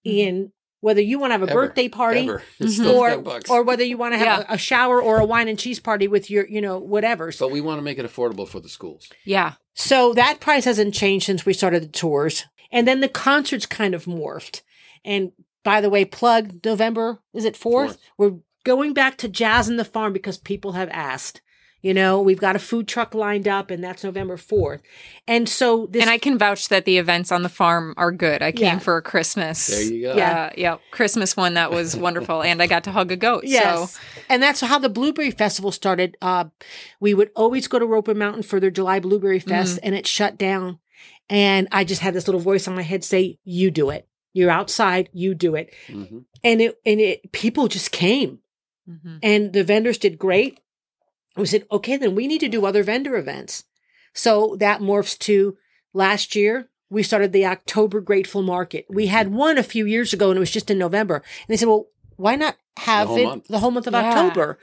in 0.04 0.52
whether 0.80 1.00
you 1.00 1.18
want 1.18 1.30
to 1.30 1.32
have 1.32 1.42
a 1.42 1.50
Ever. 1.50 1.66
birthday 1.66 1.88
party 1.88 2.20
Ever. 2.28 2.42
It's 2.60 2.78
Mhm. 2.78 2.94
or 2.94 3.10
10 3.40 3.42
or 3.50 3.62
whether 3.64 3.82
you 3.82 3.96
want 3.98 4.14
to 4.14 4.18
have 4.18 4.40
Yeah. 4.40 4.46
a, 4.48 4.54
a 4.54 4.58
shower 4.58 5.02
or 5.02 5.18
a 5.18 5.24
wine 5.24 5.48
and 5.48 5.58
cheese 5.58 5.80
party 5.80 6.06
with 6.08 6.30
your, 6.30 6.46
you 6.48 6.60
know, 6.60 6.78
whatever. 6.78 7.32
but 7.38 7.50
we 7.50 7.60
want 7.60 7.78
to 7.78 7.82
make 7.82 7.98
it 7.98 8.06
affordable 8.06 8.46
for 8.46 8.60
the 8.60 8.68
schools. 8.68 9.08
Yeah. 9.24 9.54
So 9.74 10.14
that 10.14 10.38
price 10.40 10.64
hasn't 10.64 10.94
changed 10.94 11.26
since 11.26 11.44
we 11.44 11.52
started 11.52 11.82
the 11.82 11.88
tours. 11.88 12.44
And 12.70 12.86
then 12.86 13.00
the 13.00 13.08
concerts 13.08 13.66
kind 13.66 13.94
of 13.94 14.04
morphed. 14.04 14.62
And 15.04 15.32
by 15.64 15.80
the 15.80 15.90
way, 15.90 16.04
plug 16.04 16.64
November, 16.64 17.18
is 17.34 17.44
it 17.44 17.54
4th? 17.54 17.60
Fourth. 17.60 17.98
We're 18.16 18.34
going 18.64 18.92
back 18.94 19.16
to 19.18 19.28
Jazz 19.28 19.68
in 19.68 19.76
the 19.78 19.84
Farm 19.84 20.12
because 20.12 20.38
people 20.38 20.72
have 20.72 20.88
asked. 20.90 21.40
You 21.80 21.94
know, 21.94 22.20
we've 22.20 22.40
got 22.40 22.56
a 22.56 22.58
food 22.58 22.88
truck 22.88 23.14
lined 23.14 23.46
up 23.46 23.70
and 23.70 23.84
that's 23.84 24.02
November 24.02 24.36
4th. 24.36 24.80
And 25.28 25.48
so 25.48 25.86
this 25.88 26.02
and 26.02 26.10
I 26.10 26.18
can 26.18 26.36
vouch 26.36 26.68
that 26.70 26.84
the 26.84 26.98
events 26.98 27.30
on 27.30 27.44
the 27.44 27.48
farm 27.48 27.94
are 27.96 28.10
good. 28.10 28.42
I 28.42 28.50
came 28.50 28.64
Yeah. 28.64 28.78
for 28.80 28.96
a 28.96 29.02
Christmas. 29.02 29.68
There 29.68 29.82
you 29.82 30.02
go. 30.02 30.16
Yeah. 30.16 30.40
Uh, 30.46 30.50
yeah, 30.56 30.76
Christmas 30.90 31.36
one 31.36 31.54
that 31.54 31.70
was 31.70 31.96
wonderful, 31.96 32.42
and 32.42 32.60
I 32.60 32.66
got 32.66 32.82
to 32.84 32.90
hug 32.92 33.12
a 33.12 33.16
goat. 33.16 33.44
Yes. 33.46 33.92
So 33.92 34.00
And 34.28 34.42
that's 34.42 34.60
how 34.60 34.80
the 34.80 34.88
Blueberry 34.88 35.30
Festival 35.30 35.70
started. 35.70 36.16
Uh, 36.20 36.46
we 36.98 37.14
would 37.14 37.30
always 37.36 37.68
go 37.68 37.78
to 37.78 37.86
Roper 37.86 38.12
Mountain 38.14 38.42
for 38.42 38.58
their 38.58 38.70
July 38.72 38.98
Blueberry 38.98 39.38
Fest 39.38 39.78
and 39.84 39.94
it 39.94 40.06
shut 40.06 40.36
down. 40.36 40.80
And 41.30 41.68
I 41.70 41.84
just 41.84 42.00
had 42.00 42.12
this 42.12 42.26
little 42.26 42.40
voice 42.40 42.66
on 42.66 42.74
my 42.74 42.82
head 42.82 43.04
say, 43.04 43.38
you 43.44 43.70
do 43.70 43.90
it. 43.90 44.08
You're 44.32 44.50
outside, 44.50 45.10
you 45.12 45.32
do 45.34 45.54
it. 45.54 45.72
hmm 45.86 46.18
And 46.42 46.60
it, 46.60 46.78
and 46.84 47.00
it, 47.00 47.30
people 47.30 47.68
just 47.68 47.92
came 47.92 48.40
Mhm. 48.90 49.18
and 49.22 49.52
the 49.52 49.62
vendors 49.62 49.98
did 49.98 50.18
great. 50.18 50.58
We 51.36 51.46
said, 51.46 51.66
okay, 51.70 51.96
then 51.96 52.14
we 52.14 52.26
need 52.26 52.40
to 52.40 52.48
do 52.48 52.66
other 52.66 52.82
vendor 52.82 53.16
events. 53.16 53.64
So 54.12 54.56
that 54.58 54.80
morphs 54.80 55.18
to 55.20 55.56
last 55.92 56.34
year. 56.34 56.68
We 56.90 57.02
started 57.02 57.32
the 57.32 57.46
October 57.46 58.00
Grateful 58.00 58.42
Market. 58.42 58.86
We 58.88 59.06
had 59.06 59.32
one 59.32 59.58
a 59.58 59.62
few 59.62 59.86
years 59.86 60.12
ago 60.12 60.30
and 60.30 60.36
it 60.38 60.40
was 60.40 60.50
just 60.50 60.70
in 60.70 60.78
November. 60.78 61.16
And 61.16 61.24
they 61.48 61.56
said, 61.56 61.68
well, 61.68 61.88
why 62.16 62.34
not 62.34 62.56
have 62.78 63.08
whole 63.08 63.18
it 63.18 63.24
month. 63.24 63.48
the 63.48 63.58
whole 63.58 63.70
month 63.70 63.86
of 63.86 63.92
Yeah. 63.92 64.08
October? 64.08 64.58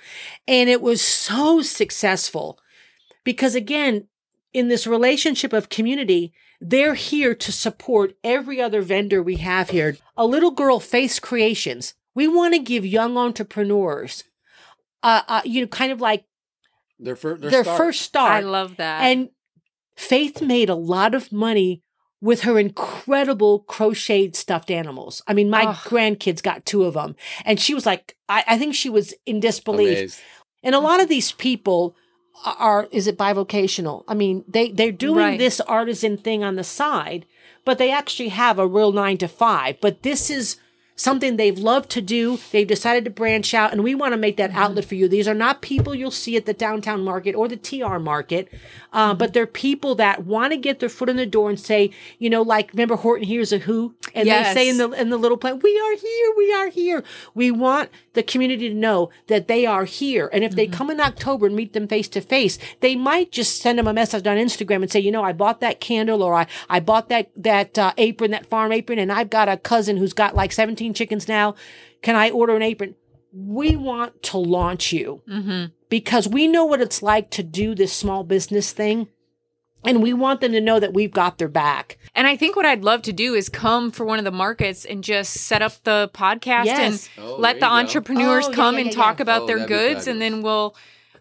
And 0.47 0.69
it 0.69 0.81
was 0.81 1.01
so 1.01 1.61
successful 1.61 2.59
because 3.23 3.55
again, 3.55 4.07
in 4.53 4.67
this 4.69 4.87
relationship 4.87 5.53
of 5.53 5.69
community, 5.69 6.33
they're 6.59 6.95
here 6.95 7.35
to 7.35 7.51
support 7.51 8.15
every 8.23 8.61
other 8.61 8.81
vendor 8.81 9.21
we 9.21 9.35
have 9.37 9.69
here. 9.69 9.97
A 10.17 10.25
little 10.25 10.51
girl, 10.51 10.79
Faith 10.79 11.19
Creations. 11.21 11.93
We 12.13 12.27
want 12.27 12.53
to 12.53 12.59
give 12.59 12.85
young 12.85 13.17
entrepreneurs, 13.17 14.23
uh, 15.03 15.21
uh, 15.27 15.41
you 15.43 15.61
know, 15.61 15.67
kind 15.67 15.91
of 15.91 15.99
like 15.99 16.23
Their, 16.99 17.15
fir- 17.15 17.37
their, 17.37 17.51
their 17.51 17.63
start. 17.63 17.77
first 17.77 18.01
start. 18.01 18.31
I 18.31 18.39
love 18.39 18.77
that. 18.77 19.01
And 19.01 19.29
Faith 19.95 20.41
made 20.41 20.69
a 20.69 20.75
lot 20.75 21.15
of 21.15 21.31
money 21.31 21.81
with 22.21 22.41
her 22.41 22.57
incredible 22.57 23.59
crocheted 23.59 24.35
stuffed 24.35 24.71
animals. 24.71 25.21
I 25.27 25.33
mean, 25.33 25.49
my 25.49 25.63
Ugh. 25.63 25.75
grandkids 25.75 26.41
got 26.41 26.65
two 26.65 26.83
of 26.83 26.95
them. 26.95 27.15
And 27.45 27.59
she 27.59 27.73
was 27.73 27.85
like, 27.85 28.17
I, 28.27 28.43
I 28.47 28.57
think 28.57 28.75
she 28.75 28.89
was 28.89 29.13
in 29.25 29.39
disbelief. 29.39 29.97
Amazed. 29.97 30.21
And 30.63 30.75
a 30.75 30.79
lot 30.79 30.99
of 30.99 31.05
mm-hmm. 31.05 31.11
these 31.11 31.31
people 31.33 31.95
are, 32.45 32.87
is 32.91 33.07
it 33.07 33.17
bivocational? 33.17 34.03
I 34.07 34.15
mean, 34.15 34.43
they, 34.47 34.71
they're 34.71 34.91
doing 34.91 35.17
Right. 35.17 35.39
this 35.39 35.61
artisan 35.61 36.17
thing 36.17 36.43
on 36.43 36.55
the 36.55 36.63
side, 36.63 37.25
but 37.63 37.77
they 37.77 37.91
actually 37.91 38.29
have 38.29 38.59
a 38.59 38.67
real 38.67 38.91
nine 38.91 39.17
to 39.19 39.27
five. 39.27 39.79
But 39.79 40.01
this 40.03 40.29
is 40.29 40.57
something 40.95 41.35
they've 41.37 41.57
loved 41.57 41.89
to 41.91 42.01
do. 42.01 42.39
They've 42.51 42.67
decided 42.67 43.05
to 43.05 43.11
branch 43.11 43.53
out, 43.53 43.71
and 43.71 43.83
we 43.83 43.93
want 43.95 44.13
to 44.13 44.17
make 44.17 44.37
that 44.37 44.51
outlet 44.51 44.85
for 44.85 44.95
you. 44.95 45.07
These 45.07 45.27
are 45.27 45.33
not 45.33 45.61
people 45.61 45.93
you'll 45.93 46.11
see 46.11 46.37
at 46.37 46.45
the 46.45 46.53
downtown 46.53 47.03
market 47.03 47.35
or 47.35 47.47
the 47.47 47.57
TR 47.57 47.97
market, 47.99 48.47
uh, 48.93 49.13
but 49.13 49.33
they're 49.33 49.45
people 49.47 49.95
that 49.95 50.25
want 50.25 50.53
to 50.53 50.57
get 50.57 50.79
their 50.79 50.89
foot 50.89 51.09
in 51.09 51.17
the 51.17 51.25
door 51.25 51.49
and 51.49 51.59
say, 51.59 51.91
you 52.19 52.29
know, 52.29 52.41
like 52.41 52.71
remember 52.73 52.95
Horton 52.95 53.27
Hears 53.27 53.51
a 53.51 53.59
Who, 53.59 53.95
and 54.13 54.25
Yes. 54.25 54.53
they 54.53 54.61
say 54.63 54.69
in 54.69 54.77
the 54.77 54.89
in 54.91 55.09
the 55.09 55.17
little 55.17 55.37
plan, 55.37 55.59
we 55.59 55.77
are 55.79 55.95
here, 55.97 56.33
we 56.37 56.53
are 56.53 56.69
here. 56.69 57.03
We 57.33 57.51
want 57.51 57.89
the 58.13 58.23
community 58.23 58.69
to 58.69 58.75
know 58.75 59.09
that 59.27 59.47
they 59.47 59.65
are 59.65 59.85
here, 59.85 60.29
and 60.31 60.43
if 60.43 60.55
they 60.55 60.67
come 60.67 60.89
in 60.89 60.99
October 61.01 61.45
and 61.47 61.55
meet 61.55 61.73
them 61.73 61.87
face 61.87 62.07
to 62.09 62.21
face, 62.21 62.57
they 62.79 62.95
might 62.95 63.31
just 63.31 63.61
send 63.61 63.77
them 63.77 63.87
a 63.87 63.93
message 63.93 64.25
on 64.25 64.37
Instagram 64.37 64.81
and 64.81 64.91
say, 64.91 64.99
you 65.01 65.11
know, 65.11 65.23
I 65.23 65.33
bought 65.33 65.59
that 65.59 65.79
candle 65.81 66.23
or 66.23 66.33
I 66.33 66.47
I 66.69 66.79
bought 66.79 67.09
that 67.09 67.29
that 67.35 67.77
uh, 67.77 67.93
apron, 67.97 68.31
that 68.31 68.45
farm 68.45 68.71
apron, 68.71 68.99
and 68.99 69.11
I've 69.11 69.29
got 69.29 69.49
a 69.49 69.57
cousin 69.57 69.97
who's 69.97 70.13
got 70.13 70.35
like 70.35 70.51
17 70.85 70.93
chickens 70.93 71.27
now. 71.27 71.55
Can 72.01 72.15
I 72.15 72.29
order 72.29 72.55
an 72.55 72.61
apron? 72.61 72.95
We 73.33 73.75
want 73.75 74.21
to 74.23 74.37
launch 74.37 74.93
you 74.93 75.21
Mhm. 75.29 75.71
because 75.89 76.27
we 76.27 76.47
know 76.47 76.65
what 76.65 76.79
it's 76.81 77.01
like 77.03 77.29
to 77.31 77.43
do 77.43 77.75
this 77.75 77.91
small 77.91 78.23
business 78.23 78.71
thing. 78.71 79.07
And 79.83 80.01
we 80.01 80.13
want 80.13 80.41
them 80.41 80.51
to 80.53 80.61
know 80.61 80.79
that 80.79 80.93
we've 80.93 81.11
got 81.11 81.37
their 81.37 81.47
back. 81.47 81.99
And 82.15 82.25
I 82.25 82.35
think 82.35 82.55
what 82.55 82.65
I'd 82.65 82.83
love 82.83 83.03
to 83.03 83.13
do 83.13 83.35
is 83.35 83.49
come 83.49 83.91
for 83.91 84.03
one 84.03 84.17
of 84.17 84.25
the 84.25 84.31
markets 84.31 84.83
and 84.83 85.03
just 85.03 85.31
set 85.33 85.61
up 85.61 85.73
the 85.83 86.09
podcast 86.11 86.65
Yes. 86.65 87.09
and 87.17 87.25
Oh, 87.27 87.35
let 87.35 87.59
the 87.59 87.67
entrepreneurs 87.67 88.47
Oh, 88.47 88.51
come 88.51 88.75
yeah, 88.75 88.81
and 88.81 88.89
yeah, 88.89 88.95
talk 88.95 89.19
about 89.19 89.43
Oh, 89.43 89.47
their 89.47 89.65
goods 89.67 90.07
and 90.07 90.19
then 90.21 90.41
we'll 90.41 90.75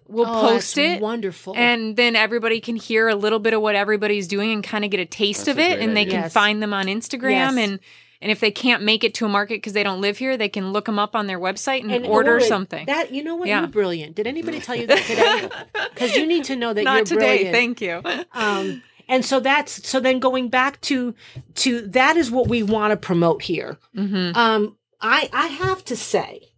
we'll 0.06 0.26
Oh, 0.26 0.40
post 0.48 0.76
that's 0.76 0.96
it. 0.96 1.00
Wonderful. 1.02 1.54
And 1.56 1.96
then 1.96 2.14
everybody 2.14 2.60
can 2.60 2.76
hear 2.76 3.08
a 3.08 3.14
little 3.14 3.38
bit 3.38 3.52
of 3.54 3.60
what 3.62 3.74
everybody's 3.74 4.28
doing 4.28 4.50
and 4.52 4.62
kind 4.62 4.84
of 4.84 4.90
get 4.90 5.00
a 5.00 5.06
taste 5.06 5.46
That's 5.46 5.56
of 5.56 5.58
a 5.58 5.62
it 5.62 5.74
great 5.76 5.84
and 5.88 5.96
they 5.96 6.04
can 6.04 6.20
Yes. 6.22 6.32
find 6.32 6.62
them 6.62 6.72
on 6.74 6.86
Instagram 6.86 7.30
Yes. 7.30 7.56
and 7.56 7.80
and 8.24 8.32
if 8.32 8.40
they 8.40 8.50
can't 8.50 8.82
make 8.82 9.04
it 9.04 9.12
to 9.14 9.26
a 9.26 9.28
market 9.28 9.56
because 9.58 9.74
they 9.74 9.82
don't 9.82 10.00
live 10.00 10.16
here, 10.18 10.36
they 10.38 10.48
can 10.48 10.72
look 10.72 10.86
them 10.86 10.98
up 10.98 11.14
on 11.14 11.26
their 11.26 11.38
website 11.38 11.82
and, 11.82 11.92
And 11.92 12.06
order 12.06 12.38
it. 12.38 12.48
something. 12.48 12.86
That 12.86 13.12
you 13.12 13.22
know 13.22 13.36
what? 13.36 13.48
Yeah. 13.48 13.60
You're 13.60 13.68
brilliant. 13.68 14.16
Did 14.16 14.26
anybody 14.26 14.60
tell 14.60 14.74
you 14.74 14.86
that 14.86 15.02
today? 15.04 15.48
Because 15.94 16.16
you 16.16 16.26
need 16.26 16.44
to 16.44 16.56
know 16.56 16.72
that 16.72 16.82
you're 16.82 16.92
Not 16.92 17.06
today, 17.06 17.44
brilliant. 17.44 17.54
thank 17.54 17.80
you. 17.80 18.02
um, 18.32 18.82
and 19.08 19.24
so 19.24 19.38
that's 19.40 19.86
so 19.86 20.00
then 20.00 20.18
going 20.18 20.48
back 20.48 20.80
to 20.82 21.14
to 21.56 21.82
that 21.88 22.16
is 22.16 22.30
what 22.30 22.48
we 22.48 22.62
want 22.62 22.90
to 22.92 22.96
promote 22.96 23.42
here. 23.42 23.76
hmm 23.94 24.30
Um, 24.34 24.76
I 25.00 25.28
I 25.32 25.46
have 25.48 25.84
to 25.84 25.96
say, 25.96 26.48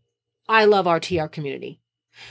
I 0.48 0.64
love 0.64 0.86
our 0.86 1.00
TR 1.00 1.26
community. 1.26 1.80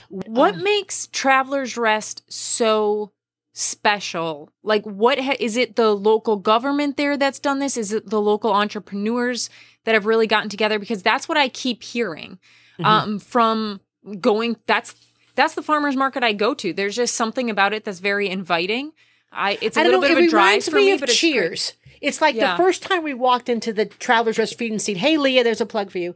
What 0.08 0.54
Um, 0.54 0.64
makes 0.64 1.06
Travelers 1.12 1.76
Rest 1.76 2.22
so 2.28 3.12
special? 3.56 4.50
Like, 4.62 4.84
what 4.84 5.18
ha- 5.18 5.36
is 5.40 5.56
it 5.56 5.76
the 5.76 5.94
local 5.94 6.36
government 6.36 6.96
there 6.96 7.16
that's 7.16 7.38
done 7.38 7.58
this? 7.58 7.76
Is 7.76 7.92
it 7.92 8.10
the 8.10 8.20
local 8.20 8.52
entrepreneurs 8.52 9.48
that 9.84 9.94
have 9.94 10.04
really 10.06 10.26
gotten 10.26 10.48
together? 10.50 10.78
Because 10.78 11.02
that's 11.02 11.28
what 11.28 11.38
I 11.38 11.48
keep 11.48 11.82
hearing 11.82 12.38
Mm-hmm. 12.78 12.84
um, 12.84 13.18
from 13.18 13.80
going. 14.20 14.56
That's 14.66 14.94
that's 15.34 15.54
the 15.54 15.62
farmers 15.62 15.96
market 15.96 16.22
I 16.22 16.34
go 16.34 16.52
to. 16.52 16.74
There's 16.74 16.94
just 16.94 17.14
something 17.14 17.48
about 17.48 17.72
it 17.72 17.84
that's 17.86 18.00
very 18.00 18.28
inviting. 18.28 18.92
I 19.32 19.56
it's 19.62 19.78
a 19.78 19.80
I 19.80 19.84
little 19.84 20.02
know. 20.02 20.08
bit 20.08 20.18
of 20.18 20.24
a 20.24 20.28
drive 20.28 20.62
for 20.62 20.76
me 20.76 20.86
me, 20.88 20.92
of 20.92 21.00
but 21.00 21.08
it's. 21.08 21.18
Cheers. 21.18 21.72
It's 22.02 22.20
like 22.20 22.34
Yeah. 22.34 22.50
the 22.54 22.62
first 22.62 22.82
time 22.82 23.02
we 23.02 23.14
walked 23.14 23.48
into 23.48 23.72
the 23.72 23.86
Travelers 23.86 24.36
Rest 24.38 24.58
Feed 24.58 24.70
and 24.72 24.82
Seed. 24.82 24.98
Hey, 24.98 25.16
Leah, 25.16 25.42
there's 25.42 25.62
a 25.62 25.64
plug 25.66 25.90
for 25.90 25.96
you. 25.96 26.14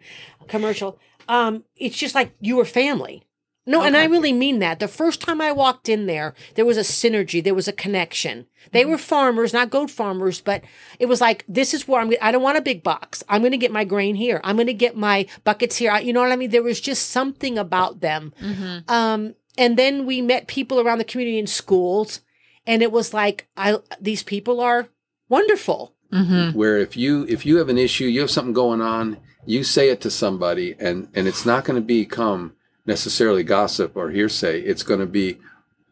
Commercial. 0.49 0.99
Um, 1.28 1.64
it's 1.76 1.97
just 1.97 2.14
like 2.14 2.34
you 2.43 2.57
were 2.57 2.66
family. 2.66 3.22
No, 3.70 3.82
and 3.82 3.96
I 3.96 4.04
really 4.04 4.32
mean 4.32 4.58
that. 4.58 4.80
The 4.80 4.88
first 4.88 5.20
time 5.20 5.40
I 5.40 5.52
walked 5.52 5.88
in 5.88 6.06
there, 6.06 6.34
there 6.56 6.64
was 6.66 6.76
a 6.76 6.80
synergy. 6.98 7.42
There 7.42 7.54
was 7.54 7.68
a 7.68 7.72
connection. 7.84 8.46
They 8.72 8.82
Mm-hmm. 8.82 8.90
were 8.90 8.98
farmers, 8.98 9.52
not 9.52 9.70
goat 9.70 9.90
farmers, 9.90 10.40
but 10.40 10.62
it 10.98 11.06
was 11.06 11.20
like, 11.20 11.44
this 11.48 11.72
is 11.74 11.86
where 11.88 12.00
I'm, 12.00 12.12
I 12.20 12.32
don't 12.32 12.42
want 12.42 12.58
a 12.58 12.62
big 12.62 12.82
box. 12.82 13.22
I'm 13.28 13.42
going 13.42 13.52
to 13.52 13.64
get 13.64 13.72
my 13.72 13.84
grain 13.84 14.14
here. 14.16 14.40
I'm 14.44 14.56
going 14.56 14.66
to 14.66 14.84
get 14.86 14.96
my 14.96 15.26
buckets 15.44 15.76
here. 15.76 15.90
I- 15.92 16.00
You 16.00 16.12
know 16.12 16.20
what 16.20 16.32
I 16.32 16.36
mean? 16.36 16.50
There 16.50 16.62
was 16.62 16.80
just 16.80 17.10
something 17.10 17.56
about 17.58 18.00
them. 18.00 18.32
Mm-hmm. 18.42 18.90
Um, 18.90 19.34
and 19.56 19.76
then 19.76 20.04
we 20.06 20.20
met 20.22 20.46
people 20.46 20.80
around 20.80 20.98
the 20.98 21.04
community 21.04 21.38
in 21.38 21.46
schools 21.46 22.20
and 22.66 22.82
it 22.82 22.92
was 22.92 23.14
like, 23.14 23.48
I, 23.56 23.78
these 24.00 24.22
people 24.22 24.60
are 24.60 24.88
wonderful. 25.28 25.94
Mm-hmm. 26.12 26.58
where 26.58 26.76
if 26.78 26.96
you 26.96 27.24
if 27.28 27.46
you 27.46 27.58
have 27.58 27.68
an 27.68 27.78
issue, 27.78 28.06
you 28.06 28.20
have 28.20 28.32
something 28.32 28.52
going 28.52 28.80
on, 28.80 29.16
you 29.46 29.62
say 29.62 29.90
it 29.90 30.00
to 30.00 30.10
somebody, 30.10 30.74
and 30.80 31.06
and 31.14 31.28
it's 31.28 31.46
not 31.46 31.64
going 31.64 31.80
to 31.80 31.86
become 31.86 32.54
necessarily 32.91 33.45
gossip 33.45 33.97
or 33.97 34.11
hearsay. 34.11 34.61
It's 34.62 34.82
going 34.82 34.99
to 34.99 35.07
be, 35.07 35.38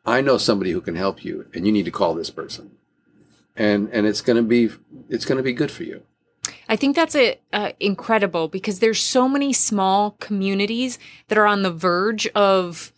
I 0.05 0.21
know 0.21 0.37
somebody 0.37 0.73
who 0.73 0.81
can 0.81 0.97
help 0.97 1.25
you, 1.25 1.47
and 1.55 1.65
you 1.65 1.73
need 1.73 1.85
to 1.85 1.93
call 1.93 2.15
this 2.15 2.31
person, 2.31 2.73
and 3.57 3.89
and 3.91 4.07
it's 4.07 4.21
going 4.21 4.37
to 4.37 4.43
be 4.43 4.71
it's 5.09 5.25
going 5.25 5.37
to 5.37 5.43
be 5.43 5.53
good 5.53 5.71
for 5.71 5.85
you. 5.85 6.03
I 6.69 6.77
think 6.77 6.97
that's 6.97 7.15
a, 7.15 7.39
incredible 7.81 8.49
because 8.49 8.81
there's 8.81 9.01
so 9.01 9.29
many 9.29 9.53
small 9.53 10.17
communities 10.21 10.99
that 11.29 11.39
are 11.39 11.47
on 11.47 11.63
the 11.63 11.71
verge 11.71 12.27
of 12.29 12.93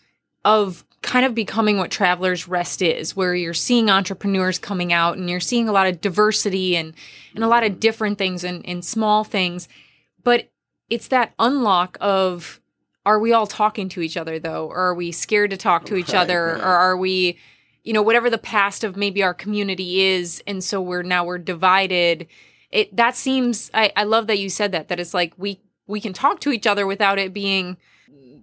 of 0.44 0.84
kind 1.02 1.26
of 1.26 1.34
becoming 1.34 1.76
what 1.76 1.90
Travelers 1.90 2.48
Rest 2.48 2.82
is, 2.82 3.14
where 3.14 3.34
you're 3.34 3.54
seeing 3.54 3.90
entrepreneurs 3.90 4.58
coming 4.58 4.92
out 4.92 5.16
and 5.16 5.28
you're 5.28 5.40
seeing 5.40 5.68
a 5.68 5.72
lot 5.72 5.86
of 5.86 6.00
diversity 6.00 6.74
and 6.74 6.94
and 7.34 7.44
a 7.44 7.48
lot 7.48 7.64
of 7.64 7.80
different 7.80 8.18
things 8.18 8.44
and, 8.44 8.66
and 8.66 8.84
small 8.84 9.24
things. 9.24 9.68
But 10.24 10.48
it's 10.88 11.08
that 11.08 11.34
unlock 11.38 11.98
of 12.00 12.59
are 13.10 13.18
we 13.18 13.32
all 13.32 13.46
talking 13.46 13.88
to 13.90 14.00
each 14.00 14.16
other 14.16 14.38
though, 14.38 14.66
or 14.66 14.76
are 14.76 14.94
we 14.94 15.10
scared 15.12 15.50
to 15.50 15.56
talk 15.56 15.84
to 15.86 15.96
each 15.96 16.12
Right, 16.12 16.20
other, 16.22 16.44
right. 16.54 16.60
or 16.60 16.74
are 16.86 16.96
we 16.96 17.38
you 17.82 17.92
know 17.92 18.02
whatever 18.02 18.28
the 18.30 18.38
past 18.38 18.84
of 18.84 18.96
maybe 18.96 19.22
our 19.22 19.34
community 19.34 20.02
is 20.02 20.42
and 20.46 20.62
so 20.62 20.80
we're 20.82 21.02
now 21.02 21.24
we're 21.24 21.38
divided 21.38 22.26
it 22.70 22.94
that 22.94 23.16
seems 23.16 23.70
I, 23.72 23.90
I 23.96 24.04
love 24.04 24.26
that 24.28 24.38
you 24.38 24.48
said 24.50 24.70
that 24.72 24.88
that 24.88 25.00
it's 25.00 25.14
like 25.14 25.32
we 25.38 25.60
we 25.86 25.98
can 26.00 26.12
talk 26.12 26.40
to 26.40 26.50
each 26.52 26.66
other 26.66 26.86
without 26.86 27.18
it 27.18 27.32
being 27.32 27.78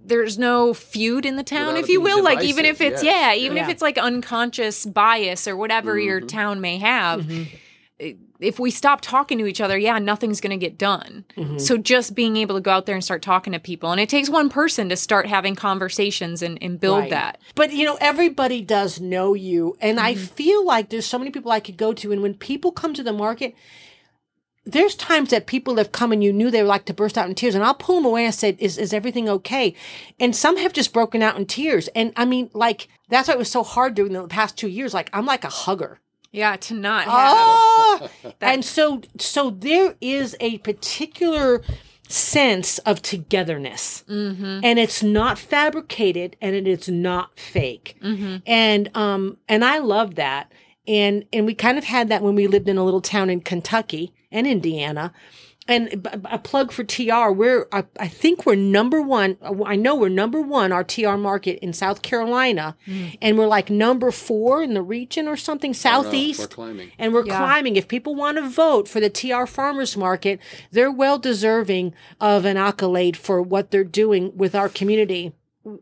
there's 0.04 0.38
no 0.40 0.74
feud 0.74 1.24
in 1.26 1.36
the 1.36 1.44
town 1.44 1.68
Without 1.68 1.84
if 1.84 1.90
you 1.90 2.00
being 2.04 2.16
will 2.18 2.24
like 2.24 2.44
even 2.44 2.66
if 2.66 2.82
it's 2.82 3.04
yes, 3.04 3.36
yeah 3.38 3.44
even 3.46 3.58
if 3.58 3.70
it's 3.70 3.82
like 3.82 3.98
unconscious 4.00 4.86
bias 4.88 5.48
or 5.48 5.56
whatever 5.56 6.00
your 6.00 6.20
Mhm. 6.22 6.28
town 6.28 6.60
may 6.62 6.78
have 6.80 7.22
Mhm. 7.26 7.48
If 8.40 8.60
we 8.60 8.70
stop 8.72 9.02
talking 9.02 9.38
to 9.38 9.46
each 9.46 9.60
other 9.62 9.78
yeah 9.78 9.98
nothing's 10.00 10.42
going 10.42 10.52
to 10.58 10.64
get 10.66 10.78
done 10.78 11.26
Mhm. 11.38 11.60
so 11.60 11.78
just 11.78 12.14
being 12.16 12.38
able 12.38 12.56
to 12.56 12.62
go 12.62 12.72
out 12.72 12.86
there 12.86 12.96
and 12.96 13.04
start 13.04 13.22
talking 13.22 13.54
to 13.54 13.60
people 13.60 13.92
and 13.92 14.00
it 14.02 14.10
takes 14.10 14.30
one 14.30 14.50
person 14.50 14.90
to 14.90 14.96
start 14.96 15.28
having 15.28 15.56
conversations 15.56 16.42
and, 16.42 16.58
and 16.62 16.80
build 16.80 17.00
Right. 17.00 17.10
that 17.12 17.40
But 17.56 17.74
you 17.74 17.86
know, 17.86 17.98
everybody 18.02 18.62
does 18.62 19.00
know 19.00 19.34
you. 19.34 19.76
And 19.82 20.00
I 20.00 20.14
feel 20.16 20.66
like 20.66 20.90
there's 20.90 21.06
so 21.06 21.18
many 21.18 21.32
people 21.32 21.52
I 21.52 21.60
could 21.60 21.78
go 21.78 21.94
to. 21.94 22.12
And 22.12 22.22
when 22.22 22.34
people 22.36 22.72
come 22.72 22.94
to 22.94 23.04
the 23.04 23.14
market, 23.14 23.56
there's 24.66 24.96
times 24.96 25.30
that 25.30 25.48
people 25.48 25.78
have 25.78 25.92
come 25.94 26.12
and 26.12 26.22
you 26.24 26.34
knew 26.34 26.52
they 26.52 26.62
were 26.62 26.68
like 26.68 26.86
to 26.86 26.94
burst 26.94 27.18
out 27.18 27.28
in 27.30 27.36
tears. 27.36 27.56
And 27.56 27.64
I'll 27.64 27.74
pull 27.74 27.96
them 27.96 28.06
away 28.06 28.26
and 28.26 28.36
say, 28.36 28.56
is, 28.60 28.78
is 28.78 28.94
everything 28.94 29.30
okay? 29.30 29.74
And 30.20 30.36
some 30.36 30.58
have 30.58 30.74
just 30.74 30.92
broken 30.94 31.22
out 31.24 31.38
in 31.38 31.46
tears. 31.46 31.88
And 31.96 32.12
I 32.18 32.26
mean, 32.26 32.50
like, 32.54 32.90
that's 33.10 33.28
why 33.30 33.36
it 33.36 33.38
was 33.38 33.50
so 33.50 33.64
hard 33.64 33.96
during 33.96 34.12
the 34.14 34.28
past 34.28 34.58
two 34.58 34.68
years. 34.68 34.94
Like, 34.94 35.10
I'm 35.14 35.26
like 35.26 35.46
a 35.46 35.50
hugger. 35.50 36.00
Yeah 36.32 36.56
to 36.56 36.74
not 36.74 37.06
have 37.06 37.14
Oh, 37.14 38.10
That- 38.40 38.54
and 38.54 38.66
so 38.66 39.02
so 39.18 39.50
there 39.50 39.96
is 40.02 40.36
a 40.40 40.58
particular 40.60 41.62
sense 42.10 42.78
of 42.80 43.02
togetherness, 43.02 44.06
mm-hmm, 44.10 44.62
and 44.64 44.80
it's 44.80 45.04
not 45.04 45.38
fabricated, 45.38 46.38
and 46.42 46.56
it 46.56 46.66
is 46.68 46.88
not 46.88 47.38
fake, 47.38 47.98
mm-hmm. 48.02 48.38
and 48.46 48.90
um 48.96 49.38
and 49.50 49.66
I 49.66 49.80
love 49.80 50.16
that, 50.16 50.52
and 50.88 51.26
and 51.34 51.46
we 51.46 51.54
kind 51.54 51.78
of 51.78 51.84
had 51.84 52.08
that 52.10 52.22
when 52.24 52.36
we 52.36 52.48
lived 52.48 52.70
in 52.70 52.78
a 52.78 52.84
little 52.86 53.02
town 53.02 53.30
in 53.30 53.42
Kentucky 53.42 54.14
and 54.32 54.48
Indiana. 54.48 55.14
And 55.68 56.08
a 56.26 56.40
plug 56.40 56.72
for 56.72 56.84
TR, 56.84 57.30
we're, 57.32 57.68
I, 57.74 57.84
I 58.00 58.08
think 58.08 58.46
we're 58.46 58.56
number 58.56 59.02
one. 59.02 59.38
I 59.66 59.76
know 59.76 59.96
we're 59.96 60.08
number 60.10 60.42
one, 60.42 60.72
our 60.72 60.84
TR 60.84 61.16
market 61.18 61.60
in 61.62 61.74
South 61.74 62.02
Carolina. 62.02 62.78
Mm. 62.88 63.18
And 63.22 63.38
we're 63.38 63.48
like 63.48 63.70
number 63.70 64.12
four 64.12 64.64
in 64.64 64.74
the 64.74 64.82
region 64.82 65.28
or 65.28 65.36
something, 65.36 65.72
oh, 65.72 65.74
southeast 65.74 66.40
We're 66.40 66.48
climbing. 66.48 66.92
and 66.98 67.14
we're 67.14 67.26
Yeah. 67.26 67.38
climbing. 67.38 67.76
If 67.76 67.88
people 67.88 68.16
want 68.16 68.38
to 68.38 68.48
vote 68.48 68.88
for 68.88 69.00
the 69.00 69.10
TR 69.10 69.46
Farmers 69.46 69.98
Market, 69.98 70.40
they're 70.72 70.92
well 70.92 71.20
deserving 71.20 71.94
of 72.22 72.46
an 72.46 72.56
accolade 72.58 73.18
for 73.18 73.42
what 73.42 73.72
they're 73.72 73.84
doing 73.84 74.32
with 74.38 74.56
our 74.56 74.70
community. 74.70 75.34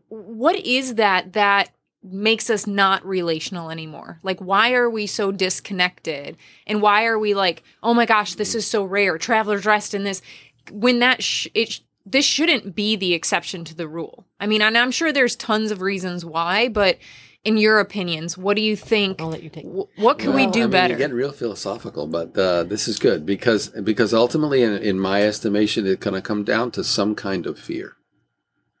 what 0.08 0.56
is 0.56 0.96
that 0.96 1.32
that 1.34 1.70
makes 2.06 2.48
us 2.50 2.66
not 2.66 3.04
relational 3.04 3.70
anymore? 3.70 4.20
Like, 4.22 4.40
why 4.40 4.72
are 4.74 4.88
we 4.88 5.06
so 5.06 5.32
disconnected? 5.32 6.36
And 6.66 6.80
why 6.80 7.06
are 7.06 7.18
we 7.18 7.34
like, 7.34 7.62
oh 7.82 7.94
my 7.94 8.06
gosh, 8.06 8.34
this 8.34 8.54
is 8.54 8.66
so 8.66 8.84
rare, 8.84 9.18
Travelers 9.18 9.66
Rest 9.66 9.94
in 9.94 10.04
this, 10.04 10.22
when 10.70 11.00
that, 11.00 11.22
sh- 11.22 11.48
it, 11.54 11.72
sh- 11.72 11.80
this 12.04 12.24
shouldn't 12.24 12.74
be 12.74 12.96
the 12.96 13.14
exception 13.14 13.64
to 13.64 13.74
the 13.74 13.88
rule. 13.88 14.26
I 14.38 14.46
mean, 14.46 14.62
and 14.62 14.78
I'm 14.78 14.90
sure 14.92 15.12
there's 15.12 15.36
tons 15.36 15.70
of 15.70 15.80
reasons 15.80 16.24
why, 16.24 16.68
but 16.68 16.98
in 17.44 17.56
your 17.56 17.78
opinions, 17.80 18.36
what 18.36 18.56
do 18.56 18.62
you 18.62 18.76
think? 18.76 19.20
I'll 19.20 19.28
let 19.28 19.42
you 19.42 19.50
take. 19.50 19.64
wh- 19.66 19.98
What 19.98 20.18
can 20.18 20.34
we 20.34 20.46
do 20.46 20.60
I 20.60 20.62
mean, 20.62 20.70
better? 20.70 20.92
You're 20.92 20.98
getting 20.98 21.16
real 21.16 21.32
philosophical, 21.32 22.06
but 22.06 22.36
uh, 22.36 22.64
this 22.64 22.88
is 22.88 22.98
good 22.98 23.24
because 23.24 23.68
because 23.68 24.12
ultimately, 24.12 24.62
in, 24.62 24.72
in 24.74 24.98
my 24.98 25.22
estimation, 25.22 25.86
it's 25.86 26.02
going 26.02 26.14
to 26.14 26.20
come 26.22 26.42
down 26.42 26.72
to 26.72 26.82
some 26.82 27.14
kind 27.14 27.46
of 27.46 27.56
fear. 27.58 27.92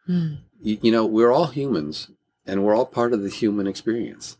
Hmm. 0.06 0.34
You, 0.60 0.78
you 0.82 0.90
know, 0.92 1.06
we're 1.06 1.30
all 1.32 1.46
humans, 1.46 2.10
and 2.46 2.64
we're 2.64 2.74
all 2.74 2.86
part 2.86 3.12
of 3.12 3.22
the 3.22 3.28
human 3.28 3.66
experience. 3.66 4.36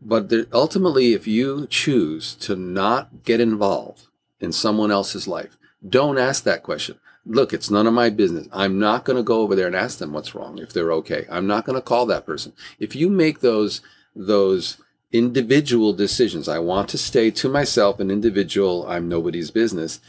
But 0.00 0.28
there, 0.28 0.46
ultimately, 0.52 1.12
if 1.12 1.26
you 1.26 1.66
choose 1.68 2.34
to 2.36 2.54
not 2.56 3.24
get 3.24 3.40
involved 3.40 4.06
in 4.40 4.52
someone 4.52 4.90
else's 4.90 5.26
life, 5.26 5.56
don't 5.86 6.18
ask 6.18 6.44
that 6.44 6.62
question. 6.62 6.98
Look, 7.26 7.52
it's 7.52 7.70
none 7.70 7.86
of 7.86 7.92
my 7.92 8.08
business. 8.08 8.48
I'm 8.52 8.78
not 8.78 9.04
going 9.04 9.16
to 9.16 9.22
go 9.22 9.40
over 9.40 9.54
there 9.54 9.66
and 9.66 9.76
ask 9.76 9.98
them 9.98 10.12
what's 10.12 10.34
wrong 10.34 10.58
if 10.58 10.72
they're 10.72 10.92
okay. 10.92 11.26
I'm 11.30 11.46
not 11.46 11.64
going 11.64 11.76
to 11.76 11.82
call 11.82 12.06
that 12.06 12.24
person. 12.24 12.52
If 12.78 12.96
you 12.96 13.10
make 13.10 13.40
those 13.40 13.80
those 14.16 14.78
individual 15.12 15.92
decisions, 15.92 16.48
I 16.48 16.58
want 16.58 16.88
to 16.90 16.98
stay 16.98 17.30
to 17.32 17.48
myself, 17.48 18.00
an 18.00 18.10
individual. 18.10 18.86
I'm 18.88 19.08
nobody's 19.08 19.50
business. 19.50 20.00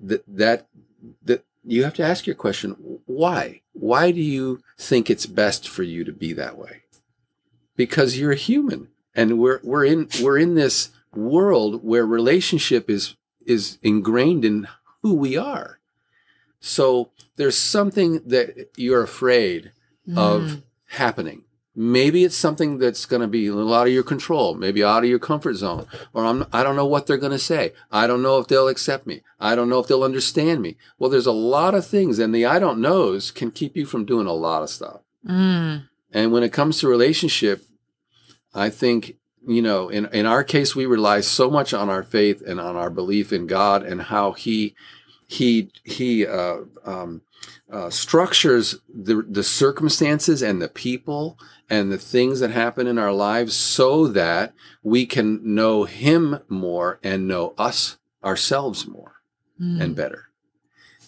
That 0.00 0.22
that 0.28 0.66
that 1.24 1.44
you 1.64 1.84
have 1.84 1.94
to 1.94 2.02
ask 2.02 2.26
your 2.26 2.36
question: 2.36 3.00
Why? 3.06 3.62
Why 3.72 4.10
do 4.10 4.20
you 4.20 4.62
think 4.78 5.10
it's 5.10 5.26
best 5.26 5.68
for 5.68 5.82
you 5.82 6.04
to 6.04 6.12
be 6.12 6.32
that 6.32 6.56
way? 6.56 6.82
Because 7.76 8.18
you're 8.18 8.32
a 8.32 8.36
human, 8.36 8.88
and 9.14 9.38
we're 9.38 9.60
we're 9.62 9.84
in 9.84 10.08
we're 10.22 10.38
in 10.38 10.54
this 10.54 10.90
world 11.14 11.84
where 11.84 12.06
relationship 12.06 12.88
is 12.88 13.16
is 13.44 13.78
ingrained 13.82 14.44
in 14.44 14.68
who 15.02 15.14
we 15.14 15.36
are. 15.36 15.80
So 16.60 17.10
there's 17.36 17.56
something 17.56 18.20
that 18.26 18.70
you're 18.76 19.02
afraid 19.02 19.72
of 20.16 20.42
mm. 20.42 20.62
happening. 20.86 21.44
Maybe 21.76 22.24
it's 22.24 22.36
something 22.36 22.78
that's 22.78 23.06
going 23.06 23.22
to 23.22 23.28
be 23.28 23.46
a 23.46 23.54
little 23.54 23.72
out 23.72 23.86
of 23.86 23.92
your 23.92 24.02
control, 24.02 24.54
maybe 24.54 24.82
out 24.82 25.04
of 25.04 25.08
your 25.08 25.20
comfort 25.20 25.54
zone, 25.54 25.86
or 26.12 26.24
I'm, 26.24 26.44
I 26.52 26.64
don't 26.64 26.74
know 26.74 26.86
what 26.86 27.06
they're 27.06 27.16
going 27.16 27.30
to 27.32 27.38
say. 27.38 27.72
I 27.92 28.08
don't 28.08 28.22
know 28.22 28.38
if 28.38 28.48
they'll 28.48 28.68
accept 28.68 29.06
me. 29.06 29.22
I 29.38 29.54
don't 29.54 29.68
know 29.68 29.78
if 29.78 29.86
they'll 29.86 30.02
understand 30.02 30.62
me. 30.62 30.76
Well, 30.98 31.10
there's 31.10 31.26
a 31.26 31.32
lot 31.32 31.74
of 31.74 31.86
things, 31.86 32.18
and 32.18 32.34
the 32.34 32.44
I 32.44 32.58
don't 32.58 32.80
knows 32.80 33.30
can 33.30 33.52
keep 33.52 33.76
you 33.76 33.86
from 33.86 34.04
doing 34.04 34.26
a 34.26 34.32
lot 34.32 34.62
of 34.62 34.70
stuff. 34.70 35.02
Mm. 35.26 35.88
And 36.12 36.32
when 36.32 36.42
it 36.42 36.52
comes 36.52 36.80
to 36.80 36.88
relationship, 36.88 37.62
I 38.52 38.68
think, 38.68 39.16
you 39.46 39.62
know, 39.62 39.88
in, 39.88 40.06
in 40.06 40.26
our 40.26 40.42
case, 40.42 40.74
we 40.74 40.86
rely 40.86 41.20
so 41.20 41.50
much 41.50 41.72
on 41.72 41.88
our 41.88 42.02
faith 42.02 42.42
and 42.44 42.60
on 42.60 42.76
our 42.76 42.90
belief 42.90 43.32
in 43.32 43.46
God 43.46 43.84
and 43.84 44.02
how 44.02 44.32
He 44.32 44.74
He 45.30 45.70
He 45.84 46.26
uh, 46.26 46.62
um, 46.84 47.22
uh, 47.70 47.88
structures 47.90 48.80
the 48.92 49.24
the 49.28 49.44
circumstances 49.44 50.42
and 50.42 50.60
the 50.60 50.68
people 50.68 51.38
and 51.68 51.92
the 51.92 51.98
things 51.98 52.40
that 52.40 52.50
happen 52.50 52.88
in 52.88 52.98
our 52.98 53.12
lives 53.12 53.54
so 53.54 54.08
that 54.08 54.54
we 54.82 55.06
can 55.06 55.54
know 55.54 55.84
Him 55.84 56.40
more 56.48 56.98
and 57.04 57.28
know 57.28 57.54
us 57.56 57.98
ourselves 58.24 58.86
more 58.86 59.14
Mm. 59.60 59.80
and 59.82 59.94
better. 59.94 60.30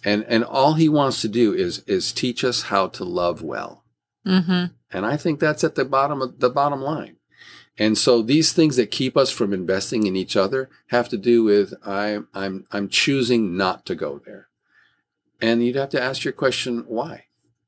And 0.05 0.25
and 0.29 0.45
all 0.45 0.75
He 0.75 0.89
wants 0.89 1.21
to 1.23 1.29
do 1.29 1.53
is 1.55 1.83
is 1.87 2.13
teach 2.13 2.45
us 2.45 2.63
how 2.65 2.89
to 2.89 3.05
love 3.05 3.43
well. 3.43 3.83
Mm-hmm. 4.27 4.67
And 4.93 5.07
I 5.07 5.17
think 5.17 5.41
that's 5.41 5.65
at 5.65 5.75
the 5.75 5.85
bottom 5.85 6.23
of 6.23 6.39
the 6.39 6.51
bottom 6.51 6.81
line. 6.81 7.17
And 7.79 7.97
so 7.97 8.21
these 8.23 8.53
things 8.53 8.77
that 8.77 8.91
keep 8.91 9.17
us 9.17 9.31
from 9.31 9.53
investing 9.53 10.07
in 10.07 10.15
each 10.17 10.37
other 10.37 10.69
have 10.89 11.09
to 11.09 11.17
do 11.17 11.43
with 11.45 11.73
I'm 11.87 12.29
I'm 12.35 12.67
I'm 12.71 12.89
choosing 12.89 13.57
not 13.57 13.87
to 13.87 13.95
go 13.95 14.21
there. 14.25 14.49
And 15.41 15.65
you'd 15.65 15.77
have 15.77 15.89
to 15.91 16.01
ask 16.03 16.23
your 16.25 16.33
question 16.33 16.85
why. 16.87 17.25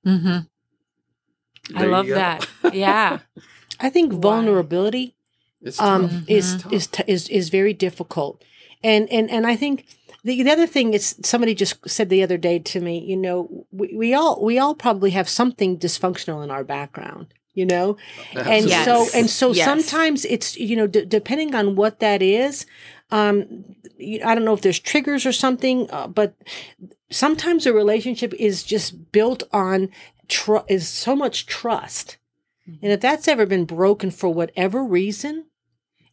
Mm-hmm. 0.06 0.38
I 1.76 1.84
love 1.86 2.06
that. 2.08 2.46
Yeah. 2.74 3.20
I 3.80 3.90
think 3.90 4.12
Why? 4.12 4.20
vulnerability 4.20 5.16
It's 5.62 5.78
tough. 5.78 6.02
um, 6.10 6.24
is 6.28 6.62
Tough. 6.62 6.72
is 6.72 6.86
t- 6.86 7.04
is 7.06 7.28
is 7.28 7.48
very 7.48 7.72
difficult, 7.74 8.44
and 8.84 9.10
and 9.10 9.28
and 9.30 9.46
I 9.46 9.56
think 9.56 9.86
the, 10.22 10.42
the 10.42 10.50
other 10.50 10.66
thing 10.66 10.94
is 10.94 11.16
somebody 11.22 11.54
just 11.54 11.88
said 11.88 12.08
the 12.08 12.22
other 12.22 12.36
day 12.38 12.58
to 12.60 12.80
me, 12.80 12.98
you 13.00 13.16
know, 13.16 13.66
we, 13.72 13.92
we 13.96 14.14
all 14.14 14.40
we 14.44 14.58
all 14.58 14.74
probably 14.74 15.10
have 15.10 15.28
something 15.28 15.78
dysfunctional 15.78 16.44
in 16.44 16.50
our 16.50 16.62
background, 16.64 17.34
you 17.54 17.64
know, 17.66 17.96
and 18.34 18.66
Yes. 18.68 18.84
so 18.84 19.06
and 19.18 19.30
so 19.30 19.52
Yes. 19.52 19.64
sometimes 19.64 20.24
it's 20.24 20.56
you 20.56 20.76
know 20.76 20.86
d- 20.86 21.04
depending 21.04 21.54
on 21.54 21.76
what 21.76 22.00
that 22.00 22.20
is, 22.22 22.66
um, 23.10 23.64
you- 23.98 24.20
I 24.24 24.34
don't 24.34 24.44
know 24.44 24.54
if 24.54 24.60
there's 24.62 24.78
triggers 24.80 25.24
or 25.26 25.32
something, 25.32 25.88
uh, 25.90 26.08
but 26.08 26.34
sometimes 27.10 27.66
a 27.66 27.72
relationship 27.72 28.34
is 28.34 28.62
just 28.62 29.12
built 29.12 29.42
on 29.52 29.90
tr- 30.28 30.66
is 30.68 30.88
so 30.88 31.14
much 31.14 31.46
trust. 31.46 32.16
And 32.82 32.90
if 32.92 33.00
that's 33.00 33.28
ever 33.28 33.44
been 33.46 33.66
broken 33.66 34.10
for 34.10 34.30
whatever 34.32 34.82
reason, 34.82 35.44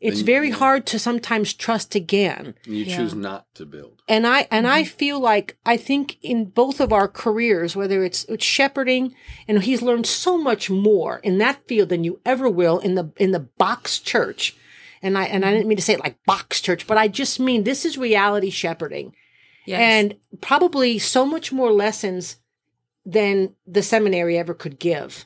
it's 0.02 0.18
Then- 0.18 0.26
very 0.26 0.50
yeah. 0.50 0.56
hard 0.56 0.86
to 0.88 1.00
sometimes 1.00 1.54
trust 1.54 1.96
again. 1.96 2.56
you 2.66 2.84
Yeah. 2.84 2.98
choose 2.98 3.16
not 3.16 3.46
to 3.56 3.66
build. 3.66 4.01
And 4.12 4.28
I 4.28 4.48
and 4.52 4.68
I 4.68 4.82
Mm-hmm. 4.84 4.98
feel 4.98 5.20
like 5.22 5.58
I 5.66 5.78
think 5.78 6.18
in 6.22 6.46
both 6.46 6.82
of 6.82 6.92
our 6.92 7.08
careers, 7.08 7.76
whether 7.78 8.04
it's, 8.04 8.26
it's 8.26 8.44
shepherding, 8.44 9.16
and 9.48 9.64
he's 9.64 9.82
learned 9.82 10.06
so 10.06 10.38
much 10.38 10.70
more 10.70 11.20
in 11.24 11.38
that 11.38 11.66
field 11.68 11.90
than 11.90 12.04
you 12.04 12.20
ever 12.26 12.50
will 12.50 12.80
in 12.80 12.96
the 12.96 13.12
in 13.18 13.32
the 13.32 13.40
box 13.58 14.00
church. 14.00 14.56
And 15.02 15.18
I 15.18 15.24
and 15.24 15.46
I 15.46 15.52
didn't 15.54 15.68
mean 15.68 15.78
to 15.78 15.82
say 15.84 15.94
it 15.94 16.04
like 16.04 16.24
box 16.26 16.60
church, 16.62 16.88
but 16.88 16.98
I 16.98 17.08
just 17.08 17.40
mean 17.40 17.64
this 17.64 17.86
is 17.86 17.98
reality 17.98 18.50
shepherding 18.50 19.16
Yes. 19.66 19.80
and 19.80 20.16
probably 20.42 21.00
so 21.00 21.26
much 21.26 21.52
more 21.54 21.72
lessons 21.72 22.36
than 23.06 23.56
the 23.66 23.82
seminary 23.84 24.38
ever 24.38 24.54
could 24.54 24.78
give. 24.78 25.26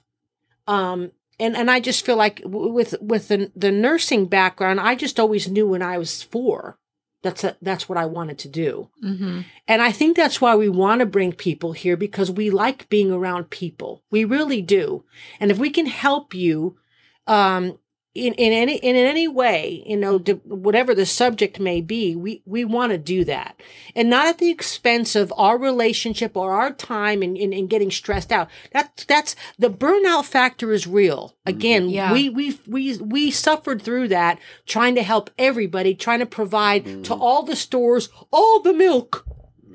Um, 0.68 1.12
and 1.40 1.58
and 1.58 1.72
I 1.72 1.80
just 1.80 2.06
feel 2.06 2.18
like 2.18 2.42
w- 2.44 2.72
with 2.72 2.94
with 3.02 3.30
the 3.30 3.52
the 3.56 3.72
nursing 3.72 4.28
background, 4.28 4.80
I 4.80 4.94
just 4.96 5.20
always 5.20 5.48
knew 5.50 5.68
when 5.68 5.82
I 5.82 5.98
was 5.98 6.22
four, 6.22 6.78
that's 7.26 7.44
a, 7.44 7.58
that's 7.60 7.90
what 7.90 7.98
I 7.98 8.06
wanted 8.06 8.38
to 8.40 8.48
do. 8.48 8.90
mm-hmm. 9.04 9.42
And 9.68 9.82
I 9.82 9.92
think 9.92 10.16
that's 10.16 10.40
why 10.40 10.56
we 10.56 10.70
want 10.70 11.00
to 11.00 11.08
bring 11.08 11.34
people 11.34 11.72
here 11.72 11.98
because 11.98 12.30
we 12.30 12.52
like 12.52 12.88
being 12.88 13.12
around 13.12 13.50
people. 13.50 14.04
We 14.12 14.26
really 14.26 14.62
do. 14.62 15.04
And 15.40 15.50
if 15.50 15.58
we 15.58 15.72
can 15.72 15.88
help 15.88 16.36
you, 16.36 16.78
um, 17.26 17.80
in, 18.16 18.34
in 18.36 18.54
any, 18.54 18.78
in 18.78 18.96
any 18.96 19.28
way, 19.28 19.84
you 19.86 19.98
know, 19.98 20.18
to, 20.20 20.36
whatever 20.46 20.96
the 20.96 21.06
subject 21.06 21.60
may 21.60 21.82
be, 21.82 22.16
we, 22.16 22.42
we 22.46 22.64
want 22.64 22.94
to 22.94 22.98
do 22.98 23.26
that 23.26 23.60
and 23.94 24.10
not 24.10 24.28
at 24.28 24.38
the 24.38 24.50
expense 24.50 25.16
of 25.16 25.34
our 25.38 25.58
relationship 25.58 26.38
or 26.38 26.54
our 26.54 26.72
time 26.72 27.22
and, 27.22 27.38
and, 27.38 27.54
and 27.54 27.70
getting 27.70 27.92
stressed 27.92 28.32
out. 28.32 28.50
That's, 28.72 29.04
that's 29.04 29.36
the 29.60 29.70
burnout 29.70 30.24
factor 30.24 30.72
is 30.72 30.88
real. 30.88 31.36
Mm-hmm. 31.46 31.50
Again, 31.50 31.90
Yeah. 31.90 32.14
we, 32.14 32.30
we, 32.30 32.58
we, 32.66 32.98
we 32.98 33.32
suffered 33.32 33.82
through 33.82 34.08
that 34.08 34.40
trying 34.66 34.96
to 34.96 35.04
help 35.04 35.30
everybody, 35.38 35.94
trying 35.94 36.20
to 36.20 36.26
provide 36.26 36.86
mm-hmm. 36.86 37.02
to 37.04 37.14
all 37.14 37.44
the 37.44 37.56
stores, 37.56 38.08
all 38.32 38.62
the 38.62 38.74
milk, 38.74 39.26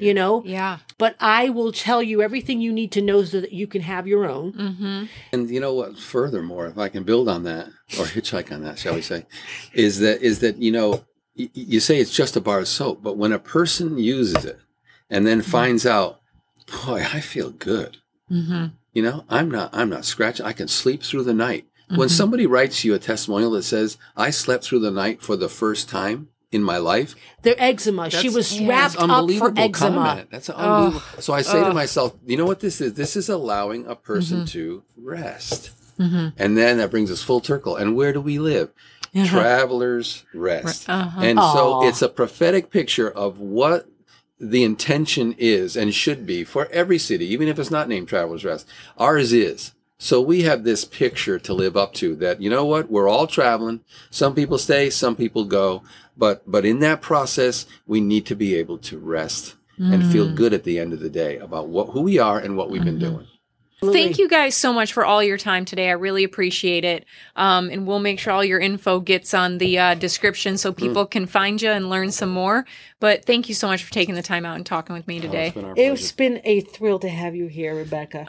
you 0.01 0.15
know, 0.15 0.43
Yeah. 0.45 0.79
but 0.99 1.15
I 1.21 1.49
will 1.51 1.73
tell 1.73 2.03
you 2.03 2.23
everything 2.23 2.61
you 2.61 2.73
need 2.73 2.93
to 2.93 3.03
know 3.03 3.25
so 3.25 3.41
that 3.41 3.53
you 3.53 3.67
can 3.67 3.83
have 3.83 4.07
your 4.07 4.29
own. 4.29 4.53
Mm-hmm. 4.53 5.05
And 5.33 5.51
you 5.51 5.61
know 5.61 5.75
what? 5.75 5.99
Furthermore, 5.99 6.67
if 6.67 6.79
I 6.79 6.89
can 6.89 7.03
build 7.05 7.29
on 7.29 7.43
that 7.45 7.67
or 7.99 8.05
hitchhike 8.07 8.51
on 8.53 8.63
that, 8.65 8.79
shall 8.79 8.95
we 8.95 9.03
say, 9.03 9.27
is 9.73 10.01
that 10.01 10.23
is 10.23 10.39
that 10.41 10.57
you 10.59 10.73
know 10.73 11.05
y- 11.37 11.51
you 11.55 11.81
say 11.81 11.99
it's 12.01 12.15
just 12.15 12.37
a 12.37 12.41
bar 12.41 12.61
of 12.61 12.69
soap, 12.69 13.03
but 13.03 13.17
when 13.17 13.33
a 13.33 13.39
person 13.39 13.99
uses 13.99 14.45
it 14.45 14.59
and 15.09 15.27
then 15.27 15.43
finds 15.43 15.85
out, 15.87 16.21
boy, 16.85 17.05
I 17.13 17.21
feel 17.21 17.51
good. 17.51 17.99
Mm-hmm. 18.31 18.67
You 18.93 19.03
know, 19.03 19.25
I'm 19.29 19.51
not 19.51 19.71
I'm 19.73 19.91
not 19.91 20.05
scratching. 20.05 20.47
I 20.47 20.53
can 20.53 20.69
sleep 20.69 21.03
through 21.03 21.25
the 21.25 21.35
night. 21.35 21.67
When 21.93 22.09
somebody 22.09 22.47
writes 22.47 22.85
you 22.85 22.95
a 22.95 23.01
testimonial 23.01 23.51
that 23.53 23.65
says, 23.65 23.99
"I 24.17 24.31
slept 24.31 24.63
through 24.63 24.79
the 24.79 24.93
night 24.93 25.23
for 25.23 25.35
the 25.35 25.49
first 25.49 25.89
time 25.89 26.29
in 26.53 26.63
my 26.63 26.79
life," 26.79 27.15
Their 27.43 27.55
eczema. 27.59 28.11
she 28.11 28.29
was 28.29 28.59
yeah, 28.59 28.69
wrapped 28.69 28.97
up 28.97 29.03
unbelievable 29.03 29.55
for 29.55 29.61
eczema. 29.61 29.97
comment. 29.97 30.31
That's 30.31 30.49
an 30.49 30.57
unbelievable. 30.57 31.23
so 31.23 31.33
I 31.33 31.43
say 31.43 31.63
to 31.63 31.73
myself, 31.73 32.15
you 32.27 32.37
know 32.37 32.47
what 32.47 32.61
this 32.61 32.81
is? 32.81 32.95
This 32.95 33.17
is 33.17 33.29
allowing 33.29 33.87
a 33.87 33.95
person 33.95 34.47
to 34.47 34.83
rest. 34.97 35.71
Mm-hmm. 35.99 36.29
And 36.39 36.57
then 36.57 36.79
that 36.79 36.91
brings 36.91 37.11
us 37.11 37.23
full 37.23 37.43
circle. 37.43 37.77
And 37.77 37.95
where 37.95 38.13
do 38.13 38.21
we 38.21 38.39
live? 38.39 38.71
Travelers 39.27 40.25
rest. 40.33 40.89
Uh-huh. 40.89 41.21
And 41.21 41.39
so 41.39 41.87
it's 41.87 42.01
a 42.01 42.09
prophetic 42.09 42.71
picture 42.71 43.11
of 43.11 43.39
what 43.41 43.89
the 44.39 44.65
intention 44.65 45.35
is 45.37 45.77
and 45.77 45.93
should 45.93 46.25
be 46.25 46.45
for 46.45 46.67
every 46.69 46.99
city, 46.99 47.27
even 47.27 47.49
if 47.49 47.59
it's 47.59 47.71
not 47.71 47.89
named 47.89 48.09
Travelers 48.09 48.45
Rest. 48.45 48.67
Ours 48.97 49.33
is. 49.33 49.73
So 50.03 50.19
we 50.23 50.43
have 50.45 50.65
this 50.65 50.87
picture 50.87 51.39
to 51.41 51.53
live 51.53 51.77
up 51.77 51.93
to 51.95 52.17
that, 52.17 52.41
you 52.41 52.49
know 52.49 52.65
what? 52.65 52.91
We're 52.91 53.07
all 53.09 53.27
traveling. 53.27 53.81
Some 54.09 54.35
people 54.35 54.57
stay, 54.57 54.89
some 54.89 55.15
people 55.15 55.45
go. 55.45 55.83
But, 56.17 56.43
but 56.51 56.65
in 56.65 56.79
that 56.79 57.03
process, 57.03 57.67
we 57.87 58.01
need 58.01 58.25
to 58.27 58.35
be 58.35 58.55
able 58.55 58.79
to 58.79 58.99
rest 58.99 59.57
and 59.79 60.03
Mm. 60.03 60.11
feel 60.13 60.35
good 60.35 60.55
at 60.55 60.65
the 60.65 60.79
end 60.79 60.95
of 60.95 61.01
the 61.01 61.11
day 61.11 61.37
about 61.37 61.69
what, 61.69 61.91
who 61.91 62.01
we 62.01 62.19
are 62.19 62.39
and 62.39 62.57
what 62.57 62.71
we've 62.71 62.83
been 62.83 62.99
Mm-hmm. 62.99 63.15
doing. 63.83 63.93
Thank 63.93 64.19
you 64.19 64.27
guys 64.29 64.55
so 64.55 64.73
much 64.73 64.93
for 64.93 65.05
all 65.05 65.23
your 65.23 65.39
time 65.39 65.65
today. 65.67 65.89
I 65.89 65.93
really 65.93 66.25
appreciate 66.25 66.85
it. 66.85 67.05
Um, 67.37 67.69
and 67.71 67.87
we'll 67.87 67.99
make 67.99 68.19
sure 68.19 68.33
all 68.33 68.45
your 68.45 68.59
info 68.61 69.01
gets 69.01 69.33
on 69.35 69.59
the 69.59 69.79
uh, 69.79 69.95
description 69.95 70.57
so 70.59 70.73
people 70.73 71.05
can 71.07 71.27
find 71.27 71.61
you 71.61 71.71
and 71.71 71.89
learn 71.91 72.11
some 72.11 72.29
more. 72.31 72.65
But 73.01 73.25
thank 73.27 73.49
you 73.51 73.55
so 73.55 73.69
much 73.69 73.83
for 73.85 73.91
taking 73.93 74.15
the 74.15 74.23
time 74.23 74.45
out 74.47 74.57
and 74.57 74.65
talking 74.67 74.95
with 74.95 75.07
me 75.09 75.19
Oh, 75.19 75.23
today. 75.23 75.47
it's 75.49 75.55
been. 75.55 75.77
It's 75.77 76.13
been 76.13 76.41
a 76.45 76.61
thrill 76.61 76.99
to 77.01 77.09
have 77.11 77.35
you 77.35 77.47
here, 77.47 77.75
Rebecca. 77.75 78.29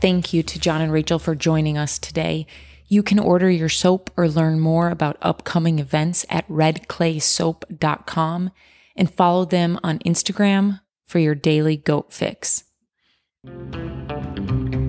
Thank 0.00 0.32
you 0.32 0.42
to 0.44 0.60
John 0.60 0.80
and 0.80 0.92
Rachel 0.92 1.18
for 1.18 1.34
joining 1.34 1.76
us 1.76 1.98
today. 1.98 2.46
You 2.86 3.02
can 3.02 3.18
order 3.18 3.50
your 3.50 3.68
soap 3.68 4.10
or 4.16 4.28
learn 4.28 4.60
more 4.60 4.90
about 4.90 5.18
upcoming 5.20 5.78
events 5.78 6.24
at 6.30 6.48
redclaysoap.com 6.48 8.50
and 8.96 9.12
follow 9.12 9.44
them 9.44 9.78
on 9.82 9.98
Instagram 10.00 10.80
for 11.06 11.18
your 11.18 11.34
daily 11.34 11.76
goat 11.76 12.12
fix. 12.12 12.64